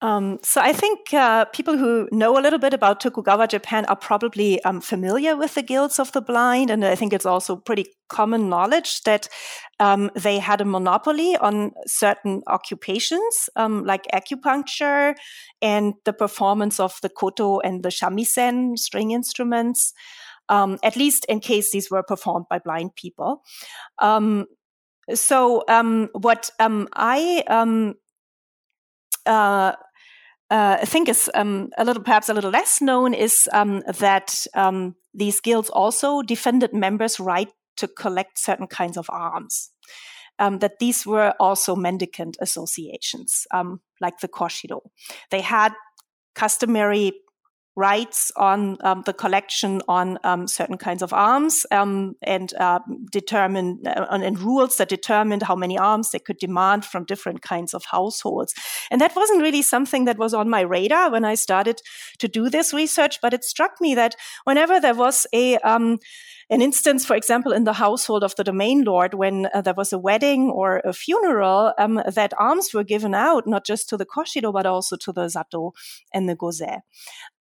Um, 0.00 0.38
so 0.42 0.60
I 0.60 0.72
think 0.72 1.14
uh, 1.14 1.46
people 1.46 1.78
who 1.78 2.08
know 2.12 2.38
a 2.38 2.42
little 2.42 2.58
bit 2.58 2.74
about 2.74 3.00
Tokugawa 3.00 3.46
Japan 3.46 3.86
are 3.86 3.96
probably 3.96 4.62
um, 4.64 4.80
familiar 4.80 5.34
with 5.36 5.54
the 5.54 5.62
guilds 5.62 5.98
of 5.98 6.12
the 6.12 6.20
blind, 6.20 6.68
and 6.68 6.84
I 6.84 6.94
think 6.94 7.12
it's 7.12 7.24
also 7.24 7.56
pretty 7.56 7.86
common 8.08 8.50
knowledge 8.50 9.02
that 9.04 9.28
um, 9.80 10.10
they 10.14 10.38
had 10.38 10.60
a 10.60 10.64
monopoly 10.64 11.36
on 11.36 11.72
certain 11.86 12.42
occupations 12.48 13.48
um, 13.56 13.84
like 13.84 14.04
acupuncture 14.12 15.14
and 15.62 15.94
the 16.04 16.12
performance 16.12 16.78
of 16.78 16.98
the 17.00 17.08
koto 17.08 17.60
and 17.60 17.82
the 17.82 17.88
shamisen 17.88 18.78
string 18.78 19.12
instruments. 19.12 19.94
Um, 20.50 20.78
at 20.82 20.94
least 20.94 21.24
in 21.30 21.40
case 21.40 21.70
these 21.70 21.90
were 21.90 22.02
performed 22.02 22.44
by 22.50 22.58
blind 22.58 22.94
people. 22.96 23.42
Um, 23.98 24.44
so 25.14 25.64
what 26.12 26.50
I 26.58 27.42
uh, 29.26 29.72
uh, 30.50 30.78
I 30.80 30.84
think 30.84 31.08
is 31.08 31.30
um, 31.34 31.70
a 31.78 31.84
little, 31.84 32.02
perhaps 32.02 32.28
a 32.28 32.34
little 32.34 32.50
less 32.50 32.80
known, 32.80 33.14
is 33.14 33.48
um, 33.52 33.82
that 33.98 34.46
um, 34.54 34.94
these 35.12 35.40
guilds 35.40 35.70
also 35.70 36.22
defended 36.22 36.72
members' 36.72 37.18
right 37.18 37.48
to 37.76 37.88
collect 37.88 38.38
certain 38.38 38.66
kinds 38.66 38.96
of 38.96 39.08
alms. 39.10 39.70
Um, 40.38 40.58
that 40.58 40.80
these 40.80 41.06
were 41.06 41.32
also 41.38 41.76
mendicant 41.76 42.36
associations, 42.40 43.46
um, 43.52 43.80
like 44.00 44.18
the 44.18 44.26
Koshiro. 44.28 44.80
They 45.30 45.40
had 45.40 45.72
customary 46.34 47.12
rights 47.76 48.30
on 48.36 48.76
um, 48.80 49.02
the 49.04 49.12
collection 49.12 49.82
on 49.88 50.18
um, 50.22 50.46
certain 50.46 50.78
kinds 50.78 51.02
of 51.02 51.12
alms 51.12 51.66
um, 51.70 52.14
and 52.22 52.54
uh, 52.54 52.78
determine 53.10 53.80
uh, 53.86 54.06
and 54.10 54.38
rules 54.38 54.76
that 54.76 54.88
determined 54.88 55.42
how 55.42 55.56
many 55.56 55.76
alms 55.76 56.10
they 56.10 56.18
could 56.18 56.38
demand 56.38 56.84
from 56.84 57.04
different 57.04 57.42
kinds 57.42 57.74
of 57.74 57.84
households. 57.84 58.54
And 58.90 59.00
that 59.00 59.16
wasn't 59.16 59.42
really 59.42 59.62
something 59.62 60.04
that 60.04 60.18
was 60.18 60.34
on 60.34 60.48
my 60.48 60.60
radar 60.60 61.10
when 61.10 61.24
I 61.24 61.34
started 61.34 61.80
to 62.18 62.28
do 62.28 62.48
this 62.48 62.72
research, 62.72 63.20
but 63.20 63.34
it 63.34 63.44
struck 63.44 63.80
me 63.80 63.94
that 63.96 64.14
whenever 64.44 64.78
there 64.78 64.94
was 64.94 65.26
a 65.32 65.58
um, 65.58 65.98
an 66.50 66.62
instance, 66.62 67.04
for 67.04 67.16
example, 67.16 67.52
in 67.52 67.64
the 67.64 67.72
household 67.72 68.22
of 68.24 68.34
the 68.36 68.44
domain 68.44 68.84
lord, 68.84 69.14
when 69.14 69.48
uh, 69.54 69.60
there 69.60 69.74
was 69.74 69.92
a 69.92 69.98
wedding 69.98 70.50
or 70.50 70.78
a 70.84 70.92
funeral, 70.92 71.72
um, 71.78 72.02
that 72.14 72.32
alms 72.38 72.72
were 72.74 72.84
given 72.84 73.14
out 73.14 73.46
not 73.46 73.64
just 73.64 73.88
to 73.88 73.96
the 73.96 74.06
Koshiro 74.06 74.52
but 74.52 74.66
also 74.66 74.96
to 74.96 75.12
the 75.12 75.26
Zato 75.26 75.72
and 76.12 76.28
the 76.28 76.36
Goze. 76.36 76.62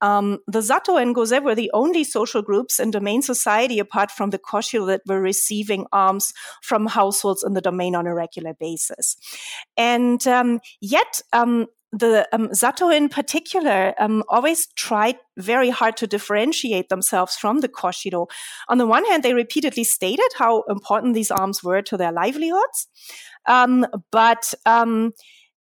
Um, 0.01 0.39
the 0.47 0.59
Zato 0.59 1.01
and 1.01 1.15
Goze 1.15 1.41
were 1.43 1.55
the 1.55 1.71
only 1.73 2.03
social 2.03 2.41
groups 2.41 2.79
in 2.79 2.91
domain 2.91 3.21
society 3.21 3.79
apart 3.79 4.11
from 4.11 4.29
the 4.29 4.39
Koshiro 4.39 4.87
that 4.87 5.01
were 5.05 5.21
receiving 5.21 5.85
alms 5.91 6.33
from 6.61 6.87
households 6.87 7.43
in 7.43 7.53
the 7.53 7.61
domain 7.61 7.95
on 7.95 8.07
a 8.07 8.13
regular 8.13 8.53
basis. 8.53 9.17
And 9.77 10.25
um, 10.27 10.59
yet, 10.81 11.21
um, 11.31 11.67
the 11.93 12.27
um, 12.33 12.49
Zato 12.49 12.93
in 12.93 13.07
particular 13.07 13.93
um, 13.99 14.23
always 14.27 14.67
tried 14.75 15.15
very 15.37 15.69
hard 15.69 15.95
to 15.97 16.07
differentiate 16.07 16.89
themselves 16.89 17.35
from 17.35 17.59
the 17.59 17.69
Koshiro. 17.69 18.27
On 18.67 18.79
the 18.79 18.87
one 18.87 19.05
hand, 19.05 19.21
they 19.21 19.35
repeatedly 19.35 19.83
stated 19.83 20.27
how 20.35 20.63
important 20.63 21.13
these 21.13 21.29
alms 21.29 21.63
were 21.63 21.83
to 21.83 21.95
their 21.95 22.11
livelihoods, 22.11 22.87
um, 23.45 23.85
but 24.11 24.55
um, 24.65 25.13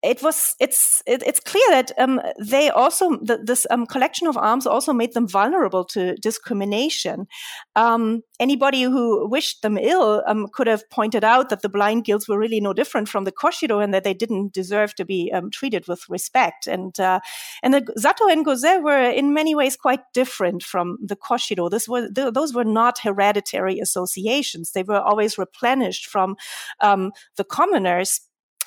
it 0.06 0.22
was 0.22 0.54
it's 0.60 1.02
it, 1.06 1.22
it's 1.26 1.40
clear 1.40 1.68
that 1.70 1.92
um, 1.98 2.20
they 2.40 2.70
also 2.70 3.16
the, 3.16 3.40
this 3.42 3.66
um, 3.70 3.86
collection 3.86 4.28
of 4.28 4.36
alms 4.36 4.66
also 4.66 4.92
made 4.92 5.14
them 5.14 5.26
vulnerable 5.26 5.84
to 5.84 6.14
discrimination. 6.16 7.26
Um, 7.74 8.22
anybody 8.38 8.82
who 8.82 9.28
wished 9.28 9.62
them 9.62 9.76
ill 9.76 10.22
um, 10.26 10.46
could 10.52 10.68
have 10.68 10.88
pointed 10.90 11.24
out 11.24 11.48
that 11.48 11.62
the 11.62 11.68
blind 11.68 12.04
guilds 12.04 12.28
were 12.28 12.38
really 12.38 12.60
no 12.60 12.72
different 12.72 13.08
from 13.08 13.24
the 13.24 13.32
Koshiro 13.32 13.82
and 13.82 13.92
that 13.92 14.04
they 14.04 14.14
didn't 14.14 14.52
deserve 14.52 14.94
to 14.94 15.04
be 15.04 15.32
um, 15.32 15.50
treated 15.50 15.88
with 15.88 16.08
respect. 16.08 16.66
And 16.68 16.98
uh, 17.00 17.20
and 17.62 17.74
the 17.74 17.80
Zato 17.98 18.30
and 18.30 18.44
Goze 18.44 18.82
were 18.82 19.10
in 19.10 19.34
many 19.34 19.54
ways 19.54 19.76
quite 19.76 20.00
different 20.14 20.62
from 20.62 20.98
the 21.02 21.16
Koshiro. 21.16 21.68
This 21.68 21.88
was 21.88 22.10
th- 22.14 22.32
those 22.32 22.54
were 22.54 22.64
not 22.64 23.00
hereditary 23.00 23.80
associations; 23.80 24.70
they 24.70 24.84
were 24.84 25.00
always 25.00 25.36
replenished 25.36 26.06
from 26.06 26.36
um, 26.80 27.12
the 27.36 27.44
commoners 27.44 28.20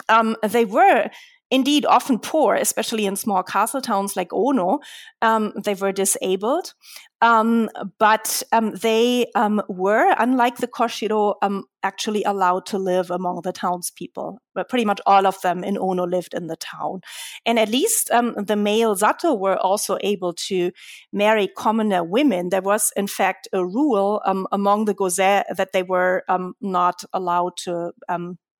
um, 0.08 0.36
they 0.44 0.66
were 0.66 1.10
indeed 1.52 1.86
often 1.86 2.20
poor, 2.20 2.54
especially 2.56 3.06
in 3.06 3.16
small 3.16 3.42
castle 3.44 3.82
towns 3.82 4.16
like 4.16 4.32
Ono. 4.32 4.80
Um, 5.22 5.54
they 5.64 5.74
were 5.74 5.92
disabled, 5.92 6.74
um, 7.22 7.70
but 7.98 8.44
um, 8.52 8.76
they 8.76 9.32
um, 9.36 9.62
were, 9.68 10.14
unlike 10.20 10.58
the 10.58 10.68
Koshiro, 10.68 11.36
um, 11.42 11.66
actually 11.82 12.24
allowed 12.24 12.66
to 12.68 12.78
live 12.78 13.10
among 13.10 13.42
the 13.42 13.52
townspeople. 13.52 14.40
But 14.54 14.70
pretty 14.70 14.86
much 14.86 15.02
all 15.08 15.26
of 15.26 15.42
them 15.42 15.64
in 15.64 15.78
Ono 15.78 16.06
lived 16.06 16.34
in 16.34 16.48
the 16.48 16.58
town, 16.58 17.02
and 17.46 17.58
at 17.58 17.70
least 17.70 18.12
um, 18.12 18.36
the 18.38 18.56
male 18.56 18.96
Zato 18.96 19.38
were 19.38 19.58
also 19.58 19.98
able 20.02 20.34
to 20.34 20.72
marry 21.12 21.50
commoner 21.58 22.04
women. 22.04 22.50
There 22.50 22.62
was, 22.62 22.92
in 22.96 23.08
fact, 23.08 23.48
a 23.54 23.66
rule 23.66 24.22
among 24.52 24.86
the 24.86 24.94
Goze 24.94 25.16
that 25.18 25.70
they 25.74 25.84
were 25.84 26.24
not 26.62 27.04
allowed 27.12 27.58
to 27.64 27.92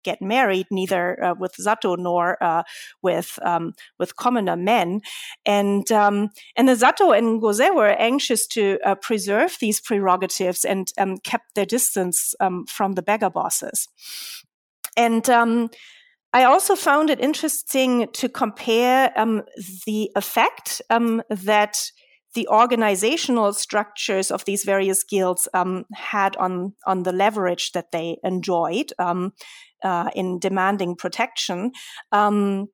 get 0.04 0.22
married, 0.22 0.68
neither 0.72 1.24
uh, 1.24 1.36
with 1.38 1.54
Zato 1.60 1.98
nor 1.98 2.42
uh, 2.44 2.64
with 3.02 3.40
um, 3.42 3.74
with 3.98 4.16
commoner 4.16 4.56
men. 4.56 5.02
And 5.46 5.92
um, 5.92 6.30
and 6.56 6.68
the 6.68 6.74
Zato 6.74 7.18
and 7.18 7.42
Goze 7.42 7.70
were 7.74 7.96
anxious 8.00 8.48
to 8.48 8.80
uh, 8.86 8.96
preserve 8.96 9.58
these 9.60 9.82
prerogatives 9.82 10.66
and 10.66 10.92
um, 10.98 11.18
kept 11.18 11.56
their 11.56 11.66
distance 11.66 12.36
um, 12.40 12.66
from 12.68 12.94
the 12.94 13.02
beggar 13.02 13.30
bosses. 13.30 13.88
And 14.98 15.30
um, 15.30 15.70
I 16.34 16.44
also 16.44 16.76
found 16.76 17.10
it 17.10 17.20
interesting 17.20 18.08
to 18.14 18.30
compare 18.30 19.12
um, 19.16 19.44
the 19.86 20.12
effect 20.16 20.82
that 20.90 21.92
the 22.36 22.48
organizational 22.48 23.54
structures 23.54 24.32
of 24.32 24.46
these 24.46 24.64
various 24.64 25.04
guilds 25.04 25.48
um, 25.54 25.86
had 25.94 26.36
on 26.38 26.74
on 26.86 27.04
the 27.04 27.12
leverage 27.12 27.72
that 27.72 27.92
they 27.92 28.18
enjoyed. 28.24 28.92
Um, 29.00 29.34
uh, 29.84 30.10
in 30.16 30.40
demanding 30.40 30.96
protection. 30.96 31.72
Um, 32.12 32.68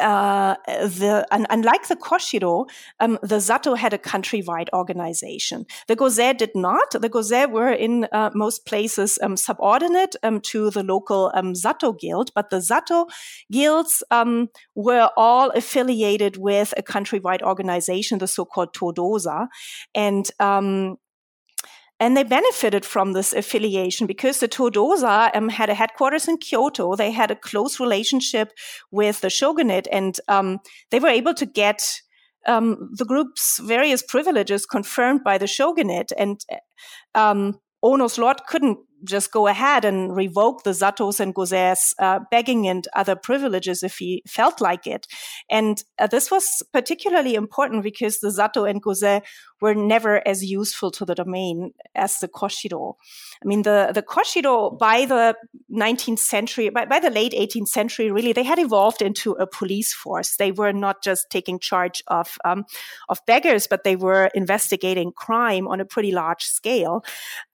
the 0.00 1.26
and 1.30 1.46
unlike 1.50 1.88
the 1.88 1.96
Koshiro, 1.96 2.68
um, 3.00 3.18
the 3.22 3.36
Zato 3.36 3.76
had 3.76 3.92
a 3.92 3.98
countrywide 3.98 4.68
organization. 4.72 5.66
The 5.88 5.96
Goze 5.96 6.36
did 6.36 6.50
not. 6.54 6.90
The 6.92 7.08
Goze 7.08 7.50
were 7.50 7.72
in 7.72 8.06
uh, 8.12 8.30
most 8.34 8.66
places 8.66 9.18
um, 9.22 9.36
subordinate 9.36 10.16
um, 10.22 10.40
to 10.42 10.70
the 10.70 10.82
local 10.82 11.30
um, 11.34 11.52
Zato 11.54 11.98
guild, 11.98 12.30
but 12.34 12.50
the 12.50 12.58
Zato 12.58 13.06
guilds 13.50 14.02
um, 14.10 14.48
were 14.74 15.10
all 15.16 15.50
affiliated 15.50 16.36
with 16.36 16.74
a 16.76 16.82
countrywide 16.82 17.42
organization, 17.42 18.18
the 18.18 18.26
so-called 18.26 18.74
Todoza, 18.74 19.48
and 19.94 20.30
um, 20.38 20.96
and 22.00 22.16
they 22.16 22.24
benefited 22.24 22.84
from 22.84 23.12
this 23.12 23.34
affiliation 23.34 24.06
because 24.06 24.40
the 24.40 24.48
Todoza 24.48 25.30
um, 25.34 25.50
had 25.50 25.68
a 25.68 25.74
headquarters 25.74 26.26
in 26.26 26.38
Kyoto. 26.38 26.96
They 26.96 27.10
had 27.10 27.30
a 27.30 27.36
close 27.36 27.78
relationship 27.78 28.52
with 28.90 29.20
the 29.20 29.28
shogunate, 29.28 29.86
and 29.92 30.18
um, 30.26 30.60
they 30.90 30.98
were 30.98 31.08
able 31.08 31.34
to 31.34 31.44
get 31.44 32.00
um, 32.46 32.90
the 32.94 33.04
group's 33.04 33.58
various 33.58 34.02
privileges 34.02 34.64
confirmed 34.64 35.22
by 35.22 35.36
the 35.36 35.46
shogunate. 35.46 36.10
And 36.16 36.40
um, 37.14 37.60
Ono's 37.82 38.18
lord 38.18 38.38
couldn't 38.48 38.78
just 39.04 39.32
go 39.32 39.46
ahead 39.46 39.84
and 39.84 40.14
revoke 40.14 40.62
the 40.62 40.70
Zatos 40.70 41.20
and 41.20 41.34
Goze's 41.34 41.94
uh, 41.98 42.20
begging 42.30 42.68
and 42.68 42.86
other 42.94 43.16
privileges 43.16 43.82
if 43.82 43.96
he 43.96 44.22
felt 44.28 44.60
like 44.60 44.86
it. 44.86 45.06
And 45.50 45.82
uh, 45.98 46.06
this 46.06 46.30
was 46.30 46.62
particularly 46.72 47.34
important 47.34 47.82
because 47.82 48.20
the 48.20 48.28
Zato 48.28 48.68
and 48.68 48.82
Goze 48.82 49.22
were 49.60 49.74
never 49.74 50.26
as 50.26 50.44
useful 50.44 50.90
to 50.92 51.04
the 51.04 51.14
domain 51.14 51.72
as 51.94 52.18
the 52.18 52.28
Koshiro. 52.28 52.94
I 53.42 53.46
mean, 53.46 53.62
the, 53.62 53.90
the 53.94 54.02
Koshiro 54.02 54.78
by 54.78 55.04
the 55.04 55.36
19th 55.72 56.18
century, 56.18 56.68
by, 56.70 56.84
by 56.86 57.00
the 57.00 57.10
late 57.10 57.32
18th 57.32 57.68
century, 57.68 58.10
really, 58.10 58.32
they 58.32 58.42
had 58.42 58.58
evolved 58.58 59.02
into 59.02 59.32
a 59.32 59.46
police 59.46 59.92
force. 59.92 60.36
They 60.36 60.52
were 60.52 60.72
not 60.72 61.02
just 61.02 61.30
taking 61.30 61.58
charge 61.58 62.02
of, 62.06 62.36
um, 62.44 62.64
of 63.08 63.18
beggars, 63.26 63.66
but 63.66 63.84
they 63.84 63.96
were 63.96 64.30
investigating 64.34 65.12
crime 65.12 65.68
on 65.68 65.80
a 65.80 65.84
pretty 65.84 66.12
large 66.12 66.44
scale. 66.44 67.04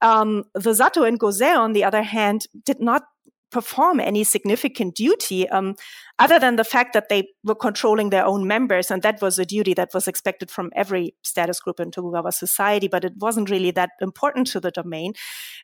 Um, 0.01 0.43
the 0.53 0.71
Zato 0.71 1.07
and 1.07 1.19
Goze, 1.19 1.41
on 1.41 1.73
the 1.73 1.83
other 1.83 2.03
hand, 2.03 2.47
did 2.65 2.79
not 2.79 3.03
perform 3.51 3.99
any 3.99 4.23
significant 4.23 4.95
duty 4.95 5.47
um, 5.49 5.75
other 6.19 6.39
than 6.39 6.55
the 6.55 6.63
fact 6.63 6.93
that 6.93 7.09
they 7.09 7.29
were 7.43 7.55
controlling 7.55 8.09
their 8.09 8.25
own 8.25 8.45
members 8.47 8.91
and 8.91 9.01
that 9.03 9.21
was 9.21 9.39
a 9.39 9.45
duty 9.45 9.73
that 9.73 9.93
was 9.93 10.07
expected 10.07 10.51
from 10.51 10.71
every 10.75 11.15
status 11.23 11.59
group 11.59 11.79
in 11.79 11.91
tokugawa 11.91 12.31
society 12.31 12.87
but 12.87 13.05
it 13.05 13.13
wasn't 13.17 13.49
really 13.49 13.71
that 13.71 13.91
important 14.01 14.47
to 14.47 14.59
the 14.59 14.71
domain. 14.71 15.13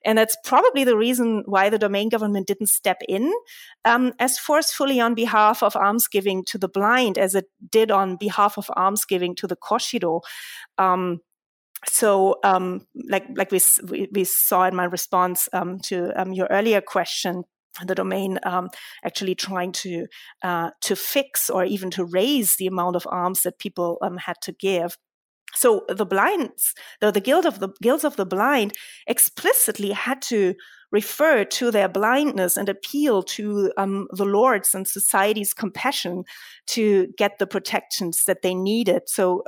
And 0.06 0.18
that's 0.18 0.38
probably 0.44 0.84
the 0.84 0.98
reason 0.98 1.44
why 1.46 1.70
the 1.70 1.80
domain 1.80 2.10
government 2.10 2.48
didn't 2.48 2.68
step 2.68 3.02
in 3.08 3.32
um, 3.86 4.14
as 4.20 4.40
forcefully 4.40 5.00
on 5.00 5.14
behalf 5.14 5.62
of 5.64 5.76
almsgiving 5.76 6.44
to 6.46 6.58
the 6.58 6.70
blind 6.70 7.18
as 7.18 7.36
it 7.36 7.46
did 7.70 7.92
on 7.92 8.16
behalf 8.16 8.58
of 8.58 8.70
almsgiving 8.78 9.36
to 9.36 9.48
the 9.48 9.58
koshiro. 9.58 10.22
Um, 10.78 11.20
so 11.88 12.40
um, 12.44 12.88
like 13.10 13.26
like 13.36 13.52
we, 13.52 13.60
we 14.12 14.24
saw 14.24 14.64
in 14.64 14.76
my 14.76 14.86
response 14.86 15.50
um, 15.54 15.80
to 15.80 16.12
um, 16.20 16.32
your 16.32 16.48
earlier 16.50 16.82
question 16.82 17.44
the 17.86 17.96
domain 17.96 18.40
um, 18.44 18.70
actually 19.04 19.36
trying 19.36 19.72
to 19.72 20.06
uh, 20.44 20.70
to 20.82 20.96
fix 20.96 21.50
or 21.50 21.66
even 21.66 21.90
to 21.92 22.06
raise 22.06 22.56
the 22.56 22.68
amount 22.68 22.96
of 22.96 23.08
alms 23.12 23.42
that 23.44 23.60
people 23.60 23.98
um, 24.02 24.18
had 24.18 24.38
to 24.42 24.52
give. 24.52 24.98
So 25.56 25.86
the 25.88 26.06
blinds, 26.06 26.74
the, 27.00 27.12
the 27.12 27.22
guild 27.22 27.46
of 27.46 27.60
the 27.60 27.70
guilds 27.82 28.04
of 28.04 28.16
the 28.16 28.26
blind, 28.26 28.74
explicitly 29.08 29.92
had 29.92 30.22
to 30.24 30.56
refer 30.92 31.44
to 31.44 31.72
their 31.72 31.90
blindness 31.90 32.58
and 32.58 32.70
appeal 32.70 33.24
to 33.24 33.72
um, 33.78 34.08
the 34.12 34.26
lords 34.26 34.74
and 34.76 34.88
society's 34.88 35.54
compassion 35.54 36.24
to 36.68 37.08
get 37.18 37.40
the 37.40 37.48
protections 37.48 38.26
that 38.26 38.42
they 38.42 38.54
needed. 38.54 39.04
So, 39.08 39.44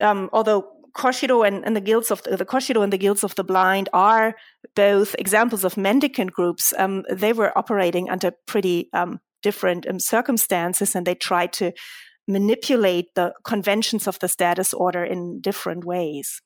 um, 0.00 0.28
although 0.32 0.70
Koshiro 0.96 1.46
and, 1.46 1.64
and, 1.64 1.76
the 1.76 1.80
guilds 1.80 2.10
of 2.10 2.22
the, 2.22 2.36
the, 2.36 2.44
Koshiro 2.44 2.82
and 2.82 2.92
the 2.92 2.98
guilds 2.98 3.24
of 3.24 3.34
the 3.34 3.44
blind 3.44 3.88
are 3.92 4.34
both 4.74 5.14
examples 5.18 5.64
of 5.64 5.76
mendicant 5.76 6.32
groups. 6.32 6.72
Um, 6.76 7.04
they 7.10 7.32
were 7.32 7.56
operating 7.56 8.10
under 8.10 8.32
pretty 8.46 8.88
um, 8.92 9.20
different 9.42 9.86
um, 9.88 9.98
circumstances, 9.98 10.94
and 10.94 11.06
they 11.06 11.14
tried 11.14 11.52
to 11.54 11.72
manipulate 12.28 13.14
the 13.14 13.32
conventions 13.44 14.06
of 14.06 14.18
the 14.18 14.28
status 14.28 14.72
order 14.72 15.04
in 15.04 15.40
different 15.40 15.84
ways. 15.84 16.40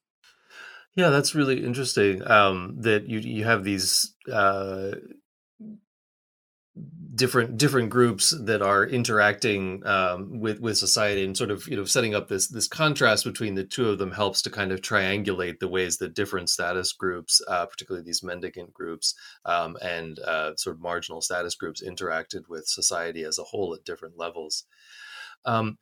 Yeah, 0.96 1.10
that's 1.10 1.34
really 1.34 1.64
interesting. 1.64 2.22
Um, 2.28 2.76
that 2.80 3.08
you 3.08 3.18
you 3.18 3.44
have 3.44 3.64
these 3.64 4.14
uh, 4.32 4.92
different 7.14 7.56
different 7.56 7.90
groups 7.90 8.34
that 8.40 8.60
are 8.60 8.84
interacting 8.84 9.86
um, 9.86 10.40
with 10.40 10.60
with 10.60 10.76
society 10.76 11.24
and 11.24 11.36
sort 11.36 11.50
of 11.50 11.66
you 11.68 11.76
know 11.76 11.84
setting 11.84 12.14
up 12.14 12.28
this 12.28 12.48
this 12.48 12.66
contrast 12.66 13.24
between 13.24 13.54
the 13.54 13.64
two 13.64 13.88
of 13.88 13.98
them 13.98 14.10
helps 14.10 14.42
to 14.42 14.50
kind 14.50 14.72
of 14.72 14.80
triangulate 14.80 15.60
the 15.60 15.68
ways 15.68 15.98
that 15.98 16.14
different 16.14 16.50
status 16.50 16.92
groups, 16.92 17.40
uh, 17.46 17.66
particularly 17.66 18.04
these 18.04 18.22
mendicant 18.22 18.72
groups 18.72 19.14
um, 19.44 19.76
and 19.82 20.18
uh, 20.20 20.54
sort 20.56 20.74
of 20.74 20.82
marginal 20.82 21.20
status 21.20 21.54
groups, 21.54 21.82
interacted 21.82 22.48
with 22.48 22.66
society 22.66 23.22
as 23.22 23.38
a 23.38 23.44
whole 23.44 23.74
at 23.74 23.84
different 23.84 24.18
levels. 24.18 24.64
Um, 25.44 25.78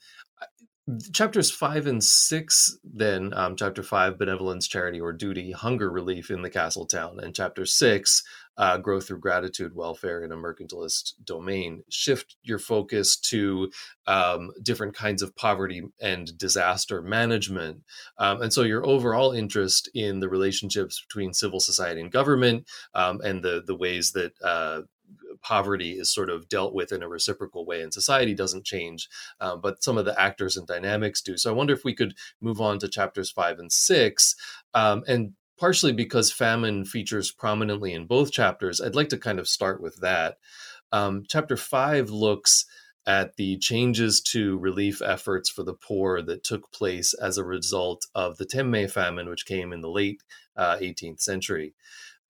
chapters 1.13 1.51
five 1.51 1.87
and 1.87 2.03
six 2.03 2.77
then 2.83 3.33
um, 3.35 3.55
chapter 3.55 3.83
five 3.83 4.19
benevolence 4.19 4.67
charity 4.67 5.01
or 5.01 5.13
duty 5.13 5.53
hunger 5.53 5.91
relief 5.91 6.31
in 6.31 6.43
the 6.43 6.51
castle 6.51 6.87
town 6.87 7.21
and 7.21 7.35
chapter 7.35 7.65
six 7.65 8.25
uh, 8.57 8.79
growth 8.79 9.07
through 9.07 9.19
gratitude 9.19 9.75
welfare 9.75 10.23
in 10.25 10.33
a 10.33 10.37
mercantilist 10.37 11.15
domain 11.25 11.83
shift 11.89 12.37
your 12.43 12.59
focus 12.59 13.17
to 13.17 13.71
um, 14.07 14.51
different 14.63 14.95
kinds 14.95 15.23
of 15.23 15.35
poverty 15.37 15.83
and 16.01 16.37
disaster 16.37 17.03
management. 17.03 17.83
Um, 18.19 18.43
and 18.43 18.53
so 18.53 18.63
your 18.63 18.87
overall 18.87 19.33
interest 19.33 19.89
in 19.95 20.21
the 20.21 20.29
relationships 20.29 21.05
between 21.07 21.33
civil 21.33 21.61
society 21.61 22.01
and 22.01 22.11
government 22.11 22.67
um, 22.95 23.21
and 23.23 23.43
the 23.43 23.63
the 23.67 23.77
ways 23.77 24.13
that 24.13 24.33
uh, 24.43 24.83
poverty 25.43 25.93
is 25.93 26.13
sort 26.13 26.31
of 26.31 26.49
dealt 26.49 26.75
with 26.75 26.93
in 26.93 27.03
a 27.03 27.09
reciprocal 27.09 27.65
way 27.65 27.83
and 27.83 27.93
society 27.93 28.35
doesn't 28.35 28.65
change 28.65 29.09
um, 29.41 29.61
but 29.61 29.83
some 29.83 29.99
of 29.99 30.05
the 30.05 30.19
actors 30.21 30.57
and 30.57 30.67
dynamics 30.67 31.21
do. 31.21 31.37
So 31.37 31.51
i 31.51 31.55
wonder 31.55 31.73
if 31.73 31.85
we 31.85 31.95
could 31.95 32.15
move 32.41 32.61
on 32.61 32.79
to 32.79 32.89
chapters 32.89 33.31
five 33.31 33.59
and 33.59 33.73
six 33.73 34.37
um, 34.75 35.03
and 35.07 35.33
partially 35.63 35.93
because 35.93 36.33
famine 36.33 36.85
features 36.85 37.31
prominently 37.31 37.93
in 37.93 38.05
both 38.05 38.33
chapters 38.33 38.81
i'd 38.81 38.97
like 38.97 39.09
to 39.09 39.17
kind 39.17 39.39
of 39.39 39.47
start 39.47 39.81
with 39.81 39.95
that 40.01 40.39
um, 40.91 41.23
chapter 41.29 41.57
five 41.57 42.11
looks 42.11 42.67
at 43.07 43.37
the 43.37 43.57
changes 43.59 44.21
to 44.21 44.59
relief 44.59 45.01
efforts 45.01 45.49
for 45.49 45.63
the 45.63 45.73
poor 45.73 46.21
that 46.21 46.43
took 46.43 46.73
place 46.73 47.15
as 47.15 47.39
a 47.39 47.45
result 47.45 48.07
of 48.15 48.37
the 48.37 48.47
Temmei 48.47 48.91
famine, 48.91 49.29
which 49.29 49.47
came 49.47 49.73
in 49.73 49.81
the 49.81 49.91
late 49.91 50.23
uh, 50.57 50.77
18th 50.77 51.21
century. 51.21 51.75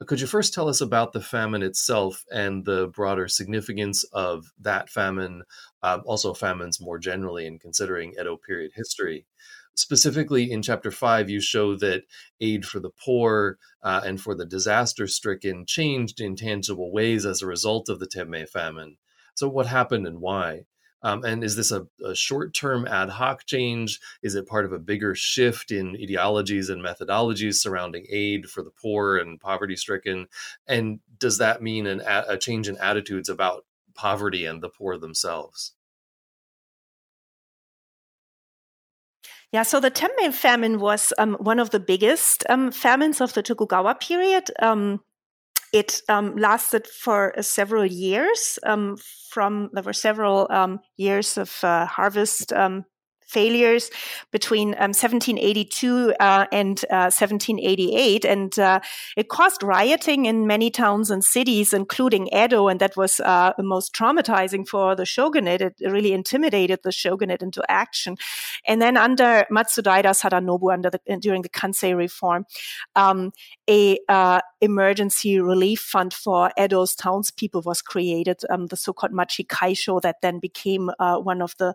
Could 0.06 0.20
you 0.20 0.26
first 0.26 0.52
tell 0.52 0.68
us 0.68 0.80
about 0.80 1.12
the 1.12 1.20
famine 1.20 1.62
itself 1.62 2.24
and 2.32 2.64
the 2.64 2.88
broader 2.88 3.28
significance 3.28 4.04
of 4.12 4.52
that 4.60 4.88
famine, 4.88 5.42
uh, 5.82 6.00
also 6.04 6.34
famines 6.34 6.80
more 6.80 6.98
generally, 6.98 7.46
in 7.46 7.58
considering 7.58 8.14
Edo 8.20 8.36
period 8.36 8.72
history? 8.74 9.26
Specifically, 9.74 10.50
in 10.50 10.60
chapter 10.62 10.90
five, 10.90 11.30
you 11.30 11.40
show 11.40 11.76
that 11.76 12.04
aid 12.40 12.66
for 12.66 12.78
the 12.78 12.90
poor 12.90 13.58
uh, 13.82 14.02
and 14.04 14.20
for 14.20 14.34
the 14.34 14.44
disaster 14.44 15.06
stricken 15.06 15.64
changed 15.66 16.20
in 16.20 16.36
tangible 16.36 16.92
ways 16.92 17.24
as 17.24 17.40
a 17.40 17.46
result 17.46 17.88
of 17.88 17.98
the 17.98 18.06
Temmei 18.06 18.48
famine. 18.48 18.98
So, 19.34 19.48
what 19.48 19.66
happened 19.66 20.06
and 20.06 20.20
why? 20.20 20.66
Um, 21.02 21.24
and 21.24 21.42
is 21.42 21.56
this 21.56 21.72
a, 21.72 21.86
a 22.04 22.14
short 22.14 22.54
term 22.54 22.86
ad 22.86 23.10
hoc 23.10 23.44
change? 23.46 23.98
Is 24.22 24.34
it 24.34 24.46
part 24.46 24.64
of 24.64 24.72
a 24.72 24.78
bigger 24.78 25.14
shift 25.14 25.72
in 25.72 25.96
ideologies 26.00 26.68
and 26.68 26.84
methodologies 26.84 27.54
surrounding 27.54 28.06
aid 28.08 28.48
for 28.48 28.62
the 28.62 28.70
poor 28.70 29.16
and 29.16 29.40
poverty 29.40 29.74
stricken? 29.74 30.28
And 30.66 31.00
does 31.18 31.38
that 31.38 31.62
mean 31.62 31.86
an, 31.86 32.02
a 32.06 32.36
change 32.36 32.68
in 32.68 32.76
attitudes 32.78 33.28
about 33.28 33.64
poverty 33.94 34.46
and 34.46 34.62
the 34.62 34.68
poor 34.68 34.96
themselves? 34.96 35.72
Yeah, 39.52 39.64
so 39.64 39.80
the 39.80 39.90
Tenmei 39.90 40.32
famine 40.32 40.80
was 40.80 41.12
um, 41.18 41.34
one 41.34 41.58
of 41.58 41.70
the 41.70 41.80
biggest 41.80 42.44
um, 42.48 42.72
famines 42.72 43.20
of 43.20 43.34
the 43.34 43.42
Tokugawa 43.42 43.94
period. 43.96 44.50
Um, 44.60 45.00
it 45.72 46.02
um, 46.08 46.36
lasted 46.36 46.86
for 46.86 47.38
uh, 47.38 47.42
several 47.42 47.86
years. 47.86 48.58
Um, 48.64 48.96
from 49.30 49.70
there 49.72 49.82
were 49.84 49.92
several 49.94 50.46
um, 50.50 50.80
years 50.96 51.38
of 51.38 51.64
uh, 51.64 51.86
harvest 51.86 52.52
failures 53.32 53.90
between 54.30 54.68
um, 54.74 54.92
1782 54.92 56.14
uh, 56.20 56.46
and 56.52 56.84
uh, 56.90 57.08
1788. 57.10 58.24
And 58.24 58.58
uh, 58.58 58.80
it 59.16 59.28
caused 59.28 59.62
rioting 59.62 60.26
in 60.26 60.46
many 60.46 60.70
towns 60.70 61.10
and 61.10 61.24
cities, 61.24 61.72
including 61.72 62.28
Edo. 62.28 62.68
And 62.68 62.80
that 62.80 62.96
was 62.96 63.20
uh, 63.20 63.52
most 63.58 63.94
traumatizing 63.94 64.68
for 64.68 64.94
the 64.94 65.06
shogunate. 65.06 65.62
It 65.62 65.74
really 65.80 66.12
intimidated 66.12 66.80
the 66.82 66.92
shogunate 66.92 67.42
into 67.42 67.62
action. 67.68 68.16
And 68.66 68.82
then 68.82 68.96
under 68.96 69.46
Matsudaira 69.50 70.12
Sadanobu, 70.12 70.72
under 70.72 70.90
the, 70.90 71.00
during 71.18 71.42
the 71.42 71.48
Kansei 71.48 71.96
reform, 71.96 72.44
um, 72.96 73.32
a 73.68 73.98
uh, 74.08 74.40
emergency 74.60 75.40
relief 75.40 75.80
fund 75.80 76.12
for 76.12 76.50
Edo's 76.58 76.94
townspeople 76.94 77.62
was 77.64 77.80
created, 77.80 78.40
um, 78.50 78.66
the 78.66 78.76
so-called 78.76 79.12
Machi 79.12 79.44
Kaisho, 79.44 80.00
that 80.02 80.16
then 80.20 80.38
became 80.38 80.90
uh, 80.98 81.16
one 81.18 81.40
of 81.40 81.54
the 81.58 81.74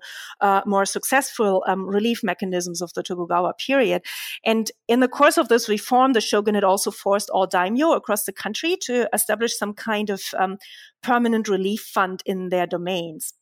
more 0.65 0.85
successful 0.85 1.46
um, 1.67 1.85
relief 1.87 2.23
mechanisms 2.23 2.81
of 2.81 2.93
the 2.93 3.03
Tokugawa 3.03 3.53
period. 3.53 4.01
And 4.45 4.71
in 4.87 4.99
the 4.99 5.07
course 5.07 5.37
of 5.37 5.47
this 5.47 5.69
reform, 5.69 6.13
the 6.13 6.21
shogunate 6.21 6.63
also 6.63 6.91
forced 6.91 7.29
all 7.29 7.47
daimyo 7.47 7.93
across 7.93 8.23
the 8.23 8.33
country 8.33 8.77
to 8.83 9.07
establish 9.13 9.57
some 9.57 9.73
kind 9.73 10.09
of 10.09 10.21
um, 10.37 10.57
permanent 11.01 11.47
relief 11.47 11.81
fund 11.81 12.21
in 12.25 12.49
their 12.49 12.67
domains. 12.67 13.33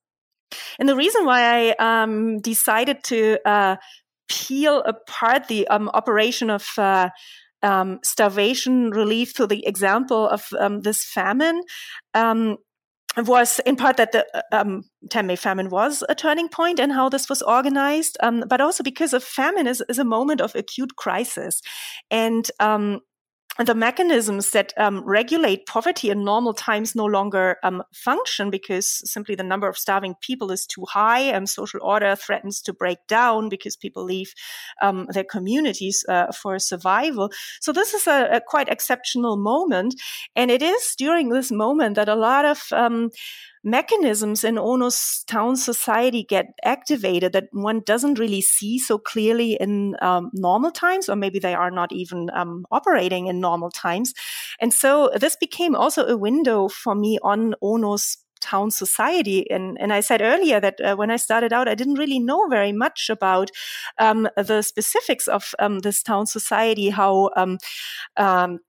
And 0.80 0.88
the 0.88 0.95
reason 0.95 1.26
why 1.26 1.74
I 1.80 2.03
um, 2.03 2.39
decided 2.39 3.03
to 3.06 3.38
uh, 3.45 3.76
peel 4.28 4.82
apart 4.84 5.47
the 5.47 5.68
um, 5.68 5.89
operation 5.93 6.49
of 6.49 6.68
uh, 6.78 7.10
um, 7.62 7.99
starvation 8.03 8.91
relief 8.91 9.36
through 9.36 9.47
the 9.47 9.66
example 9.66 10.30
of 10.30 10.45
um, 10.60 10.82
this 10.82 11.03
famine 11.03 11.62
was 13.18 13.59
in 13.66 13.76
part 13.76 13.97
that 13.97 14.11
the 14.11 14.26
uh, 14.34 14.41
um, 14.51 14.84
Tenmei 15.09 15.38
famine 15.38 15.70
was 15.70 16.03
a 16.09 16.16
turning 16.16 16.49
and 16.80 16.91
how 16.91 17.09
this 17.09 17.30
was 17.30 17.41
organized, 17.41 18.18
um, 18.22 18.43
but 18.47 18.61
also 18.61 18.84
because 18.84 19.13
a 19.13 19.20
famine 19.20 19.68
is, 19.68 19.84
is 19.89 19.99
a 19.99 20.03
moment 20.03 20.41
of 20.41 20.55
acute 20.55 20.95
crisis. 20.95 21.61
And 22.11 22.49
um, 22.59 23.01
the 23.64 23.76
mechanisms 23.76 24.51
that 24.51 24.74
um, 24.78 25.01
regulate 25.06 25.66
poverty 25.66 26.10
in 26.10 26.26
normal 26.26 26.53
times 26.53 26.93
no 26.93 27.06
longer 27.06 27.58
um, 27.64 27.84
function 27.93 28.49
because 28.49 29.01
simply 29.10 29.34
the 29.34 29.43
number 29.43 29.70
of 29.70 29.78
starving 29.78 30.16
people 30.20 30.51
is 30.51 30.66
too 30.66 30.84
high 30.89 31.22
and 31.22 31.47
social 31.47 31.80
order 31.82 32.16
threatens 32.18 32.62
to 32.62 32.74
break 32.74 32.97
down 33.08 33.47
because 33.47 33.78
people 33.78 34.03
leave 34.03 34.34
um, 34.82 35.08
their 35.14 35.24
communities 35.24 36.03
uh, 36.10 36.32
for 36.34 36.60
survival. 36.60 37.32
So 37.62 37.72
this 37.72 37.93
is 37.93 38.08
a, 38.08 38.28
a, 38.34 38.41
quite 38.45 38.68
exceptional 38.68 39.38
moment. 39.38 39.95
And 40.36 40.51
it 40.51 40.62
is 40.62 40.93
during 40.97 41.30
this 41.30 41.51
moment 41.51 41.95
that 41.95 42.10
a 42.10 42.16
lot 42.16 42.43
of 42.43 42.62
um, 42.74 43.10
mechanisms 43.66 44.43
in 44.43 44.57
Ono's 44.57 45.24
town 45.28 45.57
society 45.57 46.24
get 46.24 46.53
activated 46.63 47.34
that 47.34 47.49
one 47.51 47.82
doesn't 47.86 48.20
really 48.20 48.41
see 48.41 48.78
so 48.78 48.97
clearly 48.99 49.53
in 49.53 49.95
um, 50.01 50.30
normal 50.34 50.72
times, 50.72 51.09
or 51.09 51.16
maybe 51.16 51.39
they 51.39 51.55
are 51.55 51.72
not 51.72 51.91
even 51.91 52.30
um, 52.34 52.66
operating 52.72 53.26
in 53.26 53.41
normal 53.41 53.72
times. 53.72 54.13
And 54.61 54.72
so 54.72 55.11
this 55.20 55.36
became 55.36 55.76
also 55.76 56.05
a 56.05 56.16
window 56.16 56.70
for 56.70 56.93
me 56.93 57.18
on 57.24 57.55
Ono's 57.61 58.18
town 58.39 58.70
society. 58.70 59.49
And, 59.49 59.78
and 59.80 59.91
I 59.91 60.01
said 60.01 60.22
earlier 60.22 60.59
that 60.59 60.80
uh, 60.80 60.95
when 60.95 61.09
I 61.09 61.18
started 61.18 61.51
out, 61.51 61.68
I 61.68 61.74
didn't 61.74 61.95
really 61.95 62.20
know 62.20 62.47
very 62.47 62.72
much 62.72 63.09
about 63.09 63.49
um, 63.97 64.30
the 64.38 64.61
specifics 64.61 65.28
of 65.28 65.55
um, 65.57 65.80
this 65.80 66.03
town 66.03 66.28
society, 66.28 66.89
how 66.89 67.32
um, 67.36 67.57
um 68.18 68.59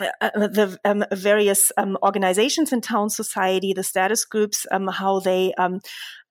uh, 0.00 0.30
the 0.34 0.78
um, 0.84 1.04
various 1.12 1.72
um, 1.76 1.96
organizations 2.02 2.72
in 2.72 2.80
town 2.80 3.10
society, 3.10 3.72
the 3.72 3.82
status 3.82 4.24
groups, 4.24 4.66
um, 4.70 4.88
how 4.88 5.20
they 5.20 5.52
um, 5.54 5.80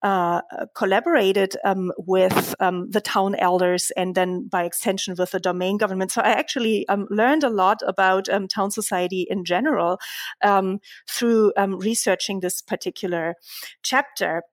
uh, 0.03 0.41
collaborated 0.75 1.55
um, 1.63 1.91
with 1.97 2.55
um, 2.59 2.89
the 2.91 3.01
town 3.01 3.35
elders 3.35 3.91
and 3.97 4.15
then 4.15 4.47
by 4.47 4.63
extension 4.63 5.15
with 5.17 5.31
the 5.31 5.39
domain 5.39 5.77
government. 5.77 6.11
So 6.11 6.21
I 6.21 6.31
actually 6.31 6.85
learned 7.09 7.43
a 7.43 7.49
lot 7.49 7.81
about 7.85 8.27
town 8.49 8.71
society 8.71 9.25
in 9.29 9.45
general 9.45 9.99
through 11.09 11.53
researching 11.57 12.41
this 12.41 12.61
particular 12.61 13.35
chapter. 13.81 14.43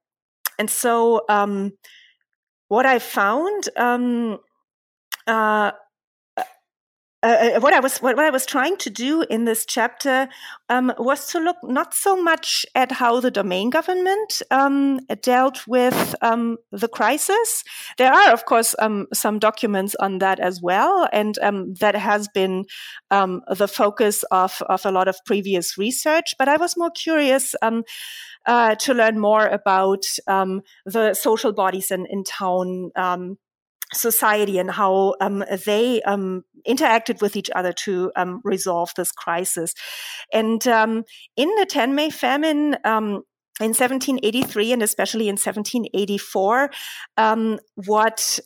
And 0.58 0.70
so 0.70 1.20
what 2.68 2.86
I 2.86 2.98
found 2.98 3.68
uh, 5.26 5.72
uh, 7.22 7.52
uh, 7.56 7.60
what 7.60 7.72
I 7.72 7.78
was 7.78 7.98
what, 7.98 8.18
I 8.18 8.30
was 8.30 8.44
trying 8.44 8.76
to 8.78 8.90
do 8.90 9.22
in 9.22 9.44
this 9.44 9.64
chapter 9.64 10.28
um, 10.68 10.92
was 10.98 11.28
to 11.28 11.38
look 11.38 11.56
not 11.62 11.94
so 11.94 12.20
much 12.20 12.66
at 12.74 12.90
how 12.90 13.20
the 13.20 13.30
domain 13.30 13.70
government 13.70 14.42
um, 14.50 14.98
dealt 15.20 15.66
with 15.68 16.14
um, 16.20 16.58
the 16.72 16.88
crisis. 16.88 17.62
There 17.96 18.12
are, 18.12 18.32
of 18.32 18.44
course, 18.44 18.74
um, 18.80 19.06
some 19.14 19.38
documents 19.38 19.94
on 20.00 20.18
that 20.18 20.40
as 20.40 20.60
well, 20.60 21.08
and 21.12 21.38
um, 21.42 21.74
that 21.74 21.94
has 21.94 22.28
been 22.28 22.64
um, 23.12 23.42
the 23.48 23.68
focus 23.68 24.24
of 24.32 24.60
of 24.68 24.84
a 24.84 24.90
lot 24.90 25.06
of 25.06 25.16
previous 25.24 25.78
research. 25.78 26.34
But 26.38 26.48
I 26.48 26.56
was 26.56 26.76
more 26.76 26.90
curious. 26.90 27.54
Uh, 28.44 28.74
to 28.74 28.92
learn 28.92 29.20
more 29.20 29.46
about 29.46 30.02
the 30.26 31.14
social 31.14 31.52
bodies 31.52 31.92
in, 31.92 32.06
in 32.06 32.24
town, 32.24 32.90
society 33.94 34.58
and 34.58 34.70
how 34.70 35.14
um, 35.20 35.44
they 35.66 36.02
um, 36.02 36.44
interacted 36.68 37.20
with 37.20 37.36
each 37.36 37.50
other 37.54 37.72
to 37.72 38.12
um, 38.16 38.40
resolve 38.44 38.92
this 38.96 39.12
crisis. 39.12 39.74
And 40.32 40.66
um, 40.66 41.04
in 41.36 41.48
the 41.56 41.66
Tenmei 41.66 42.12
famine, 42.12 42.76
um, 42.84 43.22
in 43.60 43.68
1783 43.68 44.72
and 44.72 44.82
especially 44.82 45.28
in 45.28 45.34
1784, 45.34 46.70
um, 47.16 47.58
what 47.74 48.40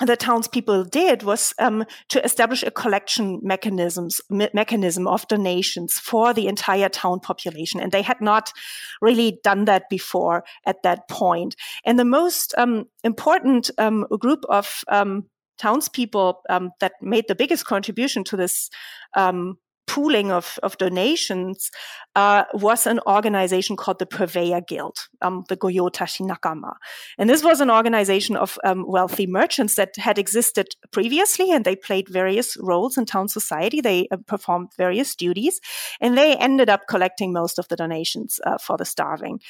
the 0.00 0.16
townspeople 0.16 0.84
did 0.84 1.22
was 1.22 1.52
um, 1.58 1.84
to 2.08 2.24
establish 2.24 2.62
a 2.62 2.70
collection 2.70 3.40
mechanisms 3.42 4.20
me- 4.30 4.48
mechanism 4.54 5.08
of 5.08 5.26
donations 5.28 5.94
for 5.94 6.32
the 6.32 6.46
entire 6.46 6.88
town 6.88 7.20
population, 7.20 7.80
and 7.80 7.90
they 7.90 8.02
had 8.02 8.20
not 8.20 8.52
really 9.00 9.40
done 9.42 9.64
that 9.64 9.88
before 9.90 10.44
at 10.66 10.82
that 10.82 11.08
point. 11.08 11.56
And 11.84 11.98
the 11.98 12.04
most 12.04 12.54
um, 12.56 12.84
important 13.02 13.70
um, 13.78 14.06
group 14.18 14.44
of 14.48 14.84
um, 14.88 15.24
townspeople 15.58 16.40
um, 16.48 16.70
that 16.80 16.92
made 17.02 17.24
the 17.26 17.34
biggest 17.34 17.66
contribution 17.66 18.24
to 18.24 18.36
this 18.36 18.70
um, 19.16 19.58
pooling 19.88 20.30
of, 20.30 20.58
of 20.62 20.76
donations 20.78 21.70
uh, 22.14 22.44
was 22.54 22.86
an 22.86 23.00
organization 23.06 23.76
called 23.76 23.98
the 23.98 24.06
Purveyor 24.06 24.60
Guild, 24.60 24.98
um, 25.22 25.44
the 25.48 25.56
Goyotashi 25.56 26.28
Nakama. 26.28 26.74
And 27.16 27.28
this 27.28 27.42
was 27.42 27.60
an 27.60 27.70
organization 27.70 28.36
of 28.36 28.58
um, 28.64 28.84
wealthy 28.86 29.26
merchants 29.26 29.74
that 29.76 29.96
had 29.96 30.18
existed 30.18 30.68
previously 30.92 31.50
and 31.50 31.64
they 31.64 31.76
played 31.76 32.08
various 32.08 32.56
roles 32.60 32.98
in 32.98 33.06
town 33.06 33.28
society. 33.28 33.80
They 33.80 34.08
uh, 34.10 34.18
performed 34.26 34.68
various 34.76 35.14
duties 35.16 35.60
and 36.00 36.16
they 36.16 36.36
ended 36.36 36.68
up 36.68 36.82
collecting 36.88 37.32
most 37.32 37.58
of 37.58 37.68
the 37.68 37.76
donations 37.76 38.38
uh, 38.44 38.58
for 38.58 38.76
the 38.76 38.84
starving. 38.84 39.40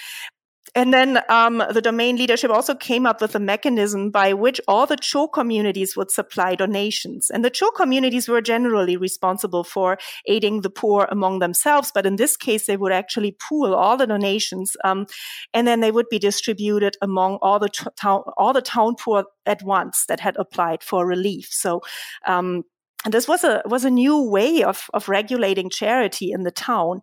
And 0.75 0.93
then 0.93 1.21
um, 1.29 1.63
the 1.73 1.83
domain 1.83 2.17
leadership 2.17 2.51
also 2.51 2.75
came 2.75 3.07
up 3.07 3.21
with 3.21 3.35
a 3.35 3.41
mechanism 3.41 4.11
by 4.11 4.33
which 4.33 4.61
all 4.69 4.87
the 4.87 4.97
Cho 4.97 5.29
communities 5.29 5.97
would 5.97 6.11
supply 6.11 6.55
donations. 6.55 7.31
And 7.31 7.45
the 7.45 7.51
Cho 7.51 7.71
communities 7.71 8.29
were 8.29 8.41
generally 8.41 8.97
responsible 8.97 9.65
for 9.65 9.99
aiding 10.27 10.61
the 10.61 10.71
poor 10.71 11.09
among 11.11 11.39
themselves. 11.39 11.91
But 11.95 12.07
in 12.07 12.17
this 12.17 12.37
case, 12.37 12.67
they 12.67 12.77
would 12.77 12.93
actually 12.93 13.37
pool 13.49 13.75
all 13.75 13.97
the 13.97 14.07
donations 14.07 14.77
um, 14.85 15.07
and 15.55 15.67
then 15.67 15.81
they 15.81 15.91
would 15.91 16.09
be 16.11 16.19
distributed 16.19 16.97
among 17.03 17.39
all 17.43 17.59
the 17.59 17.69
town, 17.69 18.23
all 18.37 18.53
the 18.53 18.63
town 18.63 18.97
poor 18.97 19.25
at 19.47 19.63
once 19.63 20.07
that 20.07 20.21
had 20.21 20.37
applied 20.37 20.83
for 20.83 21.07
relief. 21.07 21.49
So, 21.51 21.81
um, 22.27 22.65
and 23.05 23.15
this 23.15 23.29
was 23.29 23.45
a 23.45 23.63
was 23.65 23.85
a 23.85 23.91
new 23.91 24.21
way 24.21 24.65
of 24.65 24.87
of 24.93 25.09
regulating 25.09 25.71
charity 25.71 26.33
in 26.33 26.43
the 26.43 26.51
town, 26.51 27.01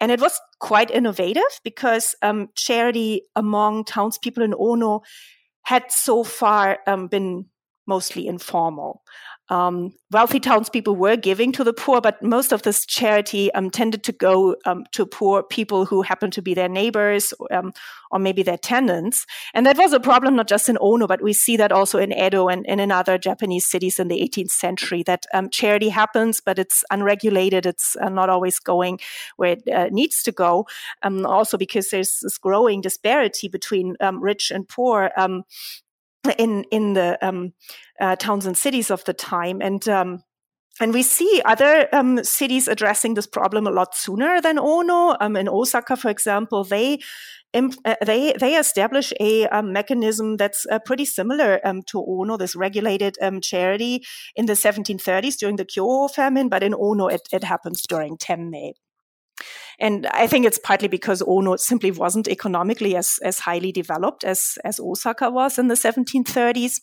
and 0.00 0.12
it 0.12 0.20
was 0.20 0.40
quite 0.60 0.90
innovative 0.90 1.60
because 1.64 2.14
um, 2.22 2.48
charity 2.54 3.22
among 3.34 3.84
townspeople 3.84 4.42
in 4.42 4.54
Ono 4.54 5.02
had 5.62 5.90
so 5.90 6.24
far 6.24 6.78
um, 6.86 7.08
been 7.08 7.46
mostly 7.86 8.26
informal. 8.26 9.02
Um, 9.50 9.94
wealthy 10.10 10.40
townspeople 10.40 10.96
were 10.96 11.16
giving 11.16 11.52
to 11.52 11.64
the 11.64 11.72
poor, 11.72 12.00
but 12.00 12.22
most 12.22 12.52
of 12.52 12.62
this 12.62 12.84
charity 12.84 13.52
um, 13.54 13.70
tended 13.70 14.04
to 14.04 14.12
go 14.12 14.56
um, 14.66 14.84
to 14.92 15.06
poor 15.06 15.42
people 15.42 15.86
who 15.86 16.02
happened 16.02 16.32
to 16.34 16.42
be 16.42 16.54
their 16.54 16.68
neighbors 16.68 17.32
um, 17.50 17.72
or 18.10 18.18
maybe 18.18 18.42
their 18.42 18.58
tenants. 18.58 19.26
And 19.54 19.64
that 19.66 19.78
was 19.78 19.92
a 19.92 20.00
problem 20.00 20.36
not 20.36 20.48
just 20.48 20.68
in 20.68 20.78
Ono, 20.80 21.06
but 21.06 21.22
we 21.22 21.32
see 21.32 21.56
that 21.56 21.72
also 21.72 21.98
in 21.98 22.12
Edo 22.12 22.48
and, 22.48 22.66
and 22.68 22.80
in 22.80 22.90
other 22.90 23.18
Japanese 23.18 23.66
cities 23.66 23.98
in 23.98 24.08
the 24.08 24.20
18th 24.20 24.50
century 24.50 25.02
that 25.04 25.26
um, 25.32 25.48
charity 25.50 25.88
happens, 25.88 26.40
but 26.40 26.58
it's 26.58 26.84
unregulated. 26.90 27.66
It's 27.66 27.96
uh, 27.96 28.08
not 28.08 28.28
always 28.28 28.58
going 28.58 29.00
where 29.36 29.52
it 29.52 29.68
uh, 29.68 29.88
needs 29.90 30.22
to 30.24 30.32
go. 30.32 30.66
Um, 31.02 31.24
also 31.24 31.56
because 31.56 31.90
there's 31.90 32.18
this 32.22 32.38
growing 32.38 32.80
disparity 32.80 33.48
between 33.48 33.96
rich 34.20 34.50
and 34.50 34.68
poor 34.68 35.10
in 36.38 36.64
in 36.70 36.94
the 36.94 37.18
um, 37.26 37.52
uh, 38.00 38.16
towns 38.16 38.46
and 38.46 38.56
cities 38.56 38.90
of 38.90 39.04
the 39.04 39.12
time, 39.14 39.60
and 39.60 39.88
um, 39.88 40.22
and 40.80 40.92
we 40.92 41.02
see 41.02 41.42
other 41.44 41.88
um, 41.92 42.22
cities 42.24 42.68
addressing 42.68 43.14
this 43.14 43.26
problem 43.26 43.66
a 43.66 43.70
lot 43.70 43.94
sooner 43.94 44.40
than 44.40 44.58
Ono. 44.58 45.16
Um, 45.20 45.36
in 45.36 45.48
Osaka, 45.48 45.96
for 45.96 46.08
example, 46.08 46.64
they 46.64 47.00
uh, 47.54 47.94
they 48.04 48.34
they 48.38 48.56
establish 48.56 49.12
a 49.20 49.46
um, 49.48 49.72
mechanism 49.72 50.36
that's 50.36 50.66
uh, 50.70 50.78
pretty 50.78 51.04
similar 51.04 51.60
um, 51.64 51.82
to 51.84 52.04
Ono, 52.06 52.36
this 52.36 52.54
regulated 52.54 53.16
um, 53.22 53.40
charity 53.40 54.04
in 54.36 54.46
the 54.46 54.52
1730s 54.52 55.36
during 55.38 55.56
the 55.56 55.64
Kyoho 55.64 56.10
famine, 56.10 56.48
but 56.48 56.62
in 56.62 56.74
Ono 56.74 57.06
it, 57.06 57.22
it 57.32 57.44
happens 57.44 57.82
during 57.82 58.16
Temmei. 58.16 58.72
And 59.78 60.06
I 60.06 60.26
think 60.26 60.44
it's 60.44 60.58
partly 60.58 60.88
because 60.88 61.22
Ono 61.26 61.56
simply 61.56 61.90
wasn't 61.90 62.28
economically 62.28 62.96
as, 62.96 63.18
as 63.22 63.38
highly 63.38 63.70
developed 63.70 64.24
as, 64.24 64.58
as 64.64 64.80
Osaka 64.80 65.30
was 65.30 65.58
in 65.58 65.68
the 65.68 65.74
1730s. 65.74 66.80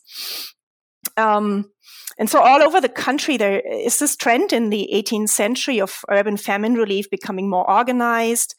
Um, 1.18 1.72
and 2.18 2.30
so 2.30 2.40
all 2.40 2.62
over 2.62 2.80
the 2.80 2.90
country, 2.90 3.38
there 3.38 3.60
is 3.60 4.00
this 4.00 4.16
trend 4.16 4.54
in 4.54 4.70
the 4.70 4.90
18th 4.94 5.30
century 5.30 5.82
of 5.82 6.00
urban 6.10 6.38
famine 6.38 6.76
relief 6.76 7.10
becoming 7.10 7.50
more 7.50 7.70
organized, 7.70 8.56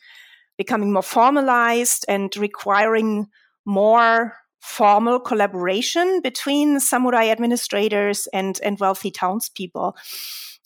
becoming 0.58 0.92
more 0.92 1.02
formalized, 1.02 2.04
and 2.08 2.36
requiring 2.36 3.26
more 3.64 4.34
formal 4.60 5.20
collaboration 5.20 6.20
between 6.22 6.80
samurai 6.80 7.28
administrators 7.28 8.26
and, 8.32 8.60
and 8.62 8.78
wealthy 8.78 9.10
townspeople. 9.10 9.96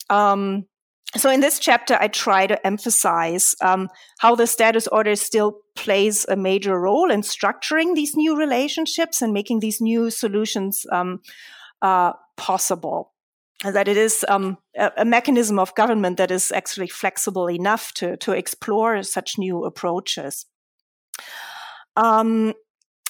Um, 0.08 0.66
so 1.16 1.28
in 1.28 1.40
this 1.40 1.58
chapter, 1.58 1.96
I 2.00 2.06
try 2.08 2.46
to 2.46 2.66
emphasize 2.66 3.54
um, 3.60 3.88
how 4.18 4.36
the 4.36 4.46
status 4.46 4.86
order 4.86 5.16
still 5.16 5.58
plays 5.74 6.24
a 6.28 6.36
major 6.36 6.78
role 6.78 7.10
in 7.10 7.22
structuring 7.22 7.94
these 7.94 8.14
new 8.14 8.38
relationships 8.38 9.20
and 9.20 9.32
making 9.32 9.58
these 9.58 9.80
new 9.80 10.10
solutions 10.10 10.86
um, 10.92 11.20
uh, 11.82 12.12
possible. 12.36 13.12
And 13.64 13.74
that 13.74 13.88
it 13.88 13.96
is 13.96 14.24
um, 14.28 14.56
a, 14.76 14.90
a, 14.98 15.04
mechanism 15.04 15.58
of 15.58 15.74
government 15.74 16.16
that 16.16 16.30
is 16.30 16.50
actually 16.50 16.86
flexible 16.86 17.50
enough 17.50 17.92
to, 17.94 18.16
to 18.18 18.32
explore 18.32 19.02
such 19.02 19.36
new 19.36 19.64
approaches. 19.64 20.46
Um, 21.96 22.54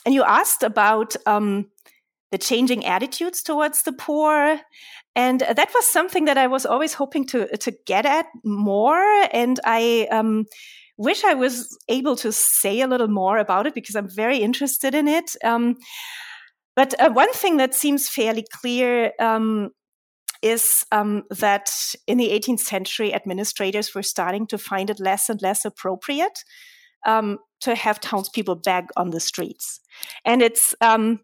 and 0.04 0.14
you 0.14 0.24
asked 0.24 0.62
about 0.62 1.14
um, 1.26 1.66
the 2.30 2.38
changing 2.38 2.86
attitudes 2.86 3.42
towards 3.42 3.82
the 3.82 3.92
poor 3.92 4.60
and 5.16 5.40
that 5.40 5.70
was 5.74 5.86
something 5.86 6.26
that 6.26 6.38
I 6.38 6.46
was 6.46 6.64
always 6.64 6.94
hoping 6.94 7.26
to 7.26 7.56
to 7.56 7.72
get 7.86 8.06
at 8.06 8.26
more. 8.44 9.02
And 9.32 9.58
I 9.64 10.06
um, 10.10 10.46
wish 10.96 11.24
I 11.24 11.34
was 11.34 11.76
able 11.88 12.16
to 12.16 12.32
say 12.32 12.80
a 12.80 12.86
little 12.86 13.08
more 13.08 13.38
about 13.38 13.66
it 13.66 13.74
because 13.74 13.96
I'm 13.96 14.08
very 14.08 14.38
interested 14.38 14.94
in 14.94 15.08
it. 15.08 15.34
Um, 15.42 15.76
but 16.76 16.94
uh, 17.00 17.10
one 17.10 17.32
thing 17.32 17.56
that 17.56 17.74
seems 17.74 18.08
fairly 18.08 18.46
clear 18.52 19.12
um, 19.18 19.70
is 20.42 20.86
um, 20.92 21.24
that 21.30 21.70
in 22.06 22.16
the 22.16 22.30
18th 22.30 22.60
century, 22.60 23.12
administrators 23.12 23.94
were 23.94 24.02
starting 24.02 24.46
to 24.46 24.58
find 24.58 24.90
it 24.90 25.00
less 25.00 25.28
and 25.28 25.42
less 25.42 25.64
appropriate 25.64 26.44
um, 27.04 27.38
to 27.60 27.74
have 27.74 28.00
townspeople 28.00 28.56
beg 28.56 28.84
on 28.96 29.10
the 29.10 29.20
streets. 29.20 29.80
And 30.24 30.40
it's 30.40 30.74
um, 30.80 31.20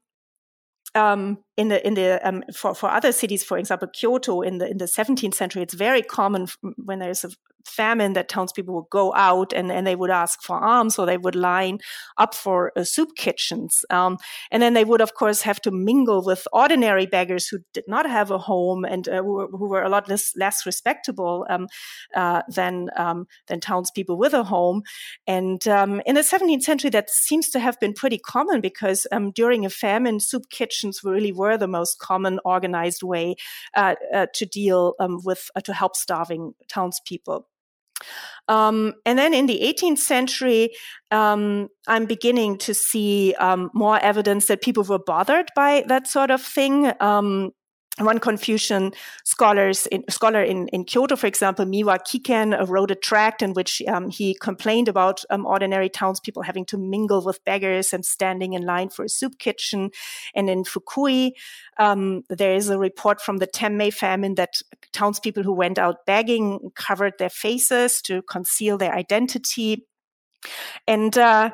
um, 0.96 1.38
in 1.56 1.68
the 1.68 1.86
in 1.86 1.94
the 1.94 2.20
um, 2.26 2.42
for 2.54 2.74
for 2.74 2.90
other 2.90 3.12
cities, 3.12 3.42
for 3.42 3.58
example, 3.58 3.88
Kyoto 3.88 4.42
in 4.42 4.58
the 4.58 4.70
in 4.70 4.78
the 4.78 4.84
17th 4.84 5.34
century, 5.34 5.62
it's 5.62 5.74
very 5.74 6.02
common 6.02 6.48
when 6.76 6.98
there's 6.98 7.24
a 7.24 7.30
famine 7.66 8.14
that 8.14 8.28
townspeople 8.28 8.74
would 8.74 8.90
go 8.90 9.12
out 9.14 9.52
and, 9.52 9.70
and 9.70 9.86
they 9.86 9.96
would 9.96 10.10
ask 10.10 10.42
for 10.42 10.62
alms 10.62 10.98
or 10.98 11.06
they 11.06 11.18
would 11.18 11.34
line 11.34 11.78
up 12.16 12.34
for 12.34 12.72
uh, 12.76 12.84
soup 12.84 13.10
kitchens. 13.16 13.84
Um, 13.90 14.18
and 14.50 14.62
then 14.62 14.74
they 14.74 14.84
would, 14.84 15.00
of 15.00 15.14
course, 15.14 15.42
have 15.42 15.60
to 15.62 15.70
mingle 15.70 16.24
with 16.24 16.46
ordinary 16.52 17.06
beggars 17.06 17.48
who 17.48 17.58
did 17.72 17.84
not 17.86 18.08
have 18.08 18.30
a 18.30 18.38
home 18.38 18.84
and 18.84 19.08
uh, 19.08 19.22
who, 19.22 19.32
were, 19.32 19.48
who, 19.48 19.68
were, 19.68 19.82
a 19.82 19.88
lot 19.88 20.08
less, 20.08 20.32
less 20.36 20.64
respectable 20.64 21.46
um, 21.50 21.68
uh, 22.14 22.42
than, 22.48 22.88
um, 22.96 23.26
than 23.48 23.60
townspeople 23.60 24.16
with 24.16 24.32
a 24.32 24.44
home. 24.44 24.82
And 25.26 25.66
um, 25.68 26.00
in 26.06 26.14
the 26.14 26.22
17th 26.22 26.62
century, 26.62 26.90
that 26.90 27.10
seems 27.10 27.50
to 27.50 27.60
have 27.60 27.78
been 27.80 27.92
pretty 27.92 28.18
common 28.18 28.60
because 28.60 29.06
um, 29.12 29.32
during 29.32 29.66
a 29.66 29.70
famine, 29.70 30.20
soup 30.20 30.50
kitchens 30.50 31.02
were 31.02 31.12
really 31.12 31.32
were 31.32 31.45
the 31.54 31.68
most 31.68 31.98
common 31.98 32.40
organized 32.44 33.02
way 33.02 33.36
uh, 33.74 33.94
uh, 34.14 34.26
to 34.34 34.46
deal 34.46 34.94
um, 34.98 35.20
with, 35.24 35.50
uh, 35.54 35.60
to 35.62 35.72
help 35.72 35.96
starving 35.96 36.54
townspeople. 36.68 37.46
Um, 38.48 38.94
and 39.04 39.18
then 39.18 39.34
in 39.34 39.46
the 39.46 39.60
18th 39.60 39.98
century, 39.98 40.70
um, 41.10 41.68
I'm 41.88 42.06
beginning 42.06 42.58
to 42.58 42.74
see 42.74 43.34
um, 43.38 43.70
more 43.74 43.98
evidence 43.98 44.46
that 44.46 44.62
people 44.62 44.84
were 44.84 44.98
bothered 44.98 45.50
by 45.56 45.84
that 45.88 46.06
sort 46.06 46.30
of 46.30 46.42
thing. 46.42 46.92
One 47.98 48.18
Confucian 48.18 48.92
scholars 49.24 49.86
in, 49.86 50.04
scholar 50.10 50.42
in, 50.42 50.68
in 50.68 50.84
Kyoto, 50.84 51.16
for 51.16 51.26
example, 51.26 51.64
Miwa 51.64 51.98
Kiken, 51.98 52.58
uh, 52.60 52.66
wrote 52.66 52.90
a 52.90 52.94
tract 52.94 53.40
in 53.40 53.54
which 53.54 53.80
um, 53.88 54.10
he 54.10 54.34
complained 54.34 54.88
about 54.88 55.24
um, 55.30 55.46
ordinary 55.46 55.88
townspeople 55.88 56.42
having 56.42 56.66
to 56.66 56.76
mingle 56.76 57.24
with 57.24 57.42
beggars 57.46 57.94
and 57.94 58.04
standing 58.04 58.52
in 58.52 58.66
line 58.66 58.90
for 58.90 59.04
a 59.04 59.08
soup 59.08 59.38
kitchen. 59.38 59.90
And 60.34 60.50
in 60.50 60.64
Fukui, 60.64 61.32
um, 61.78 62.22
there 62.28 62.54
is 62.54 62.68
a 62.68 62.78
report 62.78 63.22
from 63.22 63.38
the 63.38 63.46
Temmei 63.46 63.92
famine 63.92 64.34
that 64.34 64.60
townspeople 64.92 65.42
who 65.42 65.54
went 65.54 65.78
out 65.78 66.04
begging 66.04 66.70
covered 66.74 67.14
their 67.18 67.30
faces 67.30 68.02
to 68.02 68.20
conceal 68.22 68.76
their 68.76 68.92
identity. 68.94 69.86
And 70.86 71.16
uh, 71.16 71.50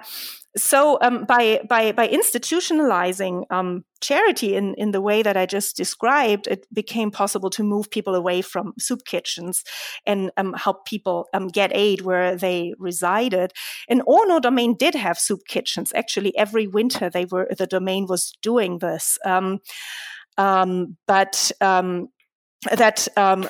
so 0.57 0.98
um, 1.00 1.24
by 1.24 1.61
by 1.68 1.92
by 1.92 2.09
institutionalizing 2.09 3.44
um, 3.50 3.84
charity 4.00 4.55
in 4.55 4.74
in 4.74 4.90
the 4.90 5.00
way 5.00 5.22
that 5.22 5.36
I 5.36 5.46
just 5.46 5.76
described, 5.76 6.46
it 6.46 6.66
became 6.72 7.11
possible 7.11 7.48
to 7.50 7.62
move 7.62 7.90
people 7.90 8.14
away 8.14 8.42
from 8.42 8.74
soup 8.78 9.05
kitchens 9.07 9.64
and 10.05 10.30
um, 10.36 10.53
help 10.53 10.84
people 10.84 11.28
um, 11.32 11.48
get 11.48 11.74
aid 11.74 12.03
where 12.03 12.36
they 12.36 12.74
resided. 12.78 13.53
And 13.88 14.03
Ono 14.07 14.40
domain 14.40 14.76
did 14.76 14.94
have 14.94 15.18
soup 15.18 15.40
kitchens. 15.48 15.92
Actually, 15.94 16.36
every 16.36 16.66
winter 16.66 17.09
they 17.09 17.24
were 17.24 17.48
the 17.57 17.66
domain 17.66 18.07
was 18.07 18.32
doing 18.42 18.78
this. 18.78 19.18
Um, 19.24 19.61
um, 20.36 20.96
but 21.07 21.50
that 22.70 23.09
um, 23.16 23.48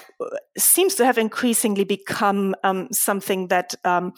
seems 0.56 0.94
to 0.94 1.04
have 1.04 1.18
increasingly 1.18 1.84
become 1.84 2.54
um, 2.64 2.88
something 2.92 3.48
that 3.48 3.74
um, 3.84 4.12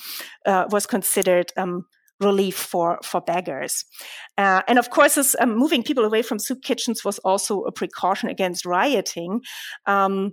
uh, 0.47 0.67
was 0.71 0.87
considered 0.87 1.53
relief 2.21 2.57
for 2.57 2.99
for 3.03 3.21
beggars. 3.21 3.85
Uh, 4.39 4.63
and 4.69 4.79
of 4.79 4.91
course, 4.91 5.15
this, 5.15 5.37
um, 5.41 5.57
moving 5.57 5.83
people 5.83 6.05
away 6.05 6.23
from 6.23 6.39
soup 6.39 6.63
kitchens 6.63 7.05
was 7.05 7.19
also 7.21 7.63
a 7.63 7.73
precaution 7.73 8.29
against 8.29 8.67
rioting. 8.67 9.41
Um, 9.87 10.33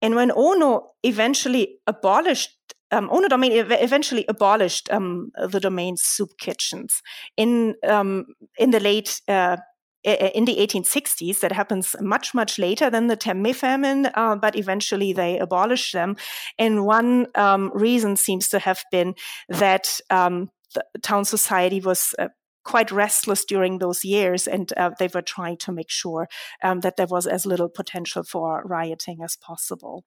and 0.00 0.14
when 0.14 0.30
Ono 0.30 0.92
eventually 1.02 1.78
abolished 1.86 2.54
um, 2.90 3.10
Ono 3.10 3.28
domain 3.28 3.52
eventually 3.52 4.24
abolished 4.28 4.90
um, 4.90 5.30
the 5.36 5.60
domain 5.60 5.96
soup 5.98 6.30
kitchens 6.38 7.02
in 7.36 7.74
um, 7.86 8.26
in 8.58 8.70
the 8.70 8.80
late 8.80 9.20
uh, 9.28 9.58
in 10.04 10.44
the 10.44 10.56
1860s. 10.56 11.40
That 11.40 11.52
happens 11.52 11.94
much, 12.00 12.34
much 12.34 12.58
later 12.58 12.90
than 12.90 13.08
the 13.08 13.16
Temmei 13.16 13.54
famine, 13.54 14.06
uh, 14.14 14.36
but 14.36 14.56
eventually 14.56 15.12
they 15.12 15.38
abolished 15.38 15.92
them. 15.92 16.16
And 16.58 16.86
one 16.86 17.26
um, 17.34 17.70
reason 17.74 18.16
seems 18.16 18.48
to 18.48 18.58
have 18.58 18.84
been 18.90 19.14
that 19.48 20.00
um, 20.10 20.50
the 20.74 20.84
town 21.02 21.24
society 21.24 21.80
was 21.80 22.14
uh, 22.18 22.28
quite 22.64 22.90
restless 22.90 23.44
during 23.44 23.78
those 23.78 24.04
years, 24.04 24.46
and 24.46 24.72
uh, 24.76 24.90
they 24.98 25.08
were 25.12 25.22
trying 25.22 25.56
to 25.56 25.72
make 25.72 25.90
sure 25.90 26.28
um, 26.62 26.80
that 26.80 26.96
there 26.96 27.06
was 27.06 27.26
as 27.26 27.46
little 27.46 27.68
potential 27.68 28.22
for 28.22 28.62
rioting 28.64 29.22
as 29.22 29.36
possible. 29.36 30.04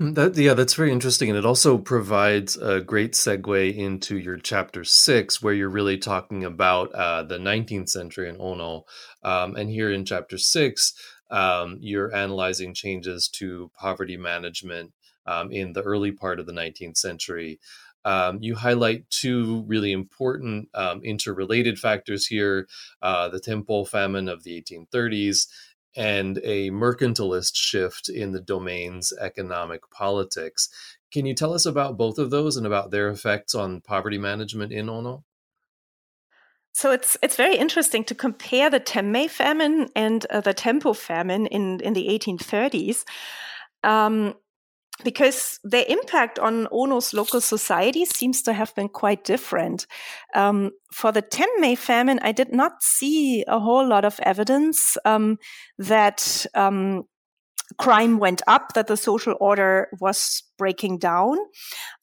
Hmm, 0.00 0.12
that, 0.14 0.36
yeah, 0.36 0.54
that's 0.54 0.74
very 0.74 0.92
interesting. 0.92 1.28
And 1.28 1.36
it 1.36 1.44
also 1.44 1.76
provides 1.76 2.56
a 2.56 2.80
great 2.80 3.12
segue 3.12 3.76
into 3.76 4.16
your 4.16 4.36
chapter 4.36 4.84
six, 4.84 5.42
where 5.42 5.54
you're 5.54 5.68
really 5.68 5.98
talking 5.98 6.44
about 6.44 6.94
uh, 6.94 7.24
the 7.24 7.38
19th 7.38 7.88
century 7.88 8.28
in 8.28 8.36
Ono. 8.40 8.84
Um, 9.22 9.56
and 9.56 9.68
here 9.68 9.92
in 9.92 10.04
chapter 10.04 10.38
six, 10.38 10.94
um, 11.30 11.78
you're 11.80 12.14
analyzing 12.14 12.74
changes 12.74 13.28
to 13.34 13.70
poverty 13.78 14.16
management 14.16 14.92
um, 15.26 15.50
in 15.50 15.72
the 15.72 15.82
early 15.82 16.12
part 16.12 16.38
of 16.40 16.46
the 16.46 16.52
19th 16.52 16.96
century. 16.96 17.58
Um, 18.04 18.38
you 18.40 18.54
highlight 18.54 19.08
two 19.10 19.64
really 19.66 19.92
important 19.92 20.68
um, 20.74 21.02
interrelated 21.02 21.78
factors 21.78 22.26
here 22.26 22.68
uh, 23.02 23.28
the 23.28 23.40
Tenpo 23.40 23.86
famine 23.86 24.28
of 24.28 24.44
the 24.44 24.62
1830s 24.62 25.46
and 25.96 26.38
a 26.44 26.70
mercantilist 26.70 27.56
shift 27.56 28.08
in 28.08 28.32
the 28.32 28.40
domain's 28.40 29.12
economic 29.20 29.90
politics. 29.90 30.68
Can 31.10 31.26
you 31.26 31.34
tell 31.34 31.54
us 31.54 31.66
about 31.66 31.96
both 31.96 32.18
of 32.18 32.30
those 32.30 32.56
and 32.56 32.66
about 32.66 32.90
their 32.90 33.08
effects 33.08 33.54
on 33.54 33.80
poverty 33.80 34.18
management 34.18 34.72
in 34.72 34.88
Ono? 34.88 35.24
So 36.72 36.92
it's 36.92 37.16
it's 37.22 37.34
very 37.34 37.56
interesting 37.56 38.04
to 38.04 38.14
compare 38.14 38.70
the 38.70 38.78
Temmei 38.78 39.28
famine 39.28 39.88
and 39.96 40.24
uh, 40.26 40.40
the 40.40 40.54
Tempo 40.54 40.92
famine 40.92 41.46
in 41.46 41.80
in 41.80 41.94
the 41.94 42.06
1830s. 42.06 43.04
Um, 43.82 44.34
because 45.04 45.60
their 45.62 45.84
impact 45.88 46.38
on 46.38 46.66
Ono's 46.72 47.14
local 47.14 47.40
society 47.40 48.04
seems 48.04 48.42
to 48.42 48.52
have 48.52 48.74
been 48.74 48.88
quite 48.88 49.24
different. 49.24 49.86
Um, 50.34 50.70
for 50.92 51.12
the 51.12 51.22
Temmei 51.22 51.76
famine, 51.76 52.18
I 52.22 52.32
did 52.32 52.52
not 52.52 52.82
see 52.82 53.44
a 53.46 53.60
whole 53.60 53.86
lot 53.86 54.04
of 54.04 54.18
evidence 54.22 54.96
um, 55.04 55.38
that 55.78 56.46
um, 56.54 57.04
crime 57.78 58.18
went 58.18 58.42
up, 58.46 58.72
that 58.74 58.86
the 58.86 58.96
social 58.96 59.36
order 59.40 59.88
was 60.00 60.42
breaking 60.58 60.98
down. 60.98 61.38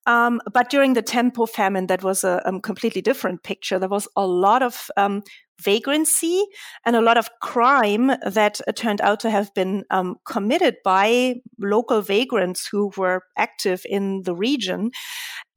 Um, 0.07 0.41
but 0.51 0.69
during 0.69 0.93
the 0.93 1.01
Tempo 1.01 1.45
famine, 1.45 1.87
that 1.87 2.03
was 2.03 2.23
a, 2.23 2.41
a, 2.45 2.59
completely 2.59 3.01
different 3.01 3.43
picture. 3.43 3.79
There 3.79 3.89
was 3.89 4.07
a 4.15 4.25
lot 4.25 4.61
of 4.61 4.89
um, 4.97 5.23
vagrancy 5.61 6.45
and 6.85 6.95
a 6.95 7.01
lot 7.01 7.17
of 7.17 7.29
crime 7.41 8.07
that 8.25 8.59
uh, 8.67 8.71
turned 8.71 9.01
out 9.01 9.19
to 9.21 9.29
have 9.29 9.53
been 9.53 9.83
um, 9.89 10.17
committed 10.25 10.75
by 10.83 11.35
local 11.59 12.01
vagrants 12.01 12.67
who 12.67 12.91
were 12.97 13.23
active 13.37 13.85
in 13.89 14.23
the 14.23 14.35
region. 14.35 14.91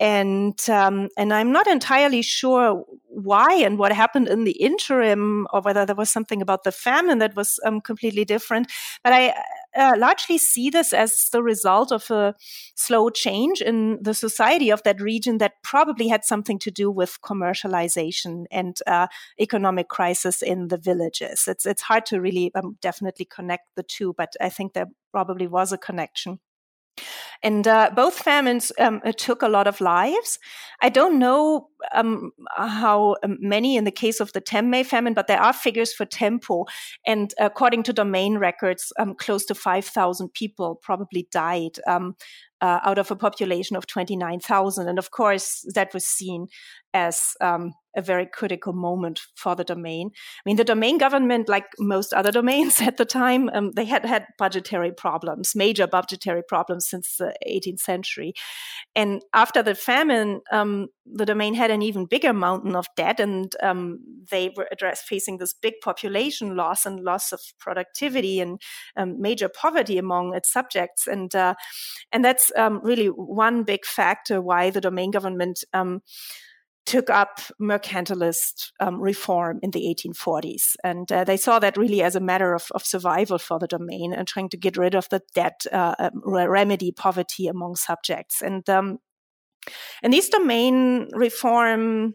And 0.00 0.58
um, 0.70 1.08
and 1.16 1.34
I'm 1.34 1.50
not 1.50 1.66
entirely 1.66 2.22
sure 2.22 2.84
why 3.08 3.54
and 3.54 3.78
what 3.78 3.92
happened 3.92 4.28
in 4.28 4.44
the 4.44 4.52
interim, 4.52 5.48
or 5.52 5.60
whether 5.60 5.84
there 5.84 5.96
was 5.96 6.10
something 6.10 6.40
about 6.40 6.62
the 6.62 6.70
famine 6.70 7.18
that 7.18 7.34
was 7.34 7.58
um, 7.66 7.80
completely 7.80 8.24
different. 8.24 8.70
But 9.02 9.12
I 9.12 9.34
uh, 9.76 9.94
largely 9.98 10.38
see 10.38 10.70
this 10.70 10.92
as 10.92 11.28
the 11.32 11.42
result 11.42 11.90
of 11.90 12.10
a 12.10 12.34
slow 12.88 13.10
change 13.10 13.60
in 13.60 13.98
the 14.02 14.14
society 14.14 14.70
of 14.70 14.82
that 14.82 15.00
region 15.00 15.38
that 15.38 15.62
probably 15.62 16.08
had 16.08 16.24
something 16.24 16.58
to 16.58 16.70
do 16.70 16.90
with 16.90 17.18
commercialization 17.22 18.46
and 18.50 18.78
uh, 18.86 19.06
economic 19.38 19.88
crisis 19.88 20.42
in 20.42 20.68
the 20.68 20.78
villages. 20.78 21.46
It's 21.46 21.66
it's 21.66 21.82
hard 21.82 22.06
to 22.06 22.20
really 22.20 22.50
um, 22.54 22.78
definitely 22.80 23.26
connect 23.26 23.66
the 23.76 23.82
two, 23.82 24.14
but 24.16 24.32
I 24.40 24.48
think 24.48 24.72
there 24.72 24.90
probably 25.12 25.46
was 25.46 25.72
a 25.72 25.78
connection. 25.78 26.38
And 27.42 27.68
uh, 27.68 27.90
both 27.94 28.18
famines 28.18 28.72
um, 28.78 29.00
took 29.16 29.42
a 29.42 29.48
lot 29.48 29.66
of 29.66 29.80
lives. 29.80 30.38
I 30.82 30.88
don't 30.88 31.18
know 31.18 31.68
um, 31.94 32.32
how 32.56 33.16
um, 33.22 33.38
many 33.40 33.76
in 33.76 33.84
the 33.84 33.92
case 33.92 34.20
of 34.20 34.32
the 34.32 34.40
Temmei 34.40 34.84
famine, 34.84 35.14
but 35.14 35.28
there 35.28 35.40
are 35.40 35.52
figures 35.52 35.92
for 35.92 36.04
Tempo. 36.04 36.64
And 37.06 37.32
according 37.38 37.84
to 37.84 37.92
domain 37.92 38.38
records, 38.38 38.92
um, 38.98 39.14
close 39.14 39.44
to 39.46 39.54
5,000 39.54 40.32
people 40.32 40.80
probably 40.82 41.28
died 41.30 41.78
um, 41.86 42.16
uh, 42.60 42.80
out 42.84 42.98
of 42.98 43.10
a 43.10 43.16
population 43.16 43.76
of 43.76 43.86
29,000. 43.86 44.88
And 44.88 44.98
of 44.98 45.10
course, 45.10 45.64
that 45.74 45.94
was 45.94 46.04
seen 46.04 46.46
as 46.94 47.34
um, 47.40 47.72
a 47.98 48.02
very 48.02 48.26
critical 48.26 48.72
moment 48.72 49.20
for 49.34 49.56
the 49.56 49.64
domain. 49.64 50.10
I 50.14 50.42
mean, 50.46 50.56
the 50.56 50.64
domain 50.64 50.98
government, 50.98 51.48
like 51.48 51.66
most 51.78 52.14
other 52.14 52.30
domains 52.30 52.80
at 52.88 52.96
the 52.96 53.04
time, 53.04 53.50
um, 53.52 53.72
they 53.72 53.84
had 53.84 54.04
had 54.06 54.26
budgetary 54.38 54.92
problems, 54.92 55.54
major 55.54 55.86
budgetary 55.86 56.42
problems 56.42 56.88
since 56.88 57.16
the 57.16 57.34
18th 57.46 57.80
century. 57.80 58.32
And 58.94 59.22
after 59.34 59.62
the 59.62 59.74
famine, 59.74 60.40
um, 60.52 60.88
the 61.04 61.26
domain 61.26 61.54
had 61.54 61.70
an 61.70 61.82
even 61.82 62.06
bigger 62.06 62.32
mountain 62.32 62.76
of 62.76 62.86
debt, 62.96 63.18
and 63.18 63.54
um, 63.62 63.98
they 64.30 64.52
were 64.56 64.68
addressed 64.70 65.04
facing 65.04 65.38
this 65.38 65.52
big 65.52 65.74
population 65.82 66.56
loss 66.56 66.86
and 66.86 67.00
loss 67.00 67.32
of 67.32 67.40
productivity 67.58 68.40
and 68.40 68.60
um, 68.96 69.20
major 69.20 69.48
poverty 69.48 69.98
among 69.98 70.34
its 70.34 70.52
subjects. 70.52 71.06
And 71.06 71.34
uh, 71.34 71.54
and 72.12 72.24
that's 72.24 72.52
um, 72.56 72.80
really 72.84 73.06
one 73.06 73.64
big 73.64 73.84
factor 73.84 74.40
why 74.40 74.70
the 74.70 74.80
domain 74.80 75.10
government 75.10 75.64
um, 75.72 76.00
took 76.88 77.10
up 77.10 77.40
mercantilist 77.60 78.72
um, 78.80 78.98
reform 78.98 79.60
in 79.62 79.72
the 79.72 79.94
1840s. 79.94 80.74
And 80.82 81.12
uh, 81.12 81.22
they 81.24 81.36
saw 81.36 81.58
that 81.58 81.76
really 81.76 82.02
as 82.02 82.16
a 82.16 82.20
matter 82.20 82.54
of, 82.54 82.68
of, 82.70 82.82
survival 82.82 83.38
for 83.38 83.58
the 83.58 83.66
domain 83.66 84.14
and 84.14 84.26
trying 84.26 84.48
to 84.48 84.56
get 84.56 84.78
rid 84.78 84.94
of 84.94 85.06
the 85.10 85.20
debt, 85.34 85.66
uh, 85.70 85.94
um, 85.98 86.22
remedy 86.24 86.90
poverty 86.90 87.46
among 87.46 87.76
subjects. 87.76 88.40
And, 88.40 88.66
um, 88.70 89.00
and 90.02 90.14
these 90.14 90.30
domain 90.30 91.10
reform 91.12 92.14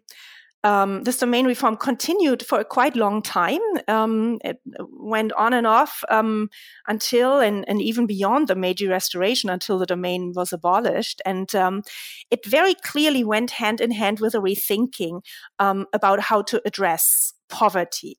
um, 0.63 1.03
this 1.03 1.17
domain 1.17 1.45
reform 1.45 1.75
continued 1.75 2.45
for 2.45 2.59
a 2.59 2.65
quite 2.65 2.95
long 2.95 3.21
time. 3.21 3.59
Um, 3.87 4.39
it 4.45 4.61
went 4.65 5.33
on 5.33 5.53
and 5.53 5.67
off 5.67 6.03
um, 6.09 6.49
until 6.87 7.39
and, 7.39 7.67
and, 7.67 7.81
even 7.81 8.05
beyond 8.05 8.47
the 8.47 8.55
Meiji 8.55 8.87
Restoration 8.87 9.49
until 9.49 9.77
the 9.77 9.85
domain 9.85 10.31
was 10.33 10.53
abolished. 10.53 11.21
And 11.25 11.53
um, 11.53 11.83
it 12.31 12.45
very 12.45 12.75
clearly 12.75 13.25
went 13.25 13.51
hand 13.51 13.81
in 13.81 13.91
hand 13.91 14.21
with 14.21 14.35
a 14.35 14.39
rethinking 14.39 15.21
um, 15.59 15.85
about 15.91 16.21
how 16.21 16.41
to 16.43 16.61
address 16.65 17.33
poverty. 17.49 18.17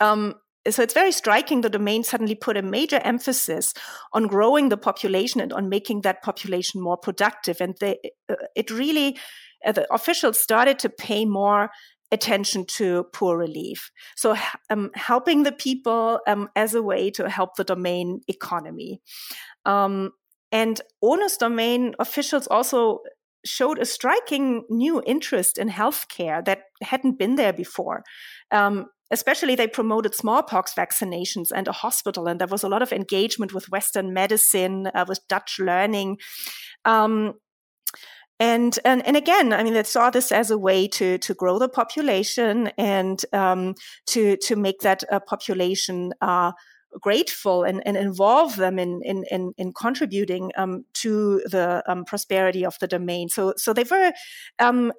Um, 0.00 0.34
so 0.68 0.82
it's 0.82 0.94
very 0.94 1.12
striking 1.12 1.60
the 1.60 1.68
domain 1.68 2.04
suddenly 2.04 2.34
put 2.34 2.56
a 2.56 2.62
major 2.62 3.00
emphasis 3.04 3.74
on 4.12 4.26
growing 4.26 4.70
the 4.70 4.76
population 4.76 5.40
and 5.40 5.52
on 5.52 5.68
making 5.68 6.02
that 6.02 6.22
population 6.22 6.80
more 6.80 6.96
productive. 6.96 7.60
And 7.60 7.74
they, 7.80 7.98
uh, 8.28 8.36
it 8.56 8.70
really 8.70 9.18
uh, 9.64 9.72
the 9.72 9.92
officials 9.92 10.38
started 10.38 10.78
to 10.80 10.88
pay 10.88 11.24
more 11.24 11.70
attention 12.12 12.64
to 12.66 13.04
poor 13.12 13.36
relief. 13.36 13.90
So, 14.16 14.36
um, 14.70 14.90
helping 14.94 15.42
the 15.42 15.52
people 15.52 16.20
um, 16.26 16.48
as 16.54 16.74
a 16.74 16.82
way 16.82 17.10
to 17.10 17.28
help 17.28 17.56
the 17.56 17.64
domain 17.64 18.20
economy. 18.28 19.00
Um, 19.66 20.12
and 20.52 20.80
Ono's 21.02 21.36
domain 21.36 21.94
officials 21.98 22.46
also 22.46 23.00
showed 23.44 23.78
a 23.78 23.84
striking 23.84 24.64
new 24.70 25.02
interest 25.04 25.58
in 25.58 25.68
healthcare 25.68 26.44
that 26.44 26.62
hadn't 26.82 27.18
been 27.18 27.34
there 27.34 27.52
before. 27.52 28.04
Um, 28.50 28.86
especially, 29.10 29.54
they 29.54 29.66
promoted 29.66 30.14
smallpox 30.14 30.72
vaccinations 30.74 31.48
and 31.54 31.68
a 31.68 31.72
hospital, 31.72 32.26
and 32.26 32.40
there 32.40 32.48
was 32.48 32.62
a 32.62 32.68
lot 32.68 32.82
of 32.82 32.92
engagement 32.92 33.52
with 33.52 33.70
Western 33.70 34.14
medicine, 34.14 34.86
uh, 34.94 35.04
with 35.08 35.20
Dutch 35.28 35.58
learning. 35.58 36.18
And, 38.40 38.78
and 38.84 39.06
and 39.06 39.16
again, 39.16 39.52
I 39.52 39.62
mean, 39.62 39.74
they 39.74 39.84
saw 39.84 40.10
this 40.10 40.32
as 40.32 40.50
a 40.50 40.58
way 40.58 40.88
to 40.88 41.18
to 41.18 41.34
grow 41.34 41.58
the 41.58 41.68
population 41.68 42.68
and 42.76 43.24
um, 43.32 43.74
to 44.06 44.36
to 44.38 44.56
make 44.56 44.80
that 44.80 45.04
uh, 45.10 45.20
population 45.20 46.12
uh, 46.20 46.50
grateful 47.00 47.64
and, 47.64 47.82
and 47.86 47.96
involve 47.96 48.56
them 48.56 48.78
in 48.78 49.00
in 49.02 49.24
in, 49.30 49.52
in 49.56 49.72
contributing 49.72 50.50
um, 50.56 50.84
to 50.94 51.42
the 51.46 51.82
um, 51.86 52.04
prosperity 52.04 52.64
of 52.64 52.76
the 52.80 52.88
domain. 52.88 53.28
So 53.28 53.54
so 53.56 53.72
they 53.72 53.84
were 53.84 54.12
um, 54.58 54.92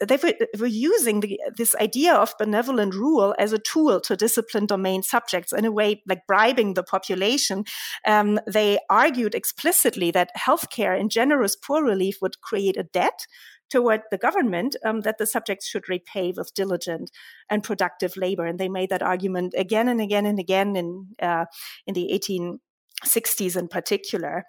they 0.00 0.16
were, 0.16 0.34
were 0.58 0.66
using 0.66 1.20
the, 1.20 1.40
this 1.56 1.74
idea 1.76 2.14
of 2.14 2.34
benevolent 2.38 2.94
rule 2.94 3.34
as 3.38 3.52
a 3.52 3.58
tool 3.58 4.00
to 4.00 4.16
discipline 4.16 4.66
domain 4.66 5.02
subjects 5.02 5.52
in 5.52 5.64
a 5.64 5.70
way 5.70 6.02
like 6.06 6.26
bribing 6.26 6.74
the 6.74 6.82
population. 6.82 7.64
Um, 8.06 8.40
they 8.46 8.78
argued 8.90 9.34
explicitly 9.34 10.10
that 10.10 10.30
healthcare 10.36 10.98
and 10.98 11.10
generous 11.10 11.54
poor 11.54 11.84
relief 11.84 12.18
would 12.20 12.40
create 12.40 12.76
a 12.76 12.82
debt 12.82 13.26
toward 13.70 14.02
the 14.10 14.18
government 14.18 14.76
um, 14.84 15.00
that 15.00 15.16
the 15.18 15.26
subjects 15.26 15.66
should 15.66 15.88
repay 15.88 16.32
with 16.36 16.52
diligent 16.54 17.10
and 17.48 17.62
productive 17.62 18.16
labor. 18.16 18.44
And 18.44 18.58
they 18.58 18.68
made 18.68 18.90
that 18.90 19.02
argument 19.02 19.54
again 19.56 19.88
and 19.88 20.00
again 20.00 20.26
and 20.26 20.38
again 20.38 20.76
in 20.76 21.06
uh, 21.20 21.46
in 21.86 21.94
the 21.94 22.10
1860s 22.12 23.56
in 23.56 23.68
particular. 23.68 24.44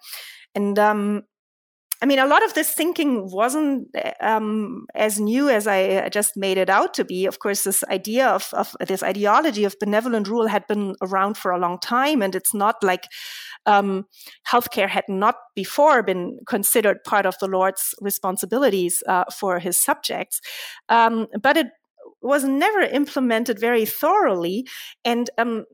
And 0.54 0.78
um, 0.78 1.22
I 2.04 2.06
mean, 2.06 2.18
a 2.18 2.26
lot 2.26 2.44
of 2.44 2.52
this 2.52 2.70
thinking 2.70 3.30
wasn't 3.30 3.88
um, 4.20 4.84
as 4.94 5.18
new 5.18 5.48
as 5.48 5.66
I 5.66 6.10
just 6.10 6.36
made 6.36 6.58
it 6.58 6.68
out 6.68 6.92
to 6.94 7.04
be. 7.04 7.24
Of 7.24 7.38
course, 7.38 7.64
this 7.64 7.82
idea 7.84 8.28
of, 8.28 8.50
of, 8.52 8.76
this 8.86 9.02
ideology 9.02 9.64
of 9.64 9.78
benevolent 9.80 10.28
rule 10.28 10.46
had 10.46 10.66
been 10.66 10.96
around 11.00 11.38
for 11.38 11.50
a 11.50 11.58
long 11.58 11.78
time, 11.78 12.20
and 12.20 12.34
it's 12.34 12.52
not 12.52 12.74
like 12.82 13.04
um, 13.64 14.04
healthcare 14.46 14.86
had 14.86 15.04
not 15.08 15.36
before 15.56 16.02
been 16.02 16.40
considered 16.46 16.98
part 17.04 17.24
of 17.24 17.36
the 17.40 17.48
Lord's 17.48 17.94
responsibilities 18.02 19.02
uh, 19.08 19.24
for 19.32 19.58
his 19.58 19.82
subjects. 19.82 20.42
Um, 20.90 21.26
but 21.40 21.56
it 21.56 21.68
was 22.20 22.44
never 22.44 22.82
implemented 22.82 23.58
very 23.58 23.86
thoroughly, 23.86 24.66
and 25.06 25.30
um, 25.38 25.64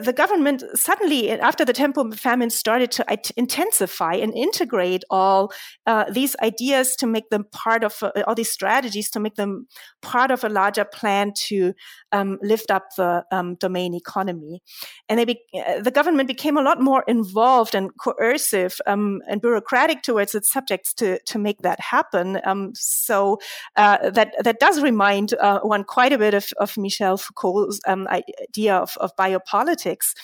the 0.00 0.12
government 0.12 0.62
suddenly, 0.74 1.30
after 1.30 1.64
the 1.64 1.72
Tempo 1.72 2.10
famine, 2.12 2.50
started 2.50 2.90
to 2.92 3.04
intensify 3.36 4.14
and 4.14 4.34
integrate 4.34 5.04
all 5.10 5.52
uh, 5.86 6.04
these 6.10 6.34
ideas 6.42 6.96
to 6.96 7.06
make 7.06 7.28
them 7.30 7.44
part 7.52 7.84
of 7.84 8.02
uh, 8.02 8.10
all 8.26 8.34
these 8.34 8.50
strategies 8.50 9.10
to 9.10 9.20
make 9.20 9.34
them 9.34 9.66
part 10.00 10.30
of 10.30 10.44
a 10.44 10.48
larger 10.48 10.84
plan 10.84 11.32
to 11.34 11.74
um, 12.12 12.38
lift 12.42 12.70
up 12.70 12.84
the 12.96 13.24
um, 13.30 13.56
domain 13.56 13.94
economy. 13.94 14.62
And 15.08 15.20
uh, 15.20 15.80
the 15.80 15.90
government 15.90 16.26
became 16.26 16.56
a 16.56 16.62
lot 16.62 16.80
more 16.80 17.04
involved 17.06 17.74
and 17.74 17.90
coercive 17.98 18.80
um, 18.86 19.20
and 19.28 19.42
bureaucratic 19.42 20.02
towards 20.02 20.34
its 20.34 20.50
subjects 20.50 20.94
to 20.94 21.18
to 21.26 21.38
make 21.38 21.60
that 21.62 21.80
happen. 21.80 22.40
Um, 22.44 22.72
so 22.74 23.38
uh, 23.76 24.10
that 24.10 24.32
that 24.42 24.58
does 24.58 24.80
remind 24.80 25.34
uh, 25.34 25.60
one 25.60 25.84
quite 25.84 26.12
a 26.12 26.18
bit 26.18 26.34
of, 26.34 26.48
of 26.58 26.78
Michel 26.78 27.16
Foucault's 27.16 27.80
um, 27.86 28.08
idea 28.08 28.76
of, 28.76 28.96
of 28.98 29.14
biopolitics 29.16 29.81
politics. 29.82 30.14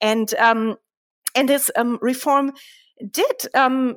And, 0.00 0.32
um, 0.34 0.76
and 1.34 1.48
this 1.48 1.70
um, 1.76 1.98
reform 2.00 2.52
did 3.10 3.46
um, 3.54 3.96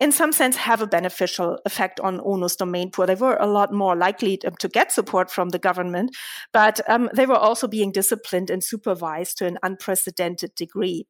in 0.00 0.12
some 0.12 0.32
sense 0.32 0.56
have 0.56 0.80
a 0.80 0.86
beneficial 0.86 1.58
effect 1.64 2.00
on 2.00 2.20
Ono's 2.20 2.56
domain 2.56 2.90
poor. 2.90 3.06
They 3.06 3.14
were 3.14 3.36
a 3.36 3.46
lot 3.46 3.72
more 3.72 3.96
likely 3.96 4.36
to, 4.38 4.50
to 4.50 4.68
get 4.68 4.92
support 4.92 5.30
from 5.30 5.50
the 5.50 5.58
government, 5.58 6.16
but 6.52 6.80
um, 6.88 7.10
they 7.14 7.26
were 7.26 7.36
also 7.36 7.66
being 7.66 7.92
disciplined 7.92 8.50
and 8.50 8.62
supervised 8.62 9.38
to 9.38 9.46
an 9.46 9.58
unprecedented 9.62 10.54
degree. 10.54 11.06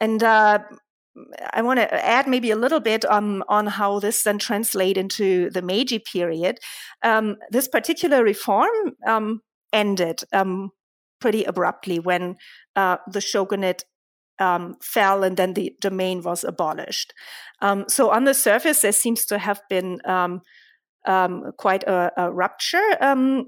And 0.00 0.22
uh, 0.22 0.60
I 1.52 1.62
want 1.62 1.78
to 1.80 2.04
add 2.04 2.26
maybe 2.26 2.50
a 2.50 2.56
little 2.56 2.80
bit 2.80 3.04
on, 3.04 3.42
on 3.48 3.66
how 3.66 4.00
this 4.00 4.22
then 4.22 4.38
translate 4.38 4.96
into 4.96 5.50
the 5.50 5.62
Meiji 5.62 5.98
period. 5.98 6.58
Um, 7.02 7.36
this 7.50 7.68
particular 7.68 8.22
reform 8.24 8.70
um, 9.06 9.40
ended 9.72 10.22
um, 10.32 10.70
pretty 11.24 11.44
abruptly 11.44 11.98
when 11.98 12.36
uh, 12.76 12.98
the 13.10 13.20
shogunate 13.22 13.86
um, 14.38 14.76
fell 14.82 15.24
and 15.24 15.38
then 15.38 15.54
the 15.54 15.74
domain 15.80 16.20
was 16.20 16.44
abolished. 16.44 17.14
Um, 17.62 17.86
so 17.88 18.10
on 18.10 18.24
the 18.24 18.34
surface, 18.34 18.82
there 18.82 18.92
seems 18.92 19.24
to 19.26 19.38
have 19.38 19.62
been 19.70 20.00
um, 20.04 20.42
um 21.06 21.52
quite 21.56 21.82
a, 21.84 22.12
a 22.18 22.30
rupture 22.30 22.88
um, 23.00 23.46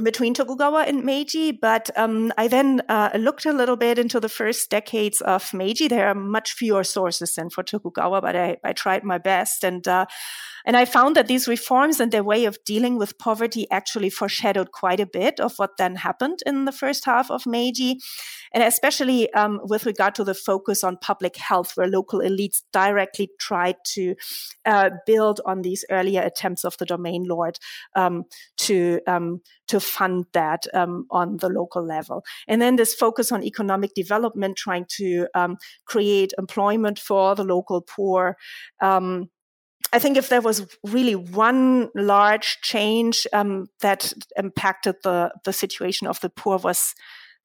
between 0.00 0.34
Tokugawa 0.34 0.84
and 0.86 1.02
Meiji, 1.02 1.50
but 1.50 1.90
um, 1.96 2.32
I 2.38 2.46
then 2.46 2.82
uh, 2.88 3.10
looked 3.18 3.44
a 3.44 3.52
little 3.52 3.76
bit 3.76 3.98
into 3.98 4.20
the 4.20 4.28
first 4.28 4.70
decades 4.70 5.20
of 5.20 5.52
Meiji. 5.52 5.88
There 5.88 6.06
are 6.06 6.14
much 6.14 6.52
fewer 6.52 6.84
sources 6.84 7.34
than 7.34 7.50
for 7.50 7.64
Tokugawa, 7.64 8.20
but 8.20 8.36
I, 8.36 8.56
I 8.62 8.72
tried 8.72 9.02
my 9.02 9.18
best. 9.18 9.64
And 9.64 9.88
uh, 9.88 10.06
and 10.66 10.76
I 10.76 10.84
found 10.84 11.14
that 11.14 11.28
these 11.28 11.46
reforms 11.46 12.00
and 12.00 12.10
their 12.10 12.24
way 12.24 12.44
of 12.44 12.58
dealing 12.64 12.98
with 12.98 13.18
poverty 13.18 13.70
actually 13.70 14.10
foreshadowed 14.10 14.72
quite 14.72 14.98
a 14.98 15.06
bit 15.06 15.38
of 15.38 15.56
what 15.56 15.76
then 15.78 15.94
happened 15.94 16.40
in 16.44 16.64
the 16.64 16.72
first 16.72 17.04
half 17.04 17.30
of 17.30 17.46
Meiji. 17.46 18.00
And 18.52 18.64
especially 18.64 19.32
um, 19.32 19.60
with 19.62 19.86
regard 19.86 20.16
to 20.16 20.24
the 20.24 20.34
focus 20.34 20.82
on 20.82 20.96
public 20.96 21.36
health, 21.36 21.72
where 21.76 21.86
local 21.86 22.20
elites 22.20 22.62
directly 22.72 23.30
tried 23.38 23.76
to 23.92 24.16
uh, 24.64 24.90
build 25.06 25.40
on 25.46 25.62
these 25.62 25.84
earlier 25.88 26.22
attempts 26.22 26.64
of 26.64 26.76
the 26.78 26.86
domain 26.86 27.24
lord 27.28 27.58
um, 27.94 28.24
to, 28.58 29.00
um, 29.06 29.42
to 29.68 29.78
fund 29.78 30.24
that 30.32 30.66
um, 30.74 31.06
on 31.10 31.36
the 31.36 31.48
local 31.48 31.84
level. 31.84 32.24
And 32.48 32.60
then 32.60 32.74
this 32.74 32.92
focus 32.92 33.30
on 33.30 33.44
economic 33.44 33.94
development, 33.94 34.56
trying 34.56 34.86
to 34.96 35.28
um, 35.34 35.58
create 35.84 36.32
employment 36.38 36.98
for 36.98 37.36
the 37.36 37.44
local 37.44 37.82
poor. 37.82 38.36
Um, 38.80 39.28
I 39.92 39.98
think 39.98 40.16
if 40.16 40.28
there 40.28 40.40
was 40.40 40.66
really 40.84 41.14
one 41.14 41.90
large 41.94 42.58
change 42.62 43.26
um, 43.32 43.66
that 43.80 44.12
impacted 44.36 44.96
the 45.02 45.30
the 45.44 45.52
situation 45.52 46.06
of 46.06 46.20
the 46.20 46.28
poor 46.28 46.58
was 46.58 46.94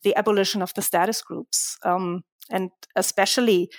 the 0.04 0.16
abolition 0.16 0.62
of 0.62 0.74
the 0.74 0.82
status 0.82 1.22
groups, 1.22 1.78
um, 1.84 2.24
and 2.50 2.72
especially 2.96 3.70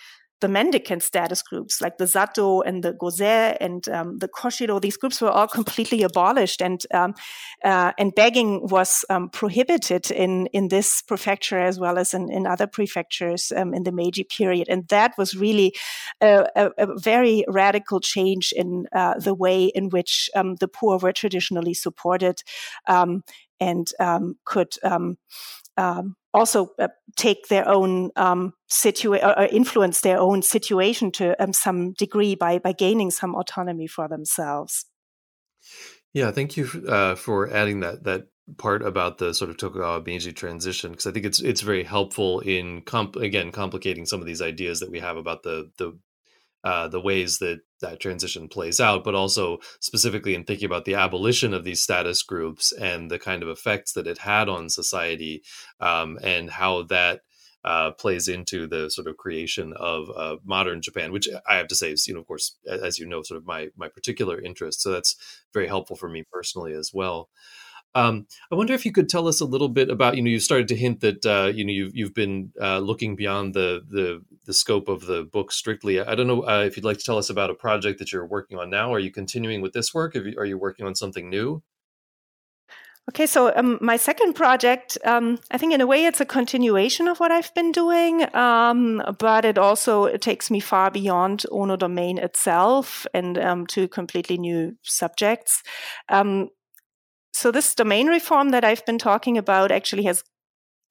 the 0.43 0.49
mendicant 0.49 1.03
status 1.03 1.41
groups 1.41 1.81
like 1.81 1.97
the 1.97 2.05
Zato 2.05 2.63
and 2.67 2.83
the 2.83 2.93
Goze 2.93 3.57
and 3.61 3.89
um, 3.89 4.19
the 4.19 4.29
Koshiro. 4.29 4.81
These 4.81 4.99
groups 4.99 5.21
were 5.21 5.31
all 5.31 5.49
completely 5.49 6.03
abolished, 6.03 6.61
and 6.61 6.85
um, 6.93 7.15
uh, 7.65 7.93
and 7.97 8.15
begging 8.15 8.69
was 8.69 9.05
um, 9.09 9.31
prohibited 9.31 10.11
in 10.11 10.47
in 10.53 10.69
this 10.69 11.01
prefecture 11.01 11.59
as 11.59 11.79
well 11.79 11.97
as 11.97 12.13
in, 12.13 12.31
in 12.31 12.47
other 12.47 12.67
prefectures 12.67 13.53
um, 13.57 13.73
in 13.73 13.85
the 13.85 13.93
Meiji 13.93 14.25
period. 14.25 14.69
And 14.69 14.87
that 14.89 15.13
was 15.17 15.35
really 15.35 15.73
a, 16.21 16.47
a, 16.57 16.71
a 16.77 16.99
very 16.99 17.45
radical 17.49 18.01
change 18.01 18.53
in 18.53 18.87
uh, 18.93 19.15
the 19.19 19.35
way 19.35 19.67
in 19.67 19.89
which 19.89 20.29
um, 20.35 20.57
the 20.57 20.69
poor 20.69 20.99
were 20.99 21.13
traditionally 21.13 21.75
supported 21.75 22.43
um, 22.89 23.23
and 23.61 23.93
could 24.45 24.75
um, 25.77 26.17
also 26.35 26.71
uh, 26.79 26.89
take 27.17 27.49
their 27.49 27.69
own 27.69 28.11
um, 28.17 28.53
situation 28.69 29.27
or 29.27 29.45
influence 29.47 30.01
their 30.01 30.19
own 30.19 30.43
situation 30.43 31.11
to 31.13 31.41
um, 31.43 31.53
some 31.53 31.93
degree 31.93 32.35
by 32.35 32.59
by 32.59 32.73
gaining 32.73 33.11
some 33.11 33.35
autonomy 33.35 33.87
for 33.87 34.09
themselves. 34.09 34.87
Yeah, 36.15 36.31
thank 36.31 36.57
you 36.57 36.69
uh, 36.89 37.15
for 37.15 37.51
adding 37.51 37.81
that 37.81 38.05
that 38.05 38.29
part 38.59 38.83
about 38.83 39.19
the 39.19 39.33
sort 39.33 39.51
of 39.51 39.57
Tokugawa 39.57 40.03
Meiji 40.05 40.33
transition 40.33 40.91
because 40.91 41.07
I 41.07 41.13
think 41.13 41.27
it's 41.27 41.41
it's 41.41 41.61
very 41.61 41.85
helpful 41.85 42.41
in 42.41 42.83
comp- 42.83 43.17
again 43.17 43.53
complicating 43.53 44.07
some 44.07 44.21
of 44.21 44.27
these 44.27 44.43
ideas 44.43 44.81
that 44.81 44.91
we 44.91 45.01
have 45.01 45.17
about 45.17 45.43
the 45.43 45.71
the 45.79 45.99
uh, 46.65 46.89
the 46.89 47.01
ways 47.01 47.39
that 47.39 47.61
that 47.81 48.01
transition 48.01 48.49
plays 48.49 48.81
out, 48.81 49.03
but 49.05 49.15
also 49.15 49.59
specifically 49.81 50.35
in 50.35 50.45
thinking 50.45 50.67
about 50.67 50.85
the 50.85 50.95
abolition 50.95 51.53
of 51.53 51.65
these 51.65 51.83
status 51.83 52.23
groups 52.23 52.73
and 52.73 53.11
the 53.11 53.19
kind 53.19 53.43
of 53.43 53.49
effects 53.49 53.93
that 53.93 54.07
it 54.07 54.19
had 54.19 54.49
on 54.49 54.69
society 54.69 55.43
um, 55.81 56.19
and 56.23 56.51
how 56.51 56.83
that 56.83 57.21
uh, 57.65 57.93
plays 57.93 58.29
into 58.29 58.67
the 58.67 58.91
sort 58.91 59.07
of 59.07 59.17
creation 59.17 59.73
of 59.77 60.11
uh, 60.17 60.37
modern 60.45 60.83
Japan, 60.83 61.13
which 61.13 61.29
I 61.49 61.57
have 61.57 61.69
to 61.69 61.77
say 61.77 61.93
is, 61.93 62.09
you 62.09 62.15
know, 62.15 62.21
of 62.21 62.27
course, 62.27 62.57
as 62.67 62.99
you 62.99 63.07
know, 63.07 63.23
sort 63.23 63.39
of 63.39 63.47
my 63.47 63.69
my 63.77 63.89
particular 63.89 64.41
interest. 64.41 64.81
So 64.81 64.91
that's 64.91 65.17
very 65.55 65.69
helpful 65.69 65.97
for 65.97 66.09
me 66.09 66.25
personally 66.33 66.73
as 66.73 66.91
well. 66.93 67.29
Um, 67.95 68.27
I 68.51 68.55
wonder 68.55 68.73
if 68.73 68.87
you 68.87 68.93
could 68.93 69.09
tell 69.09 69.29
us 69.29 69.41
a 69.41 69.45
little 69.45 69.69
bit 69.69 69.91
about 69.91 70.17
you 70.17 70.23
know 70.23 70.31
you 70.31 70.41
started 70.41 70.69
to 70.69 70.77
hint 70.77 71.01
that 71.01 71.27
uh, 71.27 71.53
you 71.55 71.65
know 71.65 71.73
you've 71.73 71.95
you've 71.95 72.15
been 72.15 72.53
uh, 72.61 72.79
looking 72.79 73.17
beyond 73.17 73.55
the, 73.55 73.83
the 73.89 74.23
the 74.47 74.55
scope 74.55 74.89
of 74.89 75.07
the 75.07 75.25
book 75.25 75.53
strictly. 75.53 76.01
I 76.01 76.15
don't 76.15 76.27
know 76.27 76.47
uh, 76.47 76.65
if 76.67 76.77
you'd 76.77 76.85
like 76.85 76.99
to 76.99 77.05
tell 77.05 77.19
us 77.19 77.31
about 77.31 77.51
a 77.51 77.55
project 77.55 77.99
that 77.99 78.13
you're 78.13 78.27
working 78.27 78.59
on 78.59 78.71
now. 78.71 78.93
Are 78.93 78.99
you 78.99 79.11
continuing 79.11 79.61
with 79.61 79.73
this 79.73 79.93
work? 79.93 80.15
You, 80.15 80.35
are 80.39 80.47
you 80.47 80.59
working 80.59 80.87
on 80.87 80.95
something 80.95 81.29
new? 81.29 81.63
Okay, 83.11 83.27
so 83.27 83.53
um, 83.57 83.79
my 83.81 83.97
second 83.97 84.35
project, 84.35 84.97
um, 85.05 85.41
I 85.51 85.59
think 85.59 85.75
in 85.75 85.81
a 85.81 85.87
way 85.89 86.05
it's 86.05 86.21
a 86.21 86.25
continuation 86.25 87.09
of 87.09 87.19
what 87.19 87.33
I've 87.33 87.53
been 87.53 87.73
doing, 87.73 88.33
um, 88.35 89.03
but 89.19 89.45
it 89.45 89.59
also 89.59 90.05
it 90.05 90.23
takes 90.23 90.53
me 90.53 90.61
far 90.61 90.89
beyond 90.89 91.45
Ono 91.51 91.77
domain 91.77 92.17
itself 92.19 93.05
and 93.13 93.37
um, 93.39 93.67
to 93.69 93.89
completely 93.89 94.39
new 94.39 94.77
subjects. 94.83 95.65
So 97.33 97.51
this 97.51 97.75
domain 97.75 98.09
reform 98.09 98.51
that 98.51 98.65
I've 98.65 98.85
been 98.85 98.99
talking 98.99 99.39
about 99.39 99.73
actually 99.73 100.05
has 100.05 100.23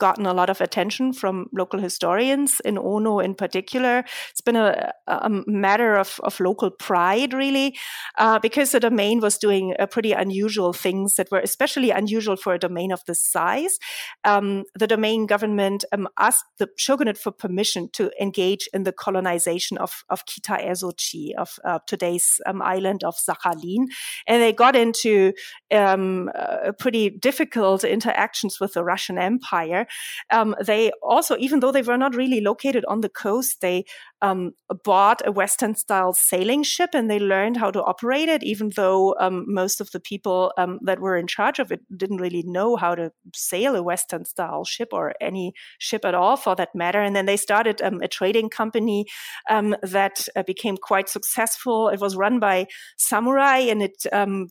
gotten 0.01 0.25
a 0.25 0.33
lot 0.33 0.49
of 0.49 0.61
attention 0.61 1.13
from 1.13 1.45
local 1.53 1.79
historians 1.79 2.59
in 2.65 2.75
Ono 2.77 3.19
in 3.19 3.35
particular. 3.35 4.03
It's 4.31 4.41
been 4.41 4.55
a, 4.55 4.91
a 5.07 5.29
matter 5.45 5.95
of, 5.95 6.19
of 6.23 6.39
local 6.39 6.71
pride, 6.71 7.33
really, 7.33 7.77
uh, 8.17 8.39
because 8.39 8.71
the 8.71 8.79
domain 8.79 9.19
was 9.21 9.37
doing 9.37 9.75
a 9.77 9.85
pretty 9.85 10.11
unusual 10.11 10.73
things 10.73 11.15
that 11.17 11.29
were 11.31 11.39
especially 11.39 11.91
unusual 11.91 12.35
for 12.35 12.53
a 12.55 12.59
domain 12.59 12.91
of 12.91 13.01
this 13.05 13.21
size. 13.21 13.77
Um, 14.23 14.63
the 14.73 14.87
domain 14.87 15.27
government 15.27 15.85
um, 15.91 16.07
asked 16.17 16.49
the 16.57 16.67
shogunate 16.77 17.19
for 17.19 17.31
permission 17.31 17.89
to 17.93 18.09
engage 18.19 18.67
in 18.73 18.83
the 18.83 18.93
colonization 18.93 19.77
of, 19.77 20.03
of 20.09 20.25
Kita 20.25 20.57
Ezochi, 20.71 21.35
of 21.37 21.59
uh, 21.63 21.79
today's 21.85 22.41
um, 22.47 22.61
island 22.61 23.03
of 23.03 23.15
Sakhalin. 23.15 23.85
And 24.25 24.41
they 24.41 24.53
got 24.53 24.75
into 24.75 25.33
um, 25.71 26.31
uh, 26.33 26.71
pretty 26.79 27.11
difficult 27.11 27.83
interactions 27.83 28.59
with 28.59 28.73
the 28.73 28.83
Russian 28.83 29.19
Empire 29.19 29.85
um, 30.31 30.55
they 30.65 30.91
also, 31.01 31.35
even 31.37 31.59
though 31.59 31.71
they 31.71 31.81
were 31.81 31.97
not 31.97 32.15
really 32.15 32.41
located 32.41 32.85
on 32.85 33.01
the 33.01 33.09
coast, 33.09 33.61
they 33.61 33.85
um, 34.21 34.53
bought 34.83 35.21
a 35.25 35.31
Western 35.31 35.75
style 35.75 36.13
sailing 36.13 36.63
ship 36.63 36.91
and 36.93 37.09
they 37.09 37.19
learned 37.19 37.57
how 37.57 37.71
to 37.71 37.83
operate 37.83 38.29
it, 38.29 38.43
even 38.43 38.71
though 38.75 39.15
um, 39.19 39.45
most 39.47 39.81
of 39.81 39.91
the 39.91 39.99
people 39.99 40.53
um, 40.57 40.79
that 40.83 40.99
were 40.99 41.17
in 41.17 41.27
charge 41.27 41.59
of 41.59 41.71
it 41.71 41.81
didn't 41.97 42.21
really 42.21 42.43
know 42.43 42.75
how 42.75 42.95
to 42.95 43.11
sail 43.33 43.75
a 43.75 43.83
Western 43.83 44.25
style 44.25 44.63
ship 44.63 44.89
or 44.91 45.13
any 45.19 45.53
ship 45.79 46.05
at 46.05 46.15
all 46.15 46.37
for 46.37 46.55
that 46.55 46.75
matter. 46.75 47.01
And 47.01 47.15
then 47.15 47.25
they 47.25 47.37
started 47.37 47.81
um, 47.81 48.01
a 48.01 48.07
trading 48.07 48.49
company 48.49 49.05
um, 49.49 49.75
that 49.81 50.27
uh, 50.35 50.43
became 50.43 50.77
quite 50.77 51.09
successful. 51.09 51.89
It 51.89 51.99
was 51.99 52.15
run 52.15 52.39
by 52.39 52.67
samurai 52.97 53.57
and 53.57 53.81
it 53.81 54.05
um, 54.11 54.49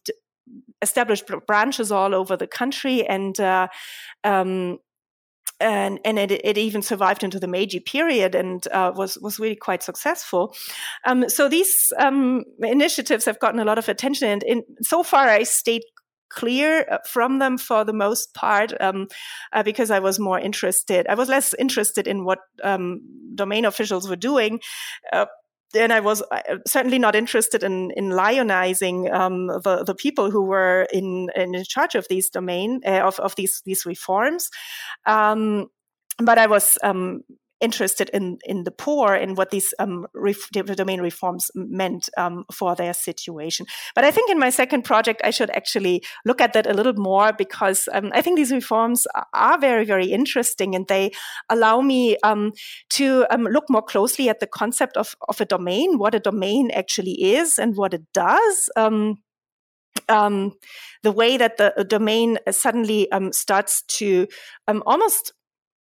established 0.83 1.31
branches 1.47 1.93
all 1.93 2.15
over 2.15 2.37
the 2.37 2.47
country 2.47 3.07
and 3.07 3.39
uh, 3.39 3.69
um, 4.25 4.79
and 5.61 6.01
and 6.05 6.19
it, 6.19 6.33
it 6.33 6.59
even 6.59 6.83
survived 6.83 7.23
into 7.23 7.39
the 7.39 7.49
Meiji 7.49 7.81
period 7.81 8.35
and 8.35 8.67
uh, 8.69 8.93
was 8.95 9.19
was 9.19 9.39
really 9.39 9.57
quite 9.57 9.83
successful. 9.83 10.55
Um, 11.05 11.29
so 11.29 11.49
these 11.49 11.93
um, 11.99 12.45
initiatives 12.61 13.25
have 13.25 13.39
gotten 13.39 13.61
a 13.61 13.65
lot 13.65 13.79
of 13.79 13.89
attention, 13.89 14.29
and 14.29 14.43
in, 14.43 14.63
so 14.83 15.03
far 15.03 15.29
I 15.29 15.45
stayed 15.45 15.83
clear 16.31 16.87
uh, 16.91 16.99
from 17.07 17.39
them 17.39 17.59
for 17.59 17.85
the 17.85 17.93
most 17.93 18.35
part 18.35 18.73
um, 18.81 19.09
uh, 19.53 19.63
because 19.63 19.91
I 19.91 19.99
was 19.99 20.19
more 20.19 20.39
interested. 20.39 21.07
I 21.09 21.15
was 21.15 21.29
less 21.29 21.55
interested 21.59 22.07
in 22.07 22.25
what 22.25 22.39
um, 22.63 23.01
domain 23.35 23.65
officials 23.65 24.09
were 24.09 24.17
doing. 24.17 24.61
Uh, 25.13 25.27
and 25.75 25.93
I 25.93 26.01
was 26.01 26.23
uh, 26.31 26.59
certainly 26.67 26.99
not 26.99 27.15
interested 27.15 27.63
in 27.63 27.91
in 27.97 28.11
lionizing 28.11 29.13
um, 29.13 29.47
the 29.47 29.85
the 29.87 29.95
people 29.95 30.31
who 30.31 30.45
were 30.45 30.87
in 30.93 31.29
in 31.37 31.63
charge 31.65 31.95
of 31.95 32.07
these 32.09 32.31
domain 32.31 32.81
uh, 32.87 33.01
of 33.01 33.19
of 33.21 33.35
these 33.37 33.63
these 33.65 33.87
reforms, 33.87 34.51
um, 35.07 35.67
but 36.19 36.39
I 36.39 36.47
was 36.47 36.79
um, 36.83 37.23
interested 37.61 38.11
in 38.11 38.39
in 38.45 38.65
the 38.65 38.71
poor 38.71 39.15
and 39.15 39.37
what 39.37 39.51
these 39.51 39.75
um, 39.79 40.07
ref- 40.15 40.51
domain 40.51 41.01
reforms 41.01 41.51
meant 41.55 42.09
um, 42.17 42.45
for 42.53 42.75
their 42.75 42.95
situation. 42.95 43.67
But 43.95 44.05
I 44.05 44.11
think 44.11 44.31
in 44.31 44.39
my 44.39 44.51
second 44.51 44.83
project, 44.83 45.21
I 45.25 45.31
should 45.31 45.51
actually 45.51 46.03
look 46.25 46.41
at 46.41 46.53
that 46.53 46.67
a 46.67 46.75
little 46.75 46.95
more 46.95 47.33
because 47.33 47.89
um, 47.93 48.11
I 48.15 48.23
think 48.23 48.37
these 48.37 48.53
reforms 48.53 49.07
are 49.35 49.59
very, 49.59 49.85
very 49.85 50.07
interesting 50.07 50.75
and 50.75 50.87
they 50.89 51.13
allow 51.49 51.81
me 51.81 52.17
um, 52.23 52.53
to 52.91 53.27
um, 53.31 53.45
look 53.45 53.65
more 53.69 53.83
closely 53.83 54.29
at 54.29 54.41
the 54.41 54.47
concept 54.47 54.97
of, 54.97 55.15
of 55.29 55.41
a 55.41 55.45
domain, 55.45 55.99
what 55.99 56.15
a 56.15 56.21
domain 56.21 56.71
actually 56.73 57.35
is 57.35 57.59
and 57.59 57.77
what 57.77 57.95
it 57.95 58.03
does. 58.13 58.71
Um, 58.77 59.19
um, 60.09 60.53
the 61.03 61.13
way 61.13 61.37
that 61.37 61.57
the 61.57 61.85
domain 61.85 62.39
suddenly 62.51 63.11
um, 63.13 63.33
starts 63.33 63.83
to 63.83 64.27
um, 64.67 64.83
almost 64.87 65.33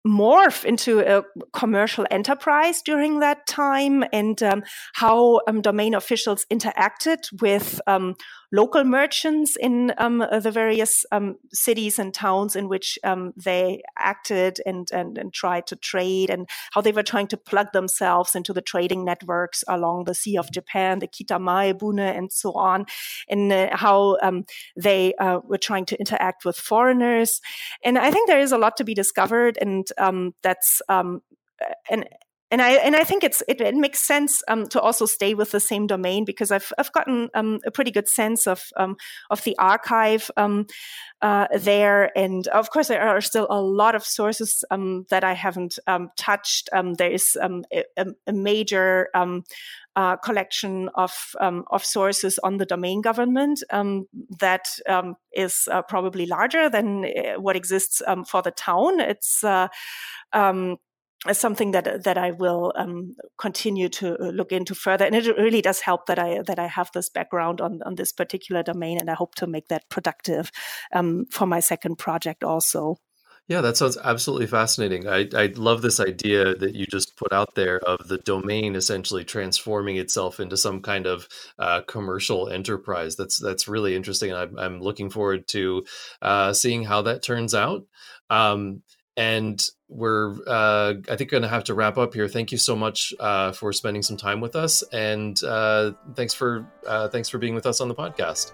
morph 0.07 0.65
into 0.65 1.01
a 1.01 1.23
commercial 1.53 2.07
enterprise 2.11 2.81
during 2.81 3.21
that 3.21 3.47
time 3.47 4.03
and 4.13 4.43
um, 4.43 4.63
how 4.95 5.41
um, 5.47 5.61
domain 5.61 5.95
officials 5.95 6.47
interacted 6.51 7.19
with 7.43 7.81
um, 7.87 8.17
local 8.53 8.83
merchants 8.83 9.57
in 9.57 9.93
um, 9.99 10.19
the 10.19 10.51
various 10.51 11.05
um, 11.13 11.37
cities 11.53 11.99
and 11.99 12.15
towns 12.15 12.57
in 12.57 12.69
which 12.69 12.99
um, 13.05 13.33
they 13.37 13.83
acted 13.99 14.59
and, 14.65 14.91
and, 14.91 15.19
and 15.19 15.33
tried 15.33 15.67
to 15.67 15.77
trade 15.77 16.31
and 16.31 16.49
how 16.73 16.81
they 16.81 16.93
were 16.93 17.03
trying 17.03 17.29
to 17.29 17.37
plug 17.37 17.71
themselves 17.73 18.35
into 18.35 18.53
the 18.53 18.63
trading 18.63 19.05
networks 19.05 19.63
along 19.69 20.05
the 20.05 20.15
Sea 20.15 20.37
of 20.39 20.51
Japan, 20.51 20.99
the 20.99 21.07
Kitamae 21.07 21.79
Bune, 21.79 21.99
and 21.99 22.33
so 22.33 22.53
on, 22.53 22.87
and 23.29 23.53
uh, 23.53 23.69
how 23.77 24.17
they 24.77 25.15
uh, 25.15 25.41
were 25.45 25.59
trying 25.59 25.85
to 25.85 25.99
interact 25.99 26.45
with 26.45 26.57
foreigners. 26.57 27.41
And 27.85 27.99
I 27.99 28.11
think 28.11 28.29
there 28.29 28.41
is 28.41 28.53
a 28.53 28.59
lot 28.59 28.77
to 28.79 28.85
be 28.85 28.95
discovered, 28.95 29.59
and 29.61 29.90
that's 30.43 30.83
um, 30.89 31.23
and 31.91 32.09
and 32.51 32.61
I 32.61 32.73
and 32.73 32.97
I 32.97 33.05
think 33.05 33.23
it's 33.23 33.43
it, 33.47 33.61
it 33.61 33.75
makes 33.75 34.01
sense 34.01 34.43
um, 34.49 34.67
to 34.69 34.81
also 34.81 35.07
stay 35.07 35.35
with 35.35 35.53
the 35.53 35.61
same 35.61 35.87
domain 35.87 36.25
because 36.25 36.51
I've 36.51 36.73
I've 36.79 36.93
gotten 36.93 37.29
um, 37.35 37.61
a 37.65 37.71
pretty 37.71 37.93
good 37.93 38.09
sense 38.09 38.47
of 38.47 38.65
um, 38.77 38.97
of 39.31 39.45
the 39.45 39.57
archive 39.59 40.31
um, 40.37 40.67
uh, 41.23 41.47
there, 41.57 42.17
and 42.19 42.49
of 42.49 42.71
course 42.71 42.89
there 42.89 43.03
are 43.03 43.21
still 43.21 43.47
a 43.51 43.61
lot 43.61 43.95
of 43.95 44.05
sources 44.05 44.65
um, 44.71 45.07
that 45.11 45.23
I 45.23 45.35
haven't 45.35 45.79
um, 45.87 46.11
touched. 46.17 46.69
there 46.73 47.11
is 47.11 47.37
a, 47.41 48.07
a, 48.27 48.33
major 48.33 49.09
uh, 49.97 50.17
collection 50.17 50.89
of 50.95 51.13
of 51.41 51.85
sources 51.85 52.39
on 52.43 52.57
the 52.57 52.67
domain 52.67 53.01
government 53.01 53.63
that 54.41 54.69
is 55.33 55.69
uh, 55.71 55.83
probably 55.83 56.27
larger 56.27 56.69
than 56.69 57.05
uh, 57.05 57.41
what 57.41 57.55
exists 57.55 58.03
for 58.27 58.43
the 58.43 58.51
town. 58.51 58.99
It's 58.99 59.45
uh, 59.45 59.69
um, 61.27 61.35
something 61.35 61.73
that 61.73 62.05
that 62.05 62.19
I 62.19 62.31
will 62.31 62.73
um, 62.77 63.17
continue 63.39 63.89
to 63.91 64.17
uh, 64.19 64.31
look 64.31 64.53
into 64.53 64.75
further. 64.75 65.05
And 65.05 65.15
it 65.15 65.37
really 65.37 65.63
does 65.63 65.81
help 65.81 66.07
that 66.07 66.19
I 66.19 66.43
that 66.43 66.59
I 66.59 66.67
have 66.67 66.91
this 66.93 67.09
background 67.09 67.61
on 67.61 67.83
on 67.85 67.95
this 67.97 68.13
particular 68.13 68.63
domain, 68.63 68.99
and 68.99 69.11
I 69.11 69.15
hope 69.15 69.35
to 69.37 69.47
make 69.47 69.69
that 69.69 69.89
productive 69.89 70.51
um, 70.93 71.27
for 71.31 71.47
my 71.47 71.61
second 71.61 71.97
project 71.97 72.45
also. 72.45 72.97
Yeah, 73.49 73.63
that 73.63 73.77
sounds 73.77 73.99
absolutely 73.99 74.47
fascinating. 74.47 75.09
I, 75.09 75.29
I 75.35 75.47
love 75.57 75.83
this 75.83 75.99
idea 75.99 76.55
that 76.55 76.77
you 76.77 76.87
just 76.87 77.17
put 77.17 77.33
out 77.33 77.57
there 77.57 77.81
of 77.81 78.07
the 78.07 78.19
domain 78.19 78.77
essentially 78.77 79.25
transforming 79.25 79.97
itself 79.97 80.39
into 80.39 80.57
some 80.57 80.81
kind 80.83 81.05
of 81.09 81.27
uh, 81.59 81.81
commercial 81.81 82.49
enterprise. 82.49 83.17
That's 83.17 83.41
that's 83.41 83.67
really 83.67 83.97
interesting, 83.97 84.31
and 84.31 84.39
I'm, 84.39 84.57
I'm 84.57 84.81
looking 84.81 85.11
forward 85.11 85.49
to 85.49 85.85
uh, 86.23 86.53
seeing 86.53 86.85
how 86.85 87.03
that 87.03 87.25
turns 87.25 87.53
out. 87.53 87.87
Um, 88.31 88.83
and 89.17 89.61
we're 89.91 90.37
uh, 90.47 90.95
i 91.11 91.17
think 91.17 91.31
going 91.31 91.43
to 91.43 91.49
have 91.49 91.65
to 91.65 91.75
wrap 91.75 91.99
up 91.99 92.15
here. 92.15 92.29
Thank 92.29 92.53
you 92.53 92.59
so 92.59 92.77
much 92.77 93.13
uh, 93.19 93.53
for 93.53 93.73
spending 93.73 94.03
some 94.03 94.17
time 94.17 94.41
with 94.41 94.57
us 94.57 94.83
and 94.93 95.43
uh, 95.45 95.93
thanks 96.15 96.33
for 96.33 96.67
uh, 96.87 97.09
thanks 97.09 97.29
for 97.29 97.39
being 97.39 97.55
with 97.55 97.67
us 97.67 97.81
on 97.81 97.89
the 97.89 97.95
podcast 97.95 98.53